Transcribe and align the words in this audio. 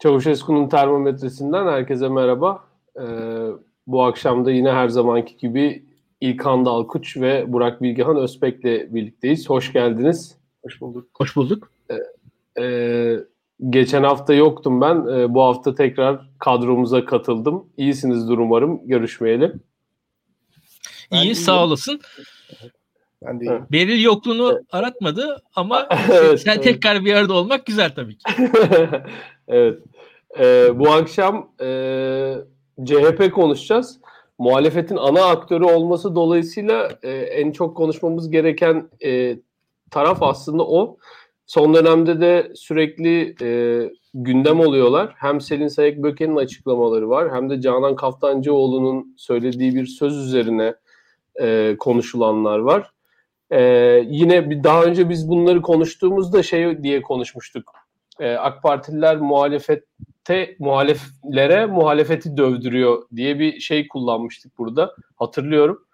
Çavuşesku'nun 0.00 0.68
termometresinden 0.68 1.66
herkese 1.66 2.08
merhaba. 2.08 2.64
Ee, 2.96 3.02
bu 3.86 4.02
akşam 4.02 4.44
da 4.44 4.50
yine 4.50 4.72
her 4.72 4.88
zamanki 4.88 5.36
gibi 5.36 5.84
İlkan 6.20 6.64
Dalkuç 6.64 7.16
ve 7.16 7.52
Burak 7.52 7.82
Bilgehan 7.82 8.16
Özbek'le 8.16 8.94
birlikteyiz. 8.94 9.50
Hoş 9.50 9.72
geldiniz. 9.72 10.36
Hoş 10.64 10.80
bulduk. 10.80 11.08
Hoş 11.14 11.36
bulduk. 11.36 11.72
Ee, 11.90 12.62
e, 12.62 13.16
geçen 13.70 14.02
hafta 14.02 14.34
yoktum 14.34 14.80
ben. 14.80 15.06
Ee, 15.06 15.34
bu 15.34 15.42
hafta 15.42 15.74
tekrar 15.74 16.28
kadromuza 16.38 17.04
katıldım. 17.04 17.64
İyisinizdir 17.76 18.38
umarım. 18.38 18.88
Görüşmeyeli. 18.88 19.52
İyi, 21.10 21.34
sağ 21.34 21.64
olasın. 21.64 22.00
Ben 23.22 23.40
de 23.40 23.44
iyiyim. 23.44 23.66
Beril 23.72 24.02
yokluğunu 24.02 24.52
evet. 24.52 24.64
aratmadı 24.70 25.42
ama 25.54 25.88
Evet, 26.12 26.40
sen 26.40 26.54
evet. 26.54 26.64
tekrar 26.64 27.04
bir 27.04 27.14
arada 27.14 27.34
olmak 27.34 27.66
güzel 27.66 27.94
tabii 27.94 28.18
ki. 28.18 28.24
evet. 29.48 29.78
Ee, 30.38 30.68
bu 30.74 30.90
akşam 30.90 31.52
e, 31.60 32.34
CHP 32.84 33.32
konuşacağız. 33.32 34.00
Muhalefetin 34.38 34.96
ana 34.96 35.24
aktörü 35.24 35.64
olması 35.64 36.14
dolayısıyla 36.14 36.88
e, 37.02 37.10
en 37.10 37.52
çok 37.52 37.76
konuşmamız 37.76 38.30
gereken 38.30 38.88
e, 39.04 39.36
taraf 39.90 40.22
aslında 40.22 40.66
o. 40.66 40.96
Son 41.46 41.74
dönemde 41.74 42.20
de 42.20 42.52
sürekli 42.54 43.34
e, 43.42 43.90
gündem 44.14 44.60
oluyorlar. 44.60 45.14
Hem 45.16 45.40
Selin 45.40 45.68
Sayık 45.68 46.02
Böke'nin 46.02 46.36
açıklamaları 46.36 47.08
var 47.08 47.34
hem 47.34 47.50
de 47.50 47.60
Canan 47.60 47.96
Kaftancıoğlu'nun 47.96 49.14
söylediği 49.16 49.74
bir 49.74 49.86
söz 49.86 50.16
üzerine 50.16 50.74
e, 51.40 51.76
konuşulanlar 51.78 52.58
var. 52.58 52.90
E, 53.50 53.62
yine 54.06 54.50
bir 54.50 54.64
daha 54.64 54.84
önce 54.84 55.08
biz 55.08 55.28
bunları 55.28 55.62
konuştuğumuzda 55.62 56.42
şey 56.42 56.82
diye 56.82 57.02
konuşmuştuk. 57.02 57.72
E, 58.20 58.34
AK 58.34 58.62
Partililer 58.62 59.16
muhalefette 60.28 60.56
muhaleflere 60.58 61.66
muhalefeti 61.66 62.36
dövdürüyor 62.36 63.02
diye 63.16 63.38
bir 63.38 63.60
şey 63.60 63.88
kullanmıştık 63.88 64.58
burada. 64.58 64.94
Hatırlıyorum. 65.16 65.86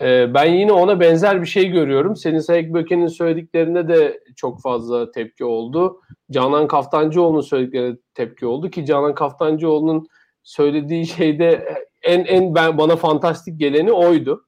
E, 0.00 0.34
ben 0.34 0.44
yine 0.44 0.72
ona 0.72 1.00
benzer 1.00 1.42
bir 1.42 1.46
şey 1.46 1.68
görüyorum. 1.68 2.16
Senin 2.16 2.38
Sayık 2.38 2.74
Böke'nin 2.74 3.06
söylediklerine 3.06 3.88
de 3.88 4.20
çok 4.36 4.62
fazla 4.62 5.10
tepki 5.10 5.44
oldu. 5.44 6.00
Canan 6.30 6.68
Kaftancıoğlu'nun 6.68 7.40
söylediklerine 7.40 7.96
tepki 8.14 8.46
oldu 8.46 8.70
ki 8.70 8.86
Canan 8.86 9.14
Kaftancıoğlu'nun 9.14 10.06
söylediği 10.42 11.06
şeyde 11.06 11.68
en 12.02 12.24
en 12.24 12.54
ben 12.54 12.78
bana 12.78 12.96
fantastik 12.96 13.60
geleni 13.60 13.92
oydu. 13.92 14.46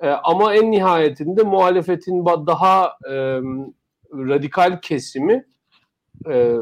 E, 0.00 0.08
ama 0.08 0.54
en 0.54 0.70
nihayetinde 0.70 1.42
muhalefetin 1.42 2.24
daha 2.46 2.86
e, 3.10 3.14
radikal 4.12 4.80
kesimi 4.80 5.44
e, 6.30 6.56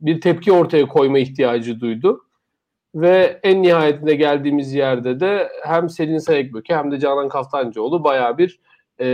bir 0.00 0.20
tepki 0.20 0.52
ortaya 0.52 0.88
koyma 0.88 1.18
ihtiyacı 1.18 1.80
duydu. 1.80 2.24
Ve 2.94 3.40
en 3.42 3.62
nihayetinde 3.62 4.14
geldiğimiz 4.14 4.72
yerde 4.74 5.20
de 5.20 5.48
hem 5.64 5.88
Selin 5.88 6.18
Sayıkböke 6.18 6.76
hem 6.76 6.92
de 6.92 6.98
Canan 7.00 7.28
Kaftancıoğlu 7.28 8.04
baya 8.04 8.38
bir 8.38 8.60
e, 9.00 9.06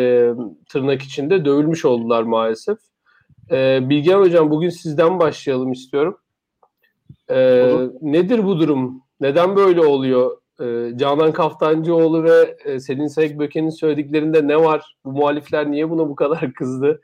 tırnak 0.69 1.03
içinde 1.03 1.45
dövülmüş 1.45 1.85
oldular 1.85 2.23
maalesef. 2.23 2.79
E, 3.51 3.89
Bilgehan 3.89 4.21
Hocam 4.21 4.51
bugün 4.51 4.69
sizden 4.69 5.21
başlayalım 5.21 5.73
istiyorum. 5.73 6.19
E, 7.31 7.69
nedir 8.03 8.45
bu 8.45 8.61
durum? 8.61 9.03
Neden 9.21 9.57
böyle 9.57 9.81
oluyor? 9.81 10.39
E, 10.61 10.99
Canan 10.99 11.33
Kaftancıoğlu 11.33 12.25
ve 12.25 12.57
e, 12.65 12.81
Selin 12.81 13.07
Sayıkböke'nin 13.07 13.71
söylediklerinde 13.71 14.49
ne 14.49 14.57
var? 14.57 14.97
Bu 15.05 15.13
muhalifler 15.13 15.71
niye 15.71 15.91
buna 15.91 16.09
bu 16.09 16.15
kadar 16.15 16.53
kızdı? 16.53 17.01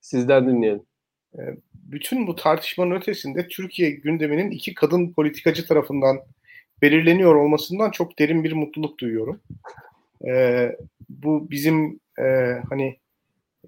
Sizden 0.00 0.48
dinleyelim. 0.48 0.82
Bütün 1.74 2.26
bu 2.26 2.36
tartışmanın 2.36 2.90
ötesinde 2.90 3.48
Türkiye 3.48 3.90
gündeminin 3.90 4.50
iki 4.50 4.74
kadın 4.74 5.12
politikacı 5.12 5.66
tarafından 5.66 6.20
belirleniyor 6.82 7.34
olmasından 7.34 7.90
çok 7.90 8.18
derin 8.18 8.44
bir 8.44 8.52
mutluluk 8.52 8.98
duyuyorum. 9.00 9.40
Ee, 10.28 10.76
bu 11.08 11.50
bizim 11.50 12.00
e, 12.18 12.24
hani 12.68 12.98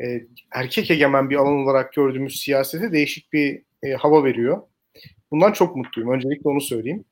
e, 0.00 0.22
erkek 0.54 0.90
egemen 0.90 1.30
bir 1.30 1.36
alan 1.36 1.54
olarak 1.54 1.92
gördüğümüz 1.92 2.40
siyasete 2.40 2.92
değişik 2.92 3.32
bir 3.32 3.62
e, 3.82 3.92
hava 3.92 4.24
veriyor. 4.24 4.62
Bundan 5.30 5.52
çok 5.52 5.76
mutluyum. 5.76 6.12
Öncelikle 6.12 6.50
onu 6.50 6.60
söyleyeyim. 6.60 7.04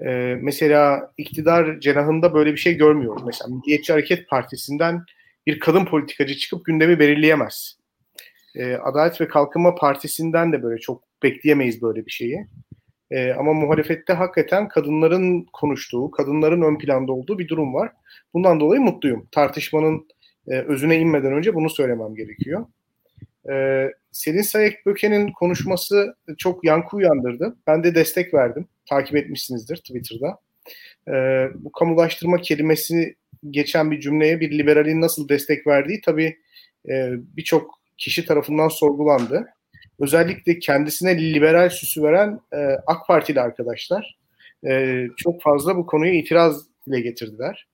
Ee, 0.00 0.38
mesela 0.40 1.12
iktidar 1.18 1.80
cenahında 1.80 2.34
böyle 2.34 2.52
bir 2.52 2.56
şey 2.56 2.76
görmüyoruz. 2.76 3.22
Mesela 3.26 3.48
Milliyetçi 3.48 3.92
Hareket 3.92 4.28
Partisi'nden 4.28 5.04
bir 5.46 5.58
kadın 5.58 5.84
politikacı 5.84 6.34
çıkıp 6.36 6.64
gündemi 6.64 6.98
belirleyemez. 6.98 7.77
Ee, 8.58 8.74
Adalet 8.74 9.20
ve 9.20 9.28
Kalkınma 9.28 9.74
Partisi'nden 9.74 10.52
de 10.52 10.62
böyle 10.62 10.80
çok 10.80 11.02
bekleyemeyiz 11.22 11.82
böyle 11.82 12.06
bir 12.06 12.10
şeyi. 12.10 12.46
Ee, 13.10 13.32
ama 13.32 13.52
muhalefette 13.52 14.12
hakikaten 14.12 14.68
kadınların 14.68 15.46
konuştuğu, 15.52 16.10
kadınların 16.10 16.62
ön 16.62 16.78
planda 16.78 17.12
olduğu 17.12 17.38
bir 17.38 17.48
durum 17.48 17.74
var. 17.74 17.92
Bundan 18.34 18.60
dolayı 18.60 18.80
mutluyum. 18.80 19.28
Tartışmanın 19.32 20.08
e, 20.48 20.58
özüne 20.58 20.98
inmeden 20.98 21.32
önce 21.32 21.54
bunu 21.54 21.70
söylemem 21.70 22.14
gerekiyor. 22.14 22.66
Ee, 23.50 23.90
Selin 24.12 24.42
Sayek 24.42 24.86
Böke'nin 24.86 25.32
konuşması 25.32 26.16
çok 26.38 26.64
yankı 26.64 26.96
uyandırdı. 26.96 27.56
Ben 27.66 27.84
de 27.84 27.94
destek 27.94 28.34
verdim. 28.34 28.68
Takip 28.88 29.16
etmişsinizdir 29.16 29.76
Twitter'da. 29.76 30.38
Ee, 31.08 31.48
bu 31.54 31.72
kamulaştırma 31.72 32.36
kelimesi 32.36 33.16
geçen 33.50 33.90
bir 33.90 34.00
cümleye 34.00 34.40
bir 34.40 34.58
liberalin 34.58 35.00
nasıl 35.00 35.28
destek 35.28 35.66
verdiği 35.66 36.00
tabii 36.00 36.36
e, 36.88 37.10
birçok 37.36 37.77
kişi 37.98 38.24
tarafından 38.24 38.68
sorgulandı. 38.68 39.46
Özellikle 40.00 40.58
kendisine 40.58 41.34
liberal 41.34 41.70
süsü 41.70 42.02
veren 42.02 42.40
e, 42.52 42.56
AK 42.86 43.06
Partili 43.06 43.40
arkadaşlar 43.40 44.18
e, 44.66 45.04
çok 45.16 45.42
fazla 45.42 45.76
bu 45.76 45.86
konuya 45.86 46.12
itiraz 46.12 46.66
dile 46.86 47.00
getirdiler. 47.00 47.68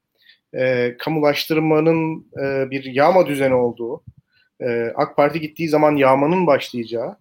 E, 0.54 0.96
kamulaştırmanın 0.98 2.26
e, 2.42 2.70
bir 2.70 2.84
yağma 2.84 3.26
düzeni 3.26 3.54
olduğu, 3.54 4.04
e, 4.60 4.92
AK 4.94 5.16
Parti 5.16 5.40
gittiği 5.40 5.68
zaman 5.68 5.96
yağmanın 5.96 6.46
başlayacağı 6.46 7.16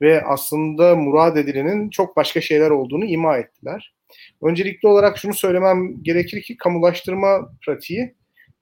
ve 0.00 0.22
aslında 0.24 0.96
murad 0.96 1.36
edilenin 1.36 1.90
çok 1.90 2.16
başka 2.16 2.40
şeyler 2.40 2.70
olduğunu 2.70 3.04
ima 3.04 3.38
ettiler. 3.38 3.94
Öncelikli 4.42 4.88
olarak 4.88 5.18
şunu 5.18 5.34
söylemem 5.34 6.02
gerekir 6.02 6.42
ki 6.42 6.56
kamulaştırma 6.56 7.50
pratiği 7.66 8.14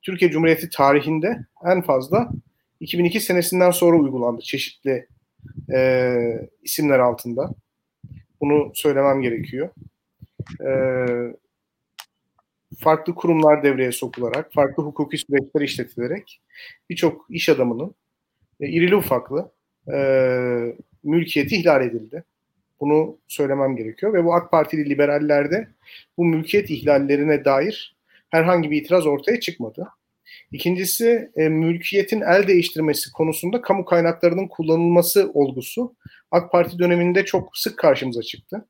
Türkiye 0.02 0.30
Cumhuriyeti 0.30 0.70
tarihinde 0.70 1.38
en 1.66 1.82
fazla 1.82 2.28
2002 2.80 3.20
senesinden 3.20 3.70
sonra 3.70 3.96
uygulandı 3.96 4.42
çeşitli 4.42 5.08
e, 5.74 6.16
isimler 6.62 6.98
altında. 6.98 7.50
Bunu 8.40 8.72
söylemem 8.74 9.22
gerekiyor. 9.22 9.68
E, 10.60 10.70
farklı 12.78 13.14
kurumlar 13.14 13.62
devreye 13.62 13.92
sokularak, 13.92 14.52
farklı 14.52 14.82
hukuki 14.82 15.18
süreçler 15.18 15.60
işletilerek 15.60 16.40
birçok 16.90 17.26
iş 17.30 17.48
adamının 17.48 17.94
e, 18.60 18.68
irili 18.68 18.96
ufaklı 18.96 19.52
e, 19.92 19.96
mülkiyeti 21.04 21.56
ihlal 21.56 21.82
edildi. 21.86 22.24
Bunu 22.80 23.18
söylemem 23.28 23.76
gerekiyor 23.76 24.12
ve 24.12 24.24
bu 24.24 24.34
AK 24.34 24.50
Partili 24.50 24.90
liberallerde 24.90 25.68
bu 26.16 26.24
mülkiyet 26.24 26.70
ihlallerine 26.70 27.44
dair 27.44 27.96
herhangi 28.30 28.70
bir 28.70 28.82
itiraz 28.82 29.06
ortaya 29.06 29.40
çıkmadı. 29.40 29.88
İkincisi 30.52 31.30
e, 31.36 31.48
mülkiyetin 31.48 32.20
el 32.20 32.46
değiştirmesi 32.46 33.12
konusunda 33.12 33.60
kamu 33.60 33.84
kaynaklarının 33.84 34.48
kullanılması 34.48 35.30
olgusu 35.34 35.94
AK 36.30 36.52
Parti 36.52 36.78
döneminde 36.78 37.24
çok 37.24 37.58
sık 37.58 37.78
karşımıza 37.78 38.22
çıktı. 38.22 38.66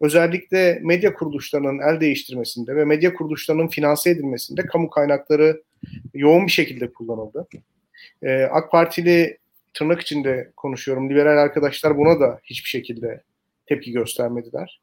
Özellikle 0.00 0.78
medya 0.82 1.14
kuruluşlarının 1.14 1.78
el 1.78 2.00
değiştirmesinde 2.00 2.76
ve 2.76 2.84
medya 2.84 3.14
kuruluşlarının 3.14 3.68
finanse 3.68 4.10
edilmesinde 4.10 4.66
kamu 4.66 4.90
kaynakları 4.90 5.62
yoğun 6.14 6.46
bir 6.46 6.52
şekilde 6.52 6.92
kullanıldı. 6.92 7.48
E, 8.22 8.42
AK 8.42 8.70
Partili 8.70 9.38
tırnak 9.74 10.00
içinde 10.00 10.52
konuşuyorum 10.56 11.10
liberal 11.10 11.38
arkadaşlar 11.38 11.98
buna 11.98 12.20
da 12.20 12.40
hiçbir 12.44 12.68
şekilde 12.68 13.22
tepki 13.66 13.92
göstermediler. 13.92 14.80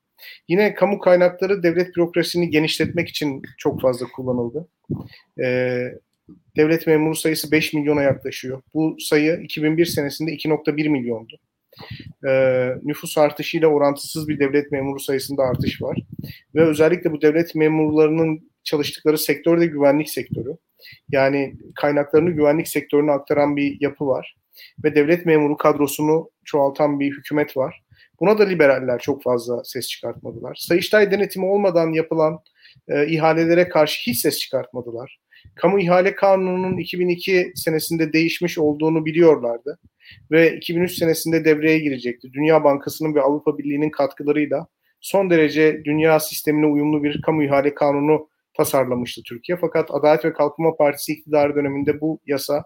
Yine 0.47 0.73
kamu 0.73 0.99
kaynakları 0.99 1.63
devlet 1.63 1.95
bürokrasisini 1.95 2.49
genişletmek 2.49 3.09
için 3.09 3.41
çok 3.57 3.81
fazla 3.81 4.05
kullanıldı. 4.07 4.67
E, 5.39 5.79
devlet 6.57 6.87
memuru 6.87 7.15
sayısı 7.15 7.51
5 7.51 7.73
milyona 7.73 8.01
yaklaşıyor. 8.01 8.61
Bu 8.73 8.95
sayı 8.99 9.39
2001 9.43 9.85
senesinde 9.85 10.31
2.1 10.31 10.89
milyondu. 10.89 11.39
Ee, 12.27 12.69
nüfus 12.83 13.17
artışıyla 13.17 13.67
orantısız 13.67 14.27
bir 14.27 14.39
devlet 14.39 14.71
memuru 14.71 14.99
sayısında 14.99 15.43
artış 15.43 15.81
var. 15.81 15.97
Ve 16.55 16.61
özellikle 16.61 17.11
bu 17.11 17.21
devlet 17.21 17.55
memurlarının 17.55 18.51
çalıştıkları 18.63 19.17
sektör 19.17 19.61
de 19.61 19.65
güvenlik 19.65 20.09
sektörü. 20.09 20.57
Yani 21.09 21.55
kaynaklarını 21.75 22.31
güvenlik 22.31 22.67
sektörüne 22.67 23.11
aktaran 23.11 23.55
bir 23.55 23.77
yapı 23.79 24.07
var. 24.07 24.35
Ve 24.83 24.95
devlet 24.95 25.25
memuru 25.25 25.57
kadrosunu 25.57 26.29
çoğaltan 26.45 26.99
bir 26.99 27.11
hükümet 27.11 27.57
var. 27.57 27.81
Buna 28.19 28.37
da 28.37 28.43
liberaller 28.43 28.99
çok 28.99 29.23
fazla 29.23 29.63
ses 29.63 29.87
çıkartmadılar. 29.87 30.55
Sayıştay 30.55 31.11
denetimi 31.11 31.45
olmadan 31.45 31.93
yapılan 31.93 32.39
e, 32.87 33.07
ihalelere 33.07 33.69
karşı 33.69 34.11
hiç 34.11 34.19
ses 34.19 34.39
çıkartmadılar. 34.39 35.19
Kamu 35.55 35.79
İhale 35.79 36.15
Kanunu'nun 36.15 36.77
2002 36.77 37.51
senesinde 37.55 38.13
değişmiş 38.13 38.57
olduğunu 38.57 39.05
biliyorlardı. 39.05 39.79
ve 40.31 40.55
2003 40.57 40.91
senesinde 40.91 41.45
devreye 41.45 41.79
girecekti. 41.79 42.33
Dünya 42.33 42.63
Bankası'nın 42.63 43.15
ve 43.15 43.21
Avrupa 43.21 43.57
Birliği'nin 43.57 43.89
katkılarıyla 43.89 44.67
son 45.01 45.29
derece 45.29 45.81
dünya 45.85 46.19
sistemine 46.19 46.65
uyumlu 46.65 47.03
bir 47.03 47.21
kamu 47.21 47.43
ihale 47.43 47.73
kanunu 47.73 48.29
tasarlamıştı 48.53 49.21
Türkiye. 49.25 49.57
Fakat 49.61 49.91
Adalet 49.91 50.25
ve 50.25 50.33
Kalkınma 50.33 50.75
Partisi 50.75 51.13
iktidarı 51.13 51.55
döneminde 51.55 52.01
bu 52.01 52.19
yasa 52.25 52.63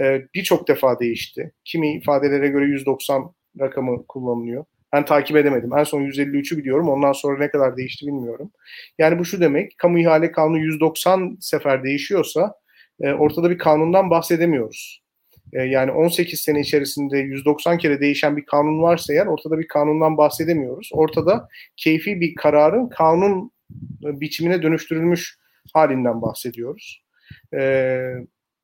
e, 0.00 0.22
birçok 0.34 0.68
defa 0.68 1.00
değişti. 1.00 1.52
Kimi 1.64 1.94
ifadelere 1.96 2.48
göre 2.48 2.64
190 2.64 3.34
rakamı 3.60 4.06
kullanılıyor. 4.06 4.64
Ben 4.92 5.04
takip 5.04 5.36
edemedim. 5.36 5.78
En 5.78 5.84
son 5.84 6.02
153'ü 6.02 6.58
biliyorum. 6.58 6.88
Ondan 6.88 7.12
sonra 7.12 7.38
ne 7.38 7.50
kadar 7.50 7.76
değişti 7.76 8.06
bilmiyorum. 8.06 8.50
Yani 8.98 9.18
bu 9.18 9.24
şu 9.24 9.40
demek. 9.40 9.78
Kamu 9.78 9.98
ihale 9.98 10.32
kanunu 10.32 10.58
190 10.58 11.36
sefer 11.40 11.84
değişiyorsa 11.84 12.54
e, 13.00 13.12
ortada 13.12 13.50
bir 13.50 13.58
kanundan 13.58 14.10
bahsedemiyoruz. 14.10 15.02
E, 15.52 15.62
yani 15.62 15.92
18 15.92 16.40
sene 16.40 16.60
içerisinde 16.60 17.18
190 17.18 17.78
kere 17.78 18.00
değişen 18.00 18.36
bir 18.36 18.46
kanun 18.46 18.82
varsa 18.82 19.12
eğer 19.12 19.26
ortada 19.26 19.58
bir 19.58 19.68
kanundan 19.68 20.16
bahsedemiyoruz. 20.16 20.90
Ortada 20.92 21.48
keyfi 21.76 22.20
bir 22.20 22.34
kararın 22.34 22.88
kanun 22.88 23.52
biçimine 24.02 24.62
dönüştürülmüş 24.62 25.38
halinden 25.74 26.22
bahsediyoruz. 26.22 27.02
E, 27.54 28.00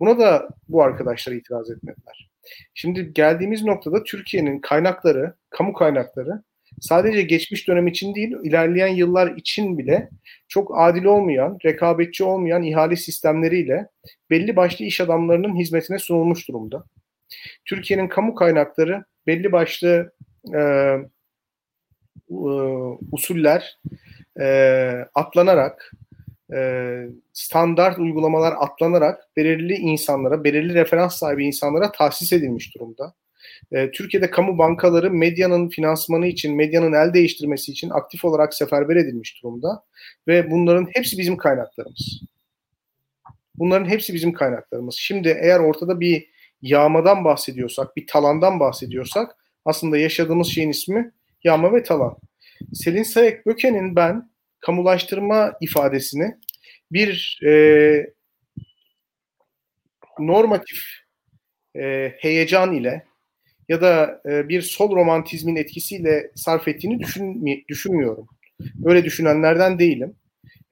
buna 0.00 0.18
da 0.18 0.48
bu 0.68 0.82
arkadaşlar 0.82 1.32
itiraz 1.32 1.70
etmediler. 1.70 2.33
Şimdi 2.75 3.12
geldiğimiz 3.12 3.64
noktada 3.64 4.02
Türkiye'nin 4.02 4.61
kaynakları, 4.61 5.35
kamu 5.50 5.73
kaynakları 5.73 6.43
sadece 6.81 7.23
geçmiş 7.23 7.69
dönem 7.69 7.87
için 7.87 8.14
değil, 8.14 8.37
ilerleyen 8.43 8.94
yıllar 8.94 9.37
için 9.37 9.79
bile 9.79 10.08
çok 10.49 10.79
adil 10.79 11.05
olmayan, 11.05 11.58
rekabetçi 11.64 12.25
olmayan 12.25 12.62
ihale 12.62 12.96
sistemleriyle 12.96 13.88
belli 14.31 14.56
başlı 14.56 14.85
iş 14.85 15.00
adamlarının 15.00 15.56
hizmetine 15.56 15.99
sunulmuş 15.99 16.49
durumda. 16.49 16.85
Türkiye'nin 17.64 18.08
kamu 18.08 18.35
kaynakları 18.35 19.05
belli 19.26 19.52
başlı 19.52 20.12
e, 20.55 20.61
e, 22.31 22.44
usuller 23.12 23.79
e, 24.41 24.46
atlanarak, 25.14 25.93
e, 26.52 27.00
standart 27.32 27.99
uygulamalar 27.99 28.55
atlanarak 28.58 29.37
belirli 29.37 29.75
insanlara, 29.75 30.44
belirli 30.44 30.75
referans 30.75 31.17
sahibi 31.17 31.46
insanlara 31.46 31.93
tahsis 31.93 32.32
edilmiş 32.32 32.75
durumda. 32.75 33.14
E, 33.73 33.91
Türkiye'de 33.91 34.31
kamu 34.31 34.58
bankaları 34.58 35.11
medyanın 35.11 35.69
finansmanı 35.69 36.26
için, 36.26 36.56
medyanın 36.56 36.93
el 36.93 37.14
değiştirmesi 37.14 37.73
için 37.73 37.91
aktif 37.91 38.25
olarak 38.25 38.55
seferber 38.55 38.96
edilmiş 38.96 39.43
durumda. 39.43 39.85
Ve 40.29 40.50
bunların 40.50 40.88
hepsi 40.93 41.19
bizim 41.19 41.37
kaynaklarımız. 41.37 42.20
Bunların 43.55 43.88
hepsi 43.88 44.14
bizim 44.14 44.32
kaynaklarımız. 44.32 44.94
Şimdi 44.94 45.38
eğer 45.41 45.61
ortada 45.61 46.00
bir 46.00 46.26
yağmadan 46.62 47.25
bahsediyorsak, 47.25 47.96
bir 47.96 48.06
talandan 48.06 48.61
bahsediyorsak 48.61 49.37
aslında 49.64 49.99
yaşadığımız 49.99 50.46
şeyin 50.49 50.70
ismi 50.70 51.12
yağma 51.44 51.73
ve 51.73 51.82
talan. 51.82 52.17
Selin 52.73 53.02
Sayek 53.02 53.46
Böke'nin 53.46 53.96
ben 53.96 54.31
kamulaştırma 54.64 55.52
ifadesini 55.61 56.34
bir 56.93 57.40
e, 57.46 57.52
normatif 60.19 60.78
e, 61.76 62.12
heyecan 62.19 62.75
ile 62.75 63.05
ya 63.69 63.81
da 63.81 64.22
e, 64.26 64.49
bir 64.49 64.62
sol 64.62 64.96
romantizmin 64.96 65.56
etkisiyle 65.56 66.31
sarf 66.34 66.69
ettiğini 66.69 67.00
düşün, 67.00 67.46
düşünmüyorum. 67.69 68.26
Öyle 68.84 69.05
düşünenlerden 69.05 69.78
değilim. 69.78 70.16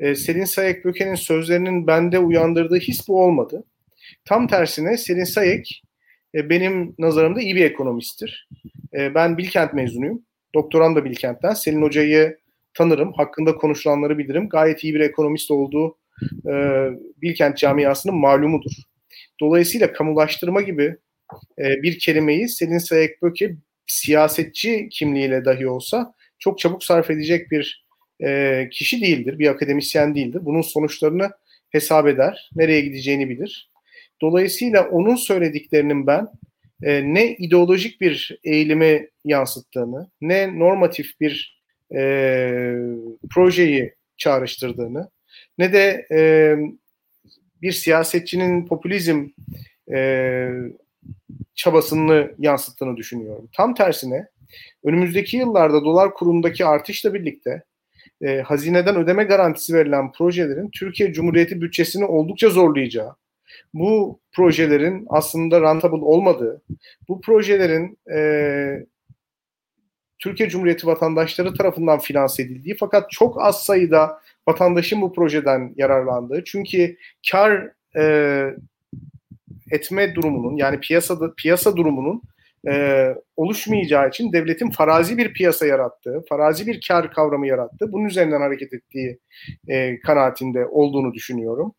E, 0.00 0.14
Selin 0.14 0.44
Sayek 0.44 0.84
Böke'nin 0.84 1.14
sözlerinin 1.14 1.86
bende 1.86 2.18
uyandırdığı 2.18 2.78
his 2.78 3.08
bu 3.08 3.24
olmadı. 3.24 3.64
Tam 4.24 4.46
tersine 4.46 4.96
Selin 4.96 5.24
Sayek 5.24 5.82
e, 6.34 6.50
benim 6.50 6.94
nazarımda 6.98 7.40
iyi 7.40 7.56
bir 7.56 7.64
ekonomisttir. 7.64 8.48
E, 8.94 9.14
ben 9.14 9.38
Bilkent 9.38 9.74
mezunuyum. 9.74 10.22
Doktoram 10.54 10.96
da 10.96 11.04
Bilkent'ten. 11.04 11.54
Selin 11.54 11.82
Hoca'yı 11.82 12.41
tanırım. 12.74 13.12
Hakkında 13.12 13.54
konuşulanları 13.54 14.18
bilirim. 14.18 14.48
Gayet 14.48 14.84
iyi 14.84 14.94
bir 14.94 15.00
ekonomist 15.00 15.50
olduğu 15.50 15.98
e, 16.46 16.52
Bilkent 17.22 17.58
camiasının 17.58 18.16
malumudur. 18.16 18.72
Dolayısıyla 19.40 19.92
kamulaştırma 19.92 20.60
gibi 20.60 20.96
e, 21.58 21.82
bir 21.82 21.98
kelimeyi 21.98 22.48
Selin 22.48 22.78
Sayek 22.78 23.22
Böke 23.22 23.56
siyasetçi 23.86 24.88
kimliğiyle 24.88 25.44
dahi 25.44 25.68
olsa 25.68 26.14
çok 26.38 26.58
çabuk 26.58 26.84
sarf 26.84 27.10
edecek 27.10 27.50
bir 27.50 27.86
e, 28.22 28.68
kişi 28.72 29.00
değildir, 29.00 29.38
bir 29.38 29.46
akademisyen 29.46 30.14
değildir. 30.14 30.40
Bunun 30.42 30.62
sonuçlarını 30.62 31.30
hesap 31.70 32.06
eder, 32.06 32.50
nereye 32.54 32.80
gideceğini 32.80 33.28
bilir. 33.28 33.70
Dolayısıyla 34.20 34.88
onun 34.88 35.16
söylediklerinin 35.16 36.06
ben 36.06 36.28
e, 36.82 37.14
ne 37.14 37.36
ideolojik 37.36 38.00
bir 38.00 38.38
eğilimi 38.44 39.08
yansıttığını, 39.24 40.10
ne 40.20 40.58
normatif 40.58 41.20
bir 41.20 41.61
e, 41.96 42.02
projeyi 43.30 43.94
çağrıştırdığını, 44.16 45.10
ne 45.58 45.72
de 45.72 46.06
e, 46.12 46.56
bir 47.62 47.72
siyasetçinin 47.72 48.66
popülizm 48.66 49.28
e, 49.94 50.48
çabasını 51.54 52.34
yansıttığını 52.38 52.96
düşünüyorum. 52.96 53.48
Tam 53.56 53.74
tersine 53.74 54.26
önümüzdeki 54.84 55.36
yıllarda 55.36 55.84
dolar 55.84 56.14
kurundaki 56.14 56.66
artışla 56.66 57.14
birlikte 57.14 57.62
e, 58.22 58.40
hazineden 58.40 58.96
ödeme 58.96 59.24
garantisi 59.24 59.74
verilen 59.74 60.12
projelerin 60.12 60.70
Türkiye 60.70 61.12
Cumhuriyeti 61.12 61.60
bütçesini 61.60 62.04
oldukça 62.04 62.48
zorlayacağı, 62.48 63.16
bu 63.74 64.20
projelerin 64.32 65.06
aslında 65.08 65.60
rentable 65.60 66.04
olmadığı, 66.04 66.62
bu 67.08 67.20
projelerin 67.20 67.98
e, 68.14 68.86
Türkiye 70.22 70.48
Cumhuriyeti 70.48 70.86
vatandaşları 70.86 71.54
tarafından 71.54 71.98
finanse 71.98 72.42
edildiği 72.42 72.76
fakat 72.80 73.10
çok 73.10 73.42
az 73.42 73.64
sayıda 73.64 74.20
vatandaşın 74.48 75.02
bu 75.02 75.12
projeden 75.12 75.74
yararlandığı. 75.76 76.44
Çünkü 76.44 76.96
kar 77.30 77.68
e, 77.96 78.04
etme 79.70 80.14
durumunun 80.14 80.56
yani 80.56 80.80
piyasada 80.80 81.34
piyasa 81.34 81.76
durumunun 81.76 82.22
e, 82.68 83.06
oluşmayacağı 83.36 84.08
için 84.08 84.32
devletin 84.32 84.70
farazi 84.70 85.18
bir 85.18 85.32
piyasa 85.32 85.66
yarattığı, 85.66 86.24
farazi 86.28 86.66
bir 86.66 86.80
kar 86.88 87.12
kavramı 87.12 87.46
yarattığı, 87.46 87.92
bunun 87.92 88.04
üzerinden 88.04 88.40
hareket 88.40 88.72
ettiği 88.72 89.18
e, 89.68 90.00
kanaatinde 90.00 90.66
olduğunu 90.66 91.14
düşünüyorum. 91.14 91.74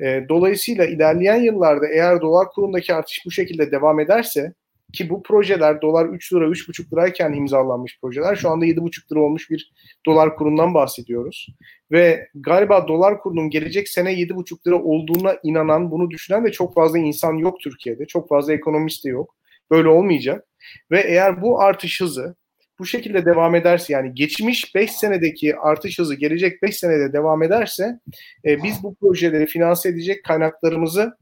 E, 0.00 0.24
dolayısıyla 0.28 0.84
ilerleyen 0.86 1.42
yıllarda 1.42 1.88
eğer 1.88 2.20
dolar 2.20 2.48
kurundaki 2.50 2.94
artış 2.94 3.22
bu 3.26 3.30
şekilde 3.30 3.70
devam 3.70 4.00
ederse 4.00 4.52
ki 4.92 5.10
bu 5.10 5.22
projeler 5.22 5.82
dolar 5.82 6.06
3 6.06 6.32
lira 6.32 6.44
3,5 6.44 6.92
lirayken 6.92 7.32
imzalanmış 7.32 7.98
projeler 8.00 8.36
şu 8.36 8.50
anda 8.50 8.66
7,5 8.66 9.12
lira 9.12 9.20
olmuş 9.20 9.50
bir 9.50 9.72
dolar 10.06 10.36
kurundan 10.36 10.74
bahsediyoruz. 10.74 11.46
Ve 11.92 12.28
galiba 12.34 12.88
dolar 12.88 13.20
kurunun 13.20 13.50
gelecek 13.50 13.88
sene 13.88 14.12
7,5 14.12 14.66
lira 14.66 14.82
olduğuna 14.82 15.36
inanan, 15.42 15.90
bunu 15.90 16.10
düşünen 16.10 16.44
de 16.44 16.52
çok 16.52 16.74
fazla 16.74 16.98
insan 16.98 17.34
yok 17.34 17.60
Türkiye'de. 17.60 18.06
Çok 18.06 18.28
fazla 18.28 18.52
ekonomist 18.52 19.04
de 19.04 19.08
yok. 19.08 19.34
Böyle 19.70 19.88
olmayacak. 19.88 20.44
Ve 20.90 21.00
eğer 21.00 21.42
bu 21.42 21.60
artış 21.60 22.00
hızı 22.00 22.36
bu 22.78 22.86
şekilde 22.86 23.24
devam 23.24 23.54
ederse 23.54 23.92
yani 23.92 24.14
geçmiş 24.14 24.74
5 24.74 24.92
senedeki 24.92 25.56
artış 25.56 25.98
hızı 25.98 26.14
gelecek 26.14 26.62
5 26.62 26.76
senede 26.76 27.12
devam 27.12 27.42
ederse 27.42 28.00
e, 28.44 28.62
biz 28.62 28.82
bu 28.82 28.94
projeleri 28.94 29.46
finanse 29.46 29.88
edecek 29.88 30.24
kaynaklarımızı 30.24 31.16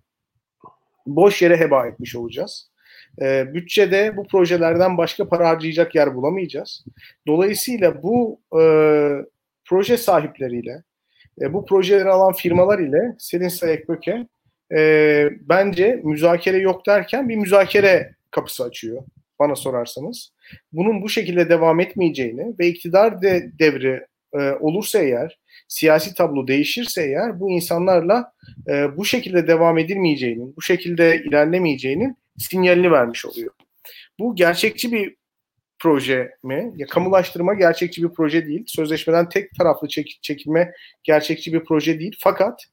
boş 1.06 1.42
yere 1.42 1.56
heba 1.56 1.86
etmiş 1.86 2.16
olacağız. 2.16 2.70
E, 3.22 3.54
bütçede 3.54 4.16
bu 4.16 4.26
projelerden 4.26 4.98
başka 4.98 5.28
para 5.28 5.48
harcayacak 5.48 5.94
yer 5.94 6.14
bulamayacağız. 6.14 6.84
Dolayısıyla 7.26 8.02
bu 8.02 8.40
e, 8.52 8.62
proje 9.64 9.96
sahipleriyle, 9.96 10.82
e, 11.40 11.52
bu 11.52 11.66
projeleri 11.66 12.08
alan 12.08 12.32
firmalar 12.32 12.78
ile 12.78 13.14
Selin 13.18 13.48
Sayek 13.48 13.88
Böke 13.88 14.26
e, 14.76 15.28
bence 15.40 16.00
müzakere 16.04 16.58
yok 16.58 16.86
derken 16.86 17.28
bir 17.28 17.36
müzakere 17.36 18.14
kapısı 18.30 18.64
açıyor 18.64 19.02
bana 19.38 19.56
sorarsanız. 19.56 20.32
Bunun 20.72 21.02
bu 21.02 21.08
şekilde 21.08 21.48
devam 21.48 21.80
etmeyeceğini 21.80 22.54
ve 22.58 22.66
iktidar 22.66 23.22
de 23.22 23.50
devri 23.58 24.06
e, 24.34 24.38
olursa 24.38 24.98
eğer, 24.98 25.38
siyasi 25.68 26.14
tablo 26.14 26.48
değişirse 26.48 27.02
eğer 27.02 27.40
bu 27.40 27.50
insanlarla 27.50 28.32
e, 28.68 28.96
bu 28.96 29.04
şekilde 29.04 29.46
devam 29.46 29.78
edilmeyeceğinin, 29.78 30.56
bu 30.56 30.62
şekilde 30.62 31.22
ilerlemeyeceğinin 31.22 32.16
sinyalini 32.38 32.90
vermiş 32.90 33.26
oluyor. 33.26 33.52
Bu 34.18 34.36
gerçekçi 34.36 34.92
bir 34.92 35.16
proje 35.78 36.30
mi? 36.42 36.72
Ya 36.76 36.86
kamulaştırma 36.86 37.54
gerçekçi 37.54 38.02
bir 38.02 38.08
proje 38.08 38.46
değil. 38.46 38.64
Sözleşmeden 38.66 39.28
tek 39.28 39.54
taraflı 39.58 39.88
çek, 39.88 40.18
çekilme 40.22 40.72
gerçekçi 41.04 41.52
bir 41.52 41.64
proje 41.64 42.00
değil. 42.00 42.16
Fakat 42.20 42.64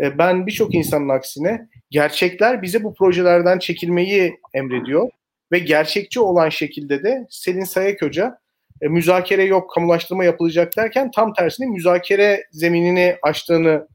e, 0.00 0.18
ben 0.18 0.46
birçok 0.46 0.74
insanın 0.74 1.08
aksine 1.08 1.68
gerçekler 1.90 2.62
bize 2.62 2.84
bu 2.84 2.94
projelerden 2.94 3.58
çekilmeyi 3.58 4.38
emrediyor 4.54 5.10
ve 5.52 5.58
gerçekçi 5.58 6.20
olan 6.20 6.48
şekilde 6.48 7.02
de 7.02 7.26
Selin 7.30 7.64
Sayek 7.64 8.02
Hoca 8.02 8.38
e, 8.82 8.88
müzakere 8.88 9.44
yok, 9.44 9.70
kamulaştırma 9.70 10.24
yapılacak 10.24 10.76
derken 10.76 11.10
tam 11.10 11.32
tersine 11.32 11.66
müzakere 11.66 12.44
zeminini 12.50 13.16
açtığını 13.22 13.88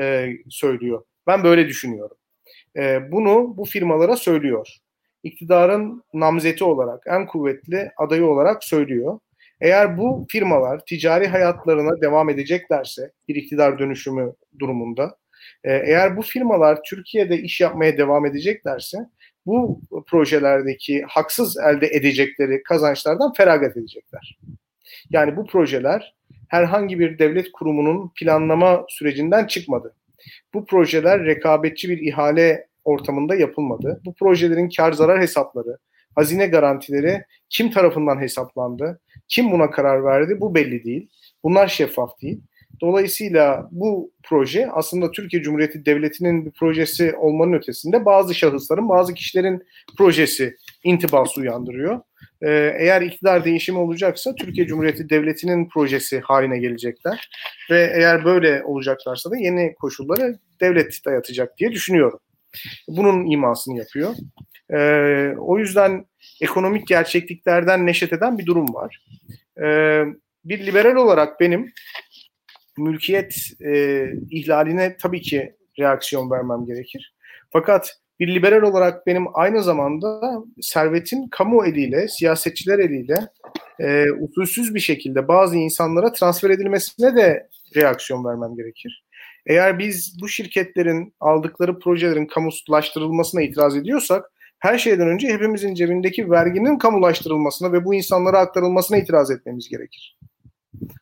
e, 0.00 0.28
söylüyor. 0.50 1.04
Ben 1.26 1.44
böyle 1.44 1.68
düşünüyorum. 1.68 2.16
E, 2.76 3.12
bunu 3.12 3.56
bu 3.56 3.64
firmalara 3.64 4.16
söylüyor. 4.16 4.76
iktidarın 5.22 6.04
namzeti 6.14 6.64
olarak, 6.64 7.02
en 7.06 7.26
kuvvetli 7.26 7.90
adayı 7.96 8.26
olarak 8.26 8.64
söylüyor. 8.64 9.18
Eğer 9.60 9.98
bu 9.98 10.26
firmalar 10.30 10.84
ticari 10.84 11.28
hayatlarına 11.28 12.00
devam 12.00 12.30
edeceklerse 12.30 13.12
bir 13.28 13.34
iktidar 13.34 13.78
dönüşümü 13.78 14.32
durumunda, 14.58 15.16
e, 15.64 15.72
eğer 15.72 16.16
bu 16.16 16.22
firmalar 16.22 16.82
Türkiye'de 16.82 17.38
iş 17.38 17.60
yapmaya 17.60 17.98
devam 17.98 18.26
edeceklerse 18.26 18.98
bu 19.46 19.80
projelerdeki 20.06 21.02
haksız 21.08 21.56
elde 21.58 21.86
edecekleri 21.86 22.62
kazançlardan 22.62 23.32
feragat 23.32 23.76
edecekler. 23.76 24.38
Yani 25.10 25.36
bu 25.36 25.46
projeler 25.46 26.14
herhangi 26.48 26.98
bir 26.98 27.18
devlet 27.18 27.52
kurumunun 27.52 28.12
planlama 28.16 28.84
sürecinden 28.88 29.46
çıkmadı. 29.46 29.94
Bu 30.54 30.66
projeler 30.66 31.24
rekabetçi 31.24 31.88
bir 31.88 31.98
ihale 31.98 32.66
ortamında 32.84 33.34
yapılmadı. 33.34 34.00
Bu 34.04 34.14
projelerin 34.14 34.68
kar 34.76 34.92
zarar 34.92 35.20
hesapları, 35.20 35.78
hazine 36.14 36.46
garantileri 36.46 37.24
kim 37.48 37.70
tarafından 37.70 38.20
hesaplandı, 38.20 39.00
kim 39.28 39.52
buna 39.52 39.70
karar 39.70 40.04
verdi 40.04 40.40
bu 40.40 40.54
belli 40.54 40.84
değil. 40.84 41.08
Bunlar 41.44 41.68
şeffaf 41.68 42.20
değil. 42.22 42.40
Dolayısıyla 42.80 43.68
bu 43.70 44.12
proje 44.22 44.70
aslında 44.70 45.10
Türkiye 45.10 45.42
Cumhuriyeti 45.42 45.86
Devleti'nin 45.86 46.46
bir 46.46 46.50
projesi 46.50 47.16
olmanın 47.16 47.52
ötesinde 47.52 48.04
bazı 48.04 48.34
şahısların, 48.34 48.88
bazı 48.88 49.14
kişilerin 49.14 49.62
projesi 49.98 50.56
intibası 50.84 51.40
uyandırıyor. 51.40 52.00
Ee, 52.46 52.76
eğer 52.78 53.02
iktidar 53.02 53.44
değişimi 53.44 53.78
olacaksa 53.78 54.34
Türkiye 54.34 54.66
Cumhuriyeti 54.66 55.10
Devleti'nin 55.10 55.68
projesi 55.68 56.20
haline 56.20 56.58
gelecekler. 56.58 57.30
Ve 57.70 57.92
eğer 57.94 58.24
böyle 58.24 58.64
olacaklarsa 58.64 59.30
da 59.30 59.36
yeni 59.36 59.74
koşulları 59.74 60.38
devlet 60.60 61.00
dayatacak 61.06 61.58
diye 61.58 61.72
düşünüyorum. 61.72 62.18
Bunun 62.88 63.30
imasını 63.30 63.78
yapıyor. 63.78 64.14
Ee, 64.70 65.34
o 65.38 65.58
yüzden 65.58 66.04
ekonomik 66.40 66.86
gerçekliklerden 66.86 67.86
neşet 67.86 68.12
eden 68.12 68.38
bir 68.38 68.46
durum 68.46 68.74
var. 68.74 69.04
Ee, 69.62 70.04
bir 70.44 70.66
liberal 70.66 70.96
olarak 70.96 71.40
benim 71.40 71.72
mülkiyet 72.78 73.34
e, 73.64 74.04
ihlaline 74.30 74.96
tabii 74.96 75.20
ki 75.20 75.56
reaksiyon 75.78 76.30
vermem 76.30 76.66
gerekir. 76.66 77.14
Fakat 77.52 78.01
bir 78.22 78.34
liberal 78.34 78.62
olarak 78.62 79.06
benim 79.06 79.24
aynı 79.34 79.62
zamanda 79.62 80.20
servetin 80.60 81.28
kamu 81.28 81.66
eliyle, 81.66 82.08
siyasetçiler 82.08 82.78
eliyle 82.78 83.14
e, 83.80 84.06
usulsüz 84.20 84.74
bir 84.74 84.80
şekilde 84.80 85.28
bazı 85.28 85.56
insanlara 85.56 86.12
transfer 86.12 86.50
edilmesine 86.50 87.16
de 87.16 87.48
reaksiyon 87.76 88.24
vermem 88.24 88.56
gerekir. 88.56 89.04
Eğer 89.46 89.78
biz 89.78 90.16
bu 90.20 90.28
şirketlerin 90.28 91.14
aldıkları 91.20 91.78
projelerin 91.78 92.26
kamulaştırılmasına 92.26 93.42
itiraz 93.42 93.76
ediyorsak 93.76 94.24
her 94.58 94.78
şeyden 94.78 95.08
önce 95.08 95.28
hepimizin 95.28 95.74
cebindeki 95.74 96.30
verginin 96.30 96.78
kamulaştırılmasına 96.78 97.72
ve 97.72 97.84
bu 97.84 97.94
insanlara 97.94 98.38
aktarılmasına 98.38 98.98
itiraz 98.98 99.30
etmemiz 99.30 99.68
gerekir. 99.68 100.18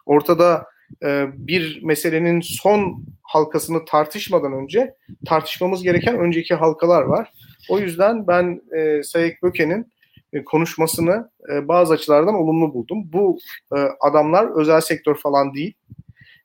Ortada 0.06 0.66
e, 1.04 1.26
bir 1.34 1.82
meselenin 1.82 2.40
son 2.40 3.04
halkasını 3.22 3.84
tartışmadan 3.84 4.52
önce 4.52 4.94
tartışmamız 5.26 5.82
gereken 5.82 6.18
önceki 6.18 6.54
halkalar 6.54 7.02
var. 7.02 7.32
O 7.68 7.78
yüzden 7.78 8.26
ben 8.26 8.62
e, 8.76 9.02
Sayık 9.02 9.42
Böke'nin 9.42 9.92
e, 10.32 10.44
konuşmasını 10.44 11.30
e, 11.52 11.68
bazı 11.68 11.94
açılardan 11.94 12.34
olumlu 12.34 12.74
buldum. 12.74 13.12
Bu 13.12 13.38
e, 13.76 13.78
adamlar 14.00 14.60
özel 14.60 14.80
sektör 14.80 15.14
falan 15.14 15.54
değil. 15.54 15.74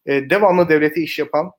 E, 0.06 0.30
devamlı 0.30 0.70
devlete 0.70 1.02
iş 1.02 1.20
yapan, 1.20 1.52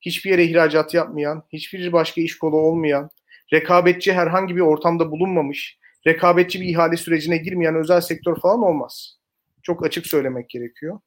hiçbir 0.00 0.30
yere 0.30 0.44
ihracat 0.44 0.94
yapmayan, 0.94 1.42
hiçbir 1.52 1.92
başka 1.92 2.20
iş 2.20 2.38
kolu 2.38 2.56
olmayan, 2.56 3.10
rekabetçi 3.52 4.12
herhangi 4.12 4.56
bir 4.56 4.60
ortamda 4.60 5.10
bulunmamış, 5.10 5.78
rekabetçi 6.06 6.60
bir 6.60 6.68
ihale 6.68 6.96
sürecine 6.96 7.36
girmeyen 7.36 7.74
özel 7.74 8.00
sektör 8.00 8.36
falan 8.40 8.62
olmaz. 8.62 9.18
Çok 9.62 9.86
açık 9.86 10.06
söylemek 10.06 10.50
gerekiyor. 10.50 11.00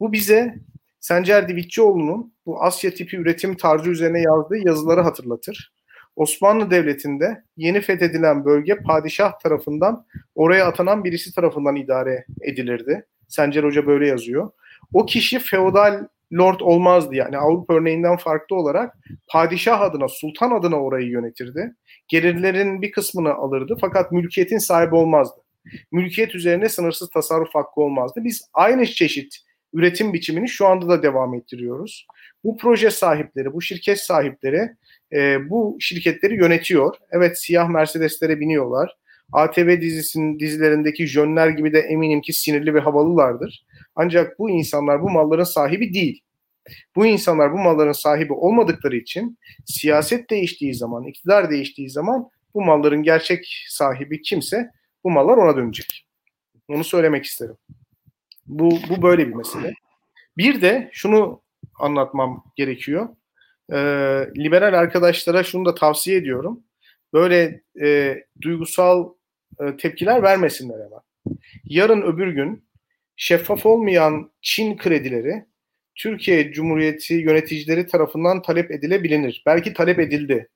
Bu 0.00 0.12
bize 0.12 0.54
Sencer 1.00 1.48
Divitçioğlu'nun 1.48 2.34
bu 2.46 2.62
Asya 2.62 2.94
tipi 2.94 3.16
üretim 3.16 3.56
tarzı 3.56 3.90
üzerine 3.90 4.20
yazdığı 4.20 4.68
yazıları 4.68 5.00
hatırlatır. 5.00 5.72
Osmanlı 6.16 6.70
Devleti'nde 6.70 7.44
yeni 7.56 7.80
fethedilen 7.80 8.44
bölge 8.44 8.76
padişah 8.76 9.38
tarafından 9.38 10.06
oraya 10.34 10.66
atanan 10.66 11.04
birisi 11.04 11.34
tarafından 11.34 11.76
idare 11.76 12.24
edilirdi. 12.40 13.06
Sencer 13.28 13.64
Hoca 13.64 13.86
böyle 13.86 14.06
yazıyor. 14.06 14.50
O 14.92 15.06
kişi 15.06 15.38
feodal 15.38 16.06
lord 16.32 16.60
olmazdı 16.60 17.14
yani 17.14 17.38
Avrupa 17.38 17.74
örneğinden 17.74 18.16
farklı 18.16 18.56
olarak 18.56 18.96
padişah 19.28 19.80
adına, 19.80 20.08
sultan 20.08 20.50
adına 20.50 20.76
orayı 20.76 21.08
yönetirdi. 21.08 21.74
Gelirlerin 22.08 22.82
bir 22.82 22.92
kısmını 22.92 23.34
alırdı 23.34 23.76
fakat 23.80 24.12
mülkiyetin 24.12 24.58
sahibi 24.58 24.94
olmazdı. 24.94 25.40
Mülkiyet 25.92 26.34
üzerine 26.34 26.68
sınırsız 26.68 27.10
tasarruf 27.10 27.54
hakkı 27.54 27.80
olmazdı. 27.80 28.20
Biz 28.24 28.48
aynı 28.54 28.86
çeşit 28.86 29.36
üretim 29.74 30.12
biçimini 30.12 30.48
şu 30.48 30.66
anda 30.66 30.88
da 30.88 31.02
devam 31.02 31.34
ettiriyoruz. 31.34 32.06
Bu 32.44 32.56
proje 32.56 32.90
sahipleri, 32.90 33.52
bu 33.52 33.62
şirket 33.62 34.00
sahipleri 34.00 34.70
e, 35.12 35.50
bu 35.50 35.76
şirketleri 35.80 36.34
yönetiyor. 36.34 36.96
Evet 37.10 37.40
siyah 37.40 37.68
Mercedes'lere 37.68 38.40
biniyorlar. 38.40 38.96
ATV 39.32 39.80
dizisinin 39.80 40.38
dizilerindeki 40.38 41.06
jönler 41.06 41.48
gibi 41.48 41.72
de 41.72 41.78
eminim 41.78 42.20
ki 42.20 42.32
sinirli 42.32 42.74
ve 42.74 42.80
havalılardır. 42.80 43.64
Ancak 43.96 44.38
bu 44.38 44.50
insanlar 44.50 45.02
bu 45.02 45.10
malların 45.10 45.44
sahibi 45.44 45.94
değil. 45.94 46.20
Bu 46.96 47.06
insanlar 47.06 47.52
bu 47.52 47.58
malların 47.58 47.92
sahibi 47.92 48.32
olmadıkları 48.32 48.96
için 48.96 49.38
siyaset 49.64 50.30
değiştiği 50.30 50.74
zaman, 50.74 51.04
iktidar 51.04 51.50
değiştiği 51.50 51.90
zaman 51.90 52.28
bu 52.54 52.64
malların 52.64 53.02
gerçek 53.02 53.64
sahibi 53.68 54.22
kimse 54.22 54.70
bu 55.04 55.10
mallar 55.10 55.36
ona 55.36 55.56
dönecek. 55.56 56.06
Onu 56.68 56.84
söylemek 56.84 57.24
isterim. 57.24 57.56
Bu, 58.46 58.78
bu 58.88 59.02
böyle 59.02 59.28
bir 59.28 59.34
mesele. 59.34 59.74
Bir 60.36 60.60
de 60.60 60.90
şunu 60.92 61.42
anlatmam 61.78 62.44
gerekiyor. 62.56 63.08
Ee, 63.72 63.76
liberal 64.36 64.78
arkadaşlara 64.78 65.42
şunu 65.42 65.64
da 65.64 65.74
tavsiye 65.74 66.16
ediyorum. 66.16 66.64
Böyle 67.12 67.62
e, 67.82 68.18
duygusal 68.42 69.12
e, 69.60 69.76
tepkiler 69.76 70.22
vermesinler 70.22 70.74
hemen. 70.74 71.38
Yarın 71.64 72.02
öbür 72.02 72.28
gün 72.28 72.64
şeffaf 73.16 73.66
olmayan 73.66 74.32
Çin 74.42 74.76
kredileri 74.76 75.44
Türkiye 75.94 76.52
Cumhuriyeti 76.52 77.14
yöneticileri 77.14 77.86
tarafından 77.86 78.42
talep 78.42 78.70
edilebilir. 78.70 79.42
Belki 79.46 79.72
talep 79.74 79.98
edildi. 79.98 80.48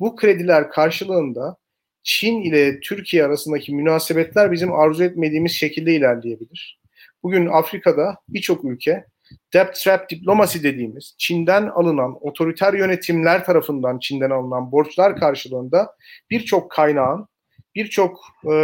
Bu 0.00 0.16
krediler 0.16 0.70
karşılığında 0.70 1.56
Çin 2.02 2.42
ile 2.42 2.80
Türkiye 2.80 3.24
arasındaki 3.24 3.74
münasebetler 3.74 4.52
bizim 4.52 4.72
arzu 4.72 5.04
etmediğimiz 5.04 5.52
şekilde 5.52 5.94
ilerleyebilir. 5.94 6.81
Bugün 7.22 7.46
Afrika'da 7.46 8.16
birçok 8.28 8.64
ülke 8.64 9.04
debt 9.54 9.74
trap 9.74 10.10
diplomasi 10.10 10.62
dediğimiz 10.62 11.14
Çin'den 11.18 11.66
alınan 11.66 12.26
otoriter 12.26 12.74
yönetimler 12.74 13.44
tarafından 13.44 13.98
Çin'den 13.98 14.30
alınan 14.30 14.72
borçlar 14.72 15.16
karşılığında 15.16 15.96
birçok 16.30 16.70
kaynağın, 16.70 17.28
birçok 17.74 18.20
e, 18.52 18.54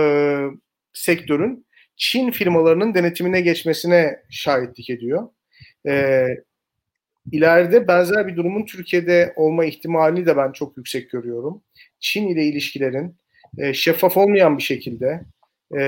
sektörün 0.92 1.66
Çin 1.96 2.30
firmalarının 2.30 2.94
denetimine 2.94 3.40
geçmesine 3.40 4.22
şahitlik 4.30 4.90
ediyor. 4.90 5.28
E, 5.86 6.26
ileride 7.32 7.88
benzer 7.88 8.26
bir 8.26 8.36
durumun 8.36 8.64
Türkiye'de 8.64 9.32
olma 9.36 9.64
ihtimalini 9.64 10.26
de 10.26 10.36
ben 10.36 10.52
çok 10.52 10.76
yüksek 10.76 11.10
görüyorum. 11.10 11.62
Çin 12.00 12.28
ile 12.28 12.44
ilişkilerin 12.44 13.16
e, 13.58 13.74
şeffaf 13.74 14.16
olmayan 14.16 14.58
bir 14.58 14.62
şekilde 14.62 15.24
e, 15.78 15.80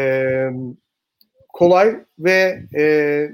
kolay 1.52 1.96
ve 2.18 2.62
e, 2.76 2.84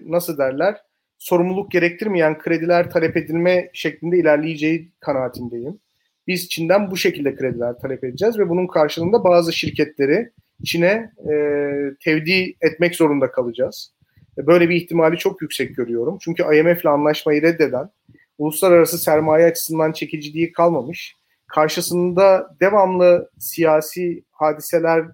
nasıl 0.06 0.38
derler 0.38 0.76
sorumluluk 1.18 1.70
gerektirmeyen 1.70 2.38
krediler 2.38 2.90
talep 2.90 3.16
edilme 3.16 3.70
şeklinde 3.72 4.18
ilerleyeceği 4.18 4.90
kanaatindeyim. 5.00 5.78
Biz 6.26 6.48
Çin'den 6.48 6.90
bu 6.90 6.96
şekilde 6.96 7.34
krediler 7.34 7.78
talep 7.78 8.04
edeceğiz 8.04 8.38
ve 8.38 8.48
bunun 8.48 8.66
karşılığında 8.66 9.24
bazı 9.24 9.52
şirketleri 9.52 10.30
Çin'e 10.64 11.12
e, 11.30 11.34
tevdi 12.04 12.54
etmek 12.60 12.94
zorunda 12.94 13.30
kalacağız. 13.30 13.92
E, 14.38 14.46
böyle 14.46 14.68
bir 14.68 14.76
ihtimali 14.76 15.16
çok 15.16 15.42
yüksek 15.42 15.76
görüyorum. 15.76 16.18
Çünkü 16.20 16.42
IMF 16.42 16.82
ile 16.82 16.88
anlaşmayı 16.88 17.42
reddeden, 17.42 17.90
uluslararası 18.38 18.98
sermaye 18.98 19.46
açısından 19.46 19.92
çekiciliği 19.92 20.52
kalmamış, 20.52 21.16
karşısında 21.46 22.56
devamlı 22.60 23.30
siyasi 23.38 24.24
hadiseler 24.30 25.04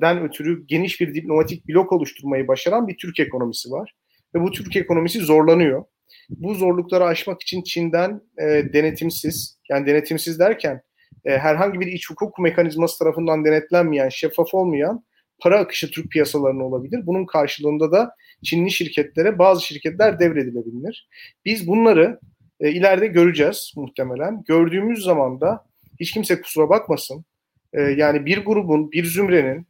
den 0.00 0.22
ötürü 0.22 0.66
geniş 0.66 1.00
bir 1.00 1.14
diplomatik 1.14 1.68
blok 1.68 1.92
oluşturmayı 1.92 2.48
başaran 2.48 2.88
bir 2.88 2.96
Türk 2.96 3.20
ekonomisi 3.20 3.70
var. 3.70 3.94
Ve 4.34 4.40
bu 4.40 4.50
Türk 4.50 4.76
ekonomisi 4.76 5.20
zorlanıyor. 5.20 5.84
Bu 6.30 6.54
zorlukları 6.54 7.04
aşmak 7.04 7.42
için 7.42 7.62
Çin'den 7.62 8.20
e, 8.38 8.72
denetimsiz, 8.72 9.58
yani 9.70 9.86
denetimsiz 9.86 10.38
derken 10.38 10.82
e, 11.24 11.38
herhangi 11.38 11.80
bir 11.80 11.86
iç 11.86 12.10
hukuk 12.10 12.38
mekanizması 12.38 12.98
tarafından 12.98 13.44
denetlenmeyen, 13.44 14.08
şeffaf 14.08 14.54
olmayan 14.54 15.04
para 15.40 15.58
akışı 15.58 15.90
Türk 15.90 16.10
piyasalarına 16.10 16.64
olabilir. 16.64 17.00
Bunun 17.06 17.26
karşılığında 17.26 17.92
da 17.92 18.14
Çinli 18.44 18.70
şirketlere 18.70 19.38
bazı 19.38 19.66
şirketler 19.66 20.20
devredilebilir. 20.20 21.08
Biz 21.44 21.66
bunları 21.66 22.20
e, 22.60 22.70
ileride 22.70 23.06
göreceğiz 23.06 23.72
muhtemelen. 23.76 24.42
Gördüğümüz 24.48 25.04
zaman 25.04 25.40
da 25.40 25.64
hiç 26.00 26.12
kimse 26.12 26.40
kusura 26.40 26.68
bakmasın 26.68 27.24
e, 27.72 27.80
yani 27.82 28.26
bir 28.26 28.44
grubun, 28.44 28.92
bir 28.92 29.04
zümrenin, 29.04 29.66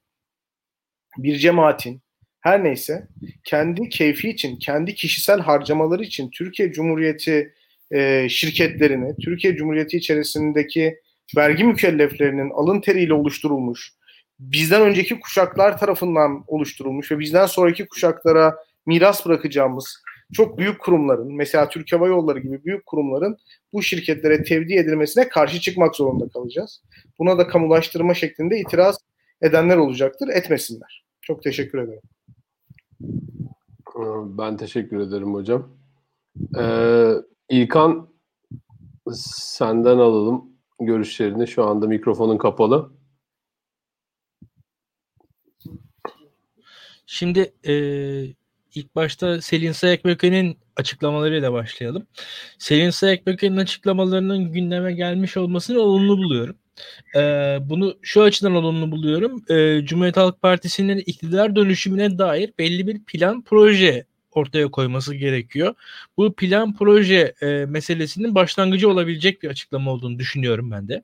bir 1.19 1.39
cemaatin 1.39 2.03
her 2.41 2.65
neyse 2.65 3.09
kendi 3.45 3.89
keyfi 3.89 4.29
için, 4.29 4.57
kendi 4.57 4.95
kişisel 4.95 5.41
harcamaları 5.41 6.03
için 6.03 6.31
Türkiye 6.31 6.73
Cumhuriyeti 6.73 7.55
e, 7.91 8.29
şirketlerini, 8.29 9.17
Türkiye 9.17 9.57
Cumhuriyeti 9.57 9.97
içerisindeki 9.97 10.97
vergi 11.37 11.65
mükelleflerinin 11.65 12.51
alın 12.51 12.81
teriyle 12.81 13.15
oluşturulmuş, 13.15 13.93
bizden 14.39 14.83
önceki 14.83 15.21
kuşaklar 15.21 15.79
tarafından 15.79 16.45
oluşturulmuş 16.47 17.13
ve 17.13 17.19
bizden 17.19 17.47
sonraki 17.47 17.87
kuşaklara 17.87 18.57
miras 18.87 19.27
bırakacağımız 19.27 20.03
çok 20.33 20.59
büyük 20.59 20.81
kurumların, 20.81 21.35
mesela 21.35 21.69
Türk 21.69 21.93
Hava 21.93 22.07
Yolları 22.07 22.39
gibi 22.39 22.65
büyük 22.65 22.87
kurumların 22.87 23.39
bu 23.73 23.83
şirketlere 23.83 24.43
tevdi 24.43 24.75
edilmesine 24.75 25.29
karşı 25.29 25.61
çıkmak 25.61 25.97
zorunda 25.97 26.29
kalacağız. 26.29 26.83
Buna 27.19 27.39
da 27.39 27.47
kamulaştırma 27.47 28.15
şeklinde 28.15 28.61
itiraz 28.61 28.99
edenler 29.43 29.77
olacaktır, 29.77 30.29
etmesinler. 30.29 31.02
Çok 31.23 31.43
teşekkür 31.43 31.79
ederim. 31.79 32.01
Ben 34.39 34.57
teşekkür 34.57 35.01
ederim 35.01 35.35
hocam. 35.35 35.69
Ee, 36.59 37.13
İlkan 37.49 38.09
senden 39.15 39.99
alalım 39.99 40.45
görüşlerini. 40.81 41.49
Şu 41.49 41.65
anda 41.65 41.87
mikrofonun 41.87 42.39
kapalı. 42.39 42.93
Şimdi 47.07 47.53
e, 47.67 47.75
ilk 48.75 48.95
başta 48.95 49.41
Selin 49.41 49.73
Sayakböke'nin 49.73 50.59
açıklamalarıyla 50.77 51.53
başlayalım. 51.53 52.07
Selin 52.59 52.91
Sayakböke'nin 52.91 53.57
açıklamalarının 53.57 54.53
gündeme 54.53 54.93
gelmiş 54.93 55.37
olmasını 55.37 55.81
olumlu 55.81 56.19
buluyorum. 56.19 56.57
Ee, 57.17 57.59
bunu 57.61 57.95
şu 58.03 58.23
açıdan 58.23 58.55
olumlu 58.55 58.91
buluyorum. 58.91 59.45
Ee, 59.51 59.81
Cumhuriyet 59.85 60.17
Halk 60.17 60.43
Partisi'nin 60.43 60.99
iktidar 60.99 61.57
dönüşümüne 61.57 62.19
dair 62.19 62.53
belli 62.59 62.87
bir 62.87 63.05
plan 63.05 63.43
proje 63.43 64.07
ortaya 64.33 64.71
koyması 64.71 65.15
gerekiyor. 65.15 65.75
Bu 66.17 66.35
plan 66.35 66.77
proje 66.77 67.35
e, 67.43 67.47
meselesinin 67.47 68.35
başlangıcı 68.35 68.91
olabilecek 68.91 69.43
bir 69.43 69.49
açıklama 69.49 69.91
olduğunu 69.91 70.19
düşünüyorum 70.19 70.71
ben 70.71 70.89
de. 70.89 71.03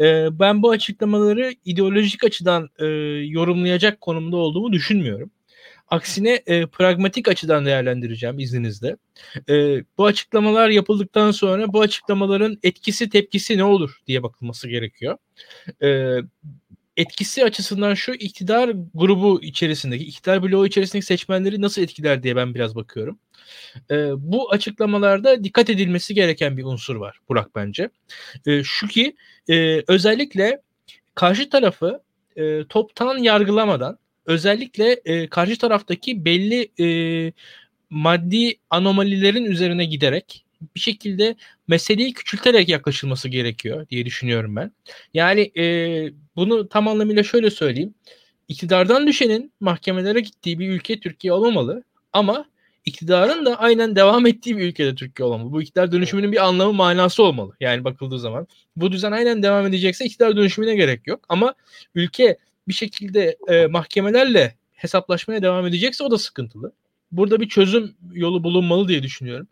E, 0.00 0.38
ben 0.38 0.62
bu 0.62 0.70
açıklamaları 0.70 1.54
ideolojik 1.64 2.24
açıdan 2.24 2.68
e, 2.78 2.86
yorumlayacak 3.26 4.00
konumda 4.00 4.36
olduğumu 4.36 4.72
düşünmüyorum. 4.72 5.30
Aksine 5.90 6.42
e, 6.46 6.66
pragmatik 6.66 7.28
açıdan 7.28 7.66
değerlendireceğim 7.66 8.38
izninizle. 8.38 8.96
E, 9.48 9.84
bu 9.98 10.06
açıklamalar 10.06 10.68
yapıldıktan 10.68 11.30
sonra 11.30 11.72
bu 11.72 11.80
açıklamaların 11.80 12.58
etkisi 12.62 13.10
tepkisi 13.10 13.58
ne 13.58 13.64
olur 13.64 14.00
diye 14.06 14.22
bakılması 14.22 14.68
gerekiyor. 14.68 15.16
E, 15.82 16.18
etkisi 16.96 17.44
açısından 17.44 17.94
şu 17.94 18.12
iktidar 18.12 18.72
grubu 18.94 19.42
içerisindeki, 19.42 20.04
iktidar 20.04 20.42
bloğu 20.42 20.66
içerisindeki 20.66 21.06
seçmenleri 21.06 21.60
nasıl 21.60 21.82
etkiler 21.82 22.22
diye 22.22 22.36
ben 22.36 22.54
biraz 22.54 22.74
bakıyorum. 22.74 23.18
E, 23.90 24.10
bu 24.16 24.50
açıklamalarda 24.50 25.44
dikkat 25.44 25.70
edilmesi 25.70 26.14
gereken 26.14 26.56
bir 26.56 26.64
unsur 26.64 26.96
var 26.96 27.18
Burak 27.28 27.54
bence. 27.54 27.90
E, 28.46 28.64
şu 28.64 28.88
ki 28.88 29.16
e, 29.48 29.82
özellikle 29.88 30.62
karşı 31.14 31.50
tarafı 31.50 32.02
e, 32.36 32.64
toptan 32.64 33.18
yargılamadan 33.18 33.98
özellikle 34.26 35.00
e, 35.04 35.28
karşı 35.28 35.58
taraftaki 35.58 36.24
belli 36.24 36.70
e, 36.80 37.32
maddi 37.90 38.54
anomalilerin 38.70 39.44
üzerine 39.44 39.84
giderek 39.84 40.44
bir 40.74 40.80
şekilde 40.80 41.36
meseleyi 41.68 42.12
küçülterek 42.12 42.68
yaklaşılması 42.68 43.28
gerekiyor 43.28 43.88
diye 43.88 44.06
düşünüyorum 44.06 44.56
ben. 44.56 44.72
Yani 45.14 45.52
e, 45.58 45.64
bunu 46.36 46.68
tam 46.68 46.88
anlamıyla 46.88 47.22
şöyle 47.22 47.50
söyleyeyim. 47.50 47.94
İktidardan 48.48 49.06
düşenin 49.06 49.52
mahkemelere 49.60 50.20
gittiği 50.20 50.58
bir 50.58 50.68
ülke 50.70 51.00
Türkiye 51.00 51.32
olmamalı 51.32 51.84
ama 52.12 52.44
iktidarın 52.84 53.46
da 53.46 53.60
aynen 53.60 53.96
devam 53.96 54.26
ettiği 54.26 54.56
bir 54.58 54.64
ülkede 54.64 54.94
Türkiye 54.94 55.26
olmalı. 55.26 55.52
Bu 55.52 55.62
iktidar 55.62 55.92
dönüşümünün 55.92 56.32
bir 56.32 56.46
anlamı 56.46 56.72
manası 56.72 57.22
olmalı. 57.22 57.52
Yani 57.60 57.84
bakıldığı 57.84 58.18
zaman. 58.18 58.46
Bu 58.76 58.92
düzen 58.92 59.12
aynen 59.12 59.42
devam 59.42 59.66
edecekse 59.66 60.04
iktidar 60.04 60.36
dönüşümüne 60.36 60.74
gerek 60.74 61.06
yok. 61.06 61.20
Ama 61.28 61.54
ülke 61.94 62.38
bir 62.70 62.74
şekilde 62.74 63.36
e, 63.48 63.66
mahkemelerle 63.66 64.54
hesaplaşmaya 64.72 65.42
devam 65.42 65.66
edecekse 65.66 66.04
o 66.04 66.10
da 66.10 66.18
sıkıntılı. 66.18 66.72
Burada 67.12 67.40
bir 67.40 67.48
çözüm 67.48 67.94
yolu 68.12 68.44
bulunmalı 68.44 68.88
diye 68.88 69.02
düşünüyorum. 69.02 69.48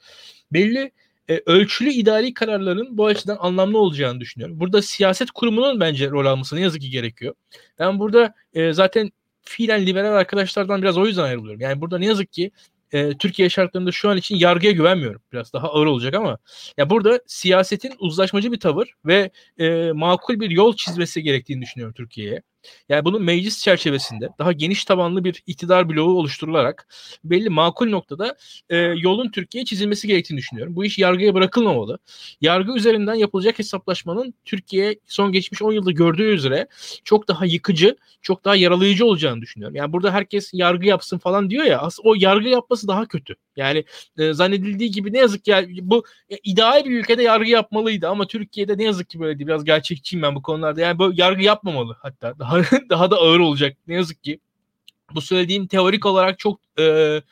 Belli 0.52 0.92
e, 1.30 1.42
ölçülü 1.46 1.90
idari 1.90 2.34
kararların 2.34 2.98
bu 2.98 3.06
açıdan 3.06 3.36
anlamlı 3.40 3.78
olacağını 3.78 4.20
düşünüyorum. 4.20 4.60
Burada 4.60 4.82
siyaset 4.82 5.30
kurumunun 5.30 5.80
bence 5.80 6.10
rol 6.10 6.26
alması 6.26 6.56
ne 6.56 6.60
yazık 6.60 6.82
ki 6.82 6.90
gerekiyor. 6.90 7.34
Ben 7.78 7.98
burada 7.98 8.34
e, 8.54 8.72
zaten 8.72 9.10
fiilen 9.42 9.86
liberal 9.86 10.12
arkadaşlardan 10.12 10.82
biraz 10.82 10.98
o 10.98 11.06
yüzden 11.06 11.22
ayrılıyorum. 11.22 11.60
Yani 11.60 11.80
burada 11.80 11.98
ne 11.98 12.06
yazık 12.06 12.32
ki 12.32 12.50
e, 12.92 13.18
Türkiye 13.18 13.48
şartlarında 13.48 13.92
şu 13.92 14.08
an 14.10 14.16
için 14.16 14.36
yargıya 14.36 14.72
güvenmiyorum. 14.72 15.22
Biraz 15.32 15.52
daha 15.52 15.68
ağır 15.68 15.86
olacak 15.86 16.14
ama 16.14 16.38
ya 16.76 16.90
burada 16.90 17.20
siyasetin 17.26 17.94
uzlaşmacı 17.98 18.52
bir 18.52 18.60
tavır 18.60 18.94
ve 19.04 19.30
e, 19.58 19.92
makul 19.92 20.40
bir 20.40 20.50
yol 20.50 20.76
çizmesi 20.76 21.22
gerektiğini 21.22 21.62
düşünüyorum 21.62 21.94
Türkiye'ye. 21.96 22.42
Yani 22.88 23.04
bunun 23.04 23.22
meclis 23.22 23.62
çerçevesinde 23.62 24.28
daha 24.38 24.52
geniş 24.52 24.84
tabanlı 24.84 25.24
bir 25.24 25.42
iktidar 25.46 25.88
bloğu 25.88 26.18
oluşturularak 26.18 26.88
belli 27.24 27.48
makul 27.48 27.88
noktada 27.88 28.36
e, 28.70 28.76
yolun 28.76 29.30
Türkiye'ye 29.30 29.64
çizilmesi 29.64 30.08
gerektiğini 30.08 30.38
düşünüyorum. 30.38 30.76
Bu 30.76 30.84
iş 30.84 30.98
yargıya 30.98 31.34
bırakılmamalı. 31.34 31.98
Yargı 32.40 32.76
üzerinden 32.76 33.14
yapılacak 33.14 33.58
hesaplaşmanın 33.58 34.34
Türkiye 34.44 34.98
son 35.06 35.32
geçmiş 35.32 35.62
10 35.62 35.72
yılda 35.72 35.90
gördüğü 35.90 36.34
üzere 36.34 36.68
çok 37.04 37.28
daha 37.28 37.46
yıkıcı, 37.46 37.96
çok 38.22 38.44
daha 38.44 38.56
yaralayıcı 38.56 39.06
olacağını 39.06 39.40
düşünüyorum. 39.40 39.76
Yani 39.76 39.92
burada 39.92 40.12
herkes 40.12 40.50
yargı 40.54 40.86
yapsın 40.86 41.18
falan 41.18 41.50
diyor 41.50 41.64
ya 41.64 41.88
o 42.04 42.14
yargı 42.18 42.48
yapması 42.48 42.88
daha 42.88 43.06
kötü. 43.06 43.34
Yani 43.56 43.84
e, 44.18 44.32
zannedildiği 44.32 44.90
gibi 44.90 45.12
ne 45.12 45.18
yazık 45.18 45.44
ki 45.44 45.50
yani 45.50 45.78
bu 45.82 46.04
e, 46.30 46.36
ideal 46.44 46.84
bir 46.84 46.98
ülkede 46.98 47.22
yargı 47.22 47.50
yapmalıydı 47.50 48.08
ama 48.08 48.26
Türkiye'de 48.26 48.78
ne 48.78 48.84
yazık 48.84 49.10
ki 49.10 49.20
böyle 49.20 49.38
değil. 49.38 49.48
Biraz 49.48 49.64
gerçekçiyim 49.64 50.22
ben 50.22 50.34
bu 50.34 50.42
konularda. 50.42 50.80
Yani 50.80 50.98
bu 50.98 51.12
yargı 51.14 51.42
yapmamalı 51.42 51.96
hatta. 52.02 52.38
Daha 52.38 52.47
daha 52.90 53.10
da 53.10 53.16
ağır 53.16 53.40
olacak 53.40 53.76
ne 53.86 53.94
yazık 53.94 54.22
ki. 54.24 54.40
Bu 55.14 55.20
söylediğim 55.20 55.66
teorik 55.66 56.06
olarak 56.06 56.38
çok 56.38 56.60
e, 56.78 57.22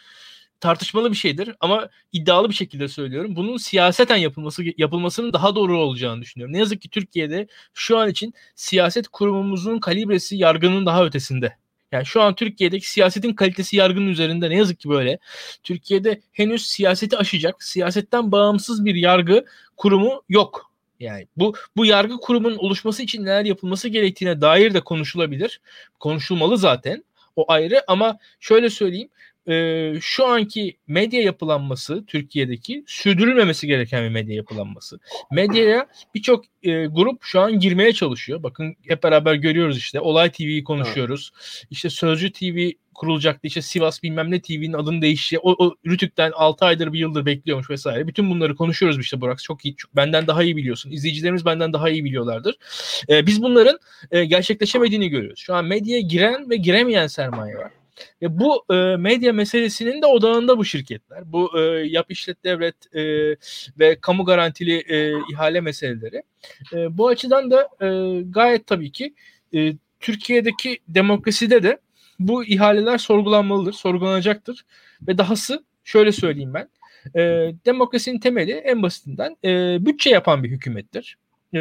tartışmalı 0.60 1.10
bir 1.10 1.16
şeydir 1.16 1.50
ama 1.60 1.88
iddialı 2.12 2.48
bir 2.48 2.54
şekilde 2.54 2.88
söylüyorum. 2.88 3.36
Bunun 3.36 3.56
siyaseten 3.56 4.16
yapılması 4.16 4.62
yapılmasının 4.78 5.32
daha 5.32 5.54
doğru 5.54 5.78
olacağını 5.78 6.22
düşünüyorum. 6.22 6.54
Ne 6.54 6.58
yazık 6.58 6.80
ki 6.82 6.88
Türkiye'de 6.88 7.46
şu 7.74 7.98
an 7.98 8.08
için 8.08 8.34
siyaset 8.54 9.08
kurumumuzun 9.08 9.78
kalibresi 9.78 10.36
yargının 10.36 10.86
daha 10.86 11.04
ötesinde. 11.04 11.56
Yani 11.92 12.06
şu 12.06 12.22
an 12.22 12.34
Türkiye'deki 12.34 12.90
siyasetin 12.90 13.34
kalitesi 13.34 13.76
yargının 13.76 14.06
üzerinde 14.06 14.50
ne 14.50 14.56
yazık 14.56 14.80
ki 14.80 14.88
böyle. 14.88 15.18
Türkiye'de 15.62 16.20
henüz 16.32 16.66
siyaseti 16.66 17.16
aşacak, 17.16 17.62
siyasetten 17.62 18.32
bağımsız 18.32 18.84
bir 18.84 18.94
yargı 18.94 19.44
kurumu 19.76 20.22
yok. 20.28 20.72
Yani 21.00 21.26
bu 21.36 21.54
bu 21.76 21.86
yargı 21.86 22.16
kurumunun 22.16 22.56
oluşması 22.56 23.02
için 23.02 23.24
neler 23.24 23.44
yapılması 23.44 23.88
gerektiğine 23.88 24.40
dair 24.40 24.74
de 24.74 24.80
konuşulabilir. 24.80 25.60
Konuşulmalı 26.00 26.58
zaten. 26.58 27.04
O 27.36 27.44
ayrı 27.52 27.82
ama 27.88 28.18
şöyle 28.40 28.70
söyleyeyim 28.70 29.08
e, 29.48 29.94
şu 30.00 30.26
anki 30.26 30.76
medya 30.86 31.22
yapılanması 31.22 32.06
Türkiye'deki 32.06 32.84
sürdürülmemesi 32.86 33.66
gereken 33.66 34.04
bir 34.04 34.08
medya 34.08 34.34
yapılanması. 34.34 34.98
Medyaya 35.30 35.86
birçok 36.14 36.44
e, 36.62 36.86
grup 36.86 37.22
şu 37.22 37.40
an 37.40 37.60
girmeye 37.60 37.92
çalışıyor. 37.92 38.42
Bakın 38.42 38.76
hep 38.88 39.02
beraber 39.02 39.34
görüyoruz 39.34 39.78
işte. 39.78 40.00
Olay 40.00 40.30
TV'yi 40.30 40.64
konuşuyoruz. 40.64 41.30
Evet. 41.34 41.66
İşte 41.70 41.90
Sözcü 41.90 42.32
TV 42.32 42.70
kurulacaktı. 42.96 43.46
İşte 43.46 43.62
Sivas 43.62 44.02
bilmem 44.02 44.30
ne 44.30 44.40
TV'nin 44.40 44.72
adını 44.72 45.02
değişti. 45.02 45.38
O, 45.38 45.64
o 45.64 45.74
Rütük'ten 45.86 46.32
6 46.34 46.64
aydır 46.64 46.92
bir 46.92 46.98
yıldır 46.98 47.26
bekliyormuş 47.26 47.70
vesaire. 47.70 48.06
Bütün 48.06 48.30
bunları 48.30 48.56
konuşuyoruz 48.56 49.00
işte 49.00 49.20
Burak. 49.20 49.42
Çok 49.42 49.64
iyi. 49.64 49.76
Çok, 49.76 49.96
benden 49.96 50.26
daha 50.26 50.42
iyi 50.42 50.56
biliyorsun. 50.56 50.90
İzleyicilerimiz 50.90 51.44
benden 51.44 51.72
daha 51.72 51.90
iyi 51.90 52.04
biliyorlardır. 52.04 52.56
E, 53.08 53.26
biz 53.26 53.42
bunların 53.42 53.78
e, 54.10 54.24
gerçekleşemediğini 54.24 55.08
görüyoruz. 55.08 55.40
Şu 55.40 55.54
an 55.54 55.64
medyaya 55.64 56.00
giren 56.00 56.50
ve 56.50 56.56
giremeyen 56.56 57.06
sermaye 57.06 57.56
var. 57.56 57.70
Ve 58.22 58.38
bu 58.38 58.64
e, 58.70 58.96
medya 58.96 59.32
meselesinin 59.32 60.02
de 60.02 60.06
odağında 60.06 60.58
bu 60.58 60.64
şirketler. 60.64 61.32
Bu 61.32 61.58
e, 61.58 61.62
yap 61.86 62.06
işlet 62.08 62.44
devlet 62.44 62.94
e, 62.94 63.02
ve 63.78 64.00
kamu 64.00 64.24
garantili 64.24 64.84
e, 64.88 65.12
ihale 65.32 65.60
meseleleri. 65.60 66.22
E, 66.72 66.98
bu 66.98 67.08
açıdan 67.08 67.50
da 67.50 67.68
e, 67.80 68.20
gayet 68.30 68.66
tabii 68.66 68.92
ki 68.92 69.14
e, 69.54 69.72
Türkiye'deki 70.00 70.78
demokraside 70.88 71.62
de 71.62 71.78
bu 72.18 72.44
ihaleler 72.44 72.98
sorgulanmalıdır, 72.98 73.72
sorgulanacaktır. 73.72 74.64
Ve 75.08 75.18
dahası 75.18 75.64
şöyle 75.84 76.12
söyleyeyim 76.12 76.54
ben. 76.54 76.68
E, 77.14 77.20
demokrasinin 77.66 78.18
temeli 78.18 78.52
en 78.52 78.82
basitinden 78.82 79.36
e, 79.44 79.78
bütçe 79.86 80.10
yapan 80.10 80.44
bir 80.44 80.50
hükümettir. 80.50 81.16
E, 81.54 81.60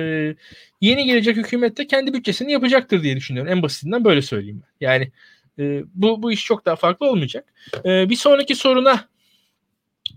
yeni 0.81 1.05
gelecek 1.05 1.37
hükümet 1.37 1.77
de 1.77 1.87
kendi 1.87 2.13
bütçesini 2.13 2.51
yapacaktır 2.51 3.03
diye 3.03 3.15
düşünüyorum. 3.15 3.51
En 3.51 3.61
basitinden 3.61 4.05
böyle 4.05 4.21
söyleyeyim 4.21 4.61
ben. 4.63 4.85
Yani 4.85 5.11
e, 5.59 5.83
bu, 5.93 6.23
bu 6.23 6.31
iş 6.31 6.45
çok 6.45 6.65
daha 6.65 6.75
farklı 6.75 7.09
olmayacak. 7.09 7.53
E, 7.85 8.09
bir 8.09 8.15
sonraki 8.15 8.55
soruna 8.55 9.09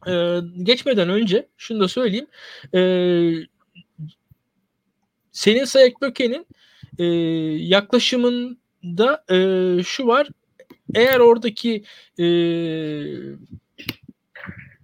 e, 0.06 0.38
geçmeden 0.62 1.08
önce 1.08 1.48
şunu 1.56 1.80
da 1.80 1.88
söyleyeyim. 1.88 2.26
E, 2.74 2.80
Selin 5.32 5.64
Sayek 5.64 6.00
Böke'nin 6.02 6.46
e, 6.98 7.04
yaklaşımında 7.66 9.24
e, 9.30 9.38
şu 9.82 10.06
var. 10.06 10.28
Eğer 10.94 11.18
oradaki 11.20 11.84
e, 12.18 12.26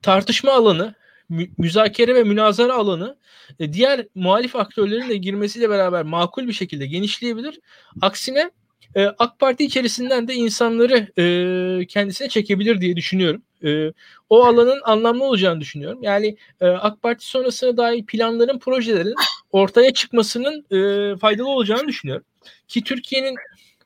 tartışma 0.02 0.52
alanı, 0.52 0.94
mü, 1.28 1.46
müzakere 1.58 2.14
ve 2.14 2.24
münazara 2.24 2.74
alanı 2.74 3.16
e, 3.60 3.72
diğer 3.72 4.06
muhalif 4.14 4.56
aktörlerin 4.56 5.08
de 5.08 5.16
girmesiyle 5.16 5.70
beraber 5.70 6.02
makul 6.02 6.48
bir 6.48 6.52
şekilde 6.52 6.86
genişleyebilir. 6.86 7.60
Aksine 8.00 8.50
e, 8.96 9.06
AK 9.18 9.38
Parti 9.38 9.64
içerisinden 9.64 10.28
de 10.28 10.34
insanları 10.34 11.08
e, 11.18 11.86
kendisine 11.86 12.28
çekebilir 12.28 12.80
diye 12.80 12.96
düşünüyorum. 12.96 13.42
E, 13.64 13.92
o 14.30 14.44
alanın 14.44 14.80
anlamlı 14.84 15.24
olacağını 15.24 15.60
düşünüyorum. 15.60 16.02
Yani 16.02 16.36
e, 16.60 16.66
AK 16.66 17.02
Parti 17.02 17.26
sonrasına 17.26 17.76
dair 17.76 18.06
planların, 18.06 18.58
projelerin 18.58 19.14
ortaya 19.52 19.92
çıkmasının 19.94 20.66
e, 20.70 21.16
faydalı 21.16 21.48
olacağını 21.48 21.88
düşünüyorum. 21.88 22.24
Ki 22.68 22.84
Türkiye'nin 22.84 23.36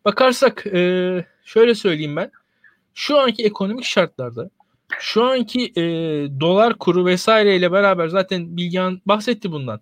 bakarsak 0.04 0.66
e, 0.66 1.24
şöyle 1.44 1.74
söyleyeyim 1.74 2.16
ben. 2.16 2.30
Şu 2.94 3.18
anki 3.18 3.44
ekonomik 3.44 3.84
şartlarda 3.84 4.50
şu 4.98 5.24
anki 5.24 5.72
e, 5.76 5.82
dolar 6.40 6.78
kuru 6.78 7.06
vesaireyle 7.06 7.72
beraber 7.72 8.08
zaten 8.08 8.56
Bilgehan 8.56 9.00
bahsetti 9.06 9.52
bundan. 9.52 9.80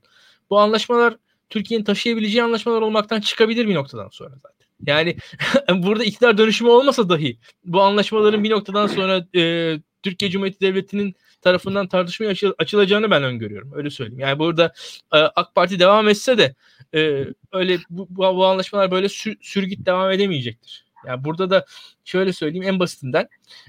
Bu 0.50 0.58
anlaşmalar 0.58 1.16
Türkiye'nin 1.50 1.84
taşıyabileceği 1.84 2.44
anlaşmalar 2.44 2.82
olmaktan 2.82 3.20
çıkabilir 3.20 3.68
bir 3.68 3.74
noktadan 3.74 4.08
sonra 4.08 4.34
zaten. 4.34 4.55
Yani 4.86 5.16
burada 5.74 6.04
iktidar 6.04 6.38
dönüşümü 6.38 6.70
olmasa 6.70 7.08
dahi 7.08 7.38
bu 7.64 7.82
anlaşmaların 7.82 8.44
bir 8.44 8.50
noktadan 8.50 8.86
sonra 8.86 9.26
e, 9.36 9.74
Türkiye 10.02 10.30
Cumhuriyeti 10.30 10.60
Devleti'nin 10.60 11.14
tarafından 11.42 11.88
tartışmaya 11.88 12.28
açıl- 12.28 12.54
açılacağını 12.58 13.10
ben 13.10 13.22
öngörüyorum. 13.22 13.72
Öyle 13.74 13.90
söyleyeyim. 13.90 14.20
Yani 14.20 14.38
burada 14.38 14.72
e, 15.14 15.18
AK 15.18 15.54
Parti 15.54 15.78
devam 15.78 16.08
etse 16.08 16.38
de 16.38 16.54
e, 16.94 17.26
öyle 17.52 17.78
bu, 17.90 18.06
bu, 18.10 18.16
bu 18.16 18.46
anlaşmalar 18.46 18.90
böyle 18.90 19.08
sür, 19.08 19.36
sürgüt 19.40 19.86
devam 19.86 20.10
edemeyecektir. 20.10 20.86
Yani 21.06 21.24
burada 21.24 21.50
da 21.50 21.66
şöyle 22.04 22.32
söyleyeyim 22.32 22.68
en 22.68 22.78
basitinden 22.78 23.28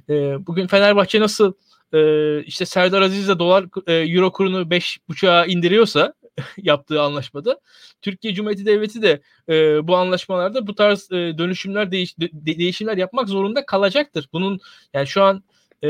e, 0.09 0.13
bugün 0.47 0.67
Fenerbahçe 0.67 1.19
nasıl 1.19 1.53
e, 1.93 1.99
işte 2.43 2.65
Serdar 2.65 3.01
Aziz'le 3.01 3.39
dolar 3.39 3.65
e, 3.87 3.93
euro 3.93 4.31
kurunu 4.31 4.61
5.5'a 4.61 5.45
indiriyorsa 5.45 6.13
yaptığı 6.57 7.01
anlaşmada 7.01 7.59
Türkiye 8.01 8.33
Cumhuriyeti 8.33 8.65
Devleti 8.65 9.01
de 9.01 9.21
e, 9.49 9.87
bu 9.87 9.95
anlaşmalarda 9.95 10.67
bu 10.67 10.75
tarz 10.75 11.11
e, 11.11 11.37
dönüşümler 11.37 11.91
değiş, 11.91 12.19
de, 12.19 12.29
değişimler 12.33 12.97
yapmak 12.97 13.29
zorunda 13.29 13.65
kalacaktır. 13.65 14.29
Bunun 14.33 14.59
yani 14.93 15.07
şu 15.07 15.23
an 15.23 15.43
e, 15.83 15.87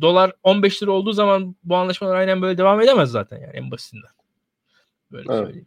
dolar 0.00 0.32
15 0.42 0.82
lira 0.82 0.90
olduğu 0.90 1.12
zaman 1.12 1.56
bu 1.64 1.76
anlaşmalar 1.76 2.16
aynen 2.16 2.42
böyle 2.42 2.58
devam 2.58 2.80
edemez 2.80 3.10
zaten 3.10 3.40
yani 3.40 3.52
en 3.56 3.70
basitinden. 3.70 4.10
Böyle 5.12 5.26
evet. 5.32 5.44
söyleyeyim. 5.44 5.66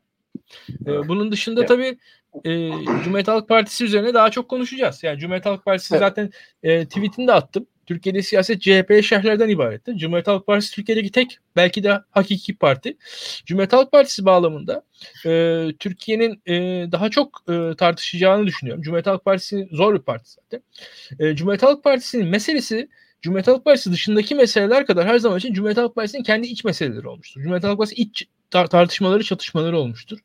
Evet. 0.86 1.08
bunun 1.08 1.32
dışında 1.32 1.60
evet. 1.60 1.70
tabii 1.70 1.98
e, 2.44 2.70
Cumhuriyet 3.04 3.28
Halk 3.28 3.50
Partisi 3.50 3.86
üzerine 3.86 4.14
daha 4.14 4.32
çok 4.32 4.50
konuşacağız. 4.50 5.04
Yani 5.04 5.20
Cumhuriyet 5.20 5.46
Halk 5.46 5.66
Partisi 5.66 5.96
evet. 5.96 6.00
zaten 6.00 6.30
e, 6.64 6.86
tweetini 6.86 7.28
de 7.28 7.34
attım. 7.34 7.68
Türkiye'de 7.86 8.22
siyaset 8.22 8.62
CHP 8.62 9.04
şerhlerden 9.04 9.50
ibaretti. 9.50 9.98
Cumhuriyet 9.98 10.28
Halk 10.28 10.48
Partisi 10.48 10.76
Türkiye'deki 10.76 11.12
tek 11.12 11.38
belki 11.56 11.84
de 11.84 12.00
hakiki 12.12 12.56
parti. 12.56 12.98
Cumhuriyet 13.46 13.74
Halk 13.74 13.92
Partisi 13.92 14.26
bağlamında 14.26 14.84
e, 15.26 15.68
Türkiye'nin 15.80 16.42
e, 16.46 16.54
daha 16.92 17.10
çok 17.10 17.44
e, 17.50 17.76
tartışacağını 17.78 18.48
düşünüyorum. 18.48 18.84
Cumhuriyet 18.84 19.08
Halk 19.08 19.26
Partisi 19.26 19.70
zor 19.72 19.94
bir 19.94 20.02
parti 20.02 20.32
zaten. 20.32 20.62
E, 21.20 21.36
Cumhuriyet 21.36 21.64
Halk 21.64 21.84
Partisi'nin 21.84 22.28
meselesi 22.28 22.90
Cumhuriyet 23.22 23.48
Halk 23.48 23.66
Partisi 23.66 23.92
dışındaki 23.92 24.36
meseleler 24.36 24.86
kadar 24.86 25.08
her 25.08 25.20
zaman 25.20 25.40
için 25.40 25.54
Cumhuriyet 25.54 25.78
Halk 25.78 25.96
Partisi'nin 25.96 26.24
kendi 26.24 26.48
iç 26.48 26.64
meseleleri 26.64 27.08
olmuştur. 27.08 27.42
Cumhuriyet 27.42 27.64
Halk 27.64 27.78
Partisi 27.78 28.02
iç 28.02 28.28
tar- 28.52 28.70
tartışmaları, 28.70 29.24
çatışmaları 29.24 29.78
olmuştur. 29.78 30.20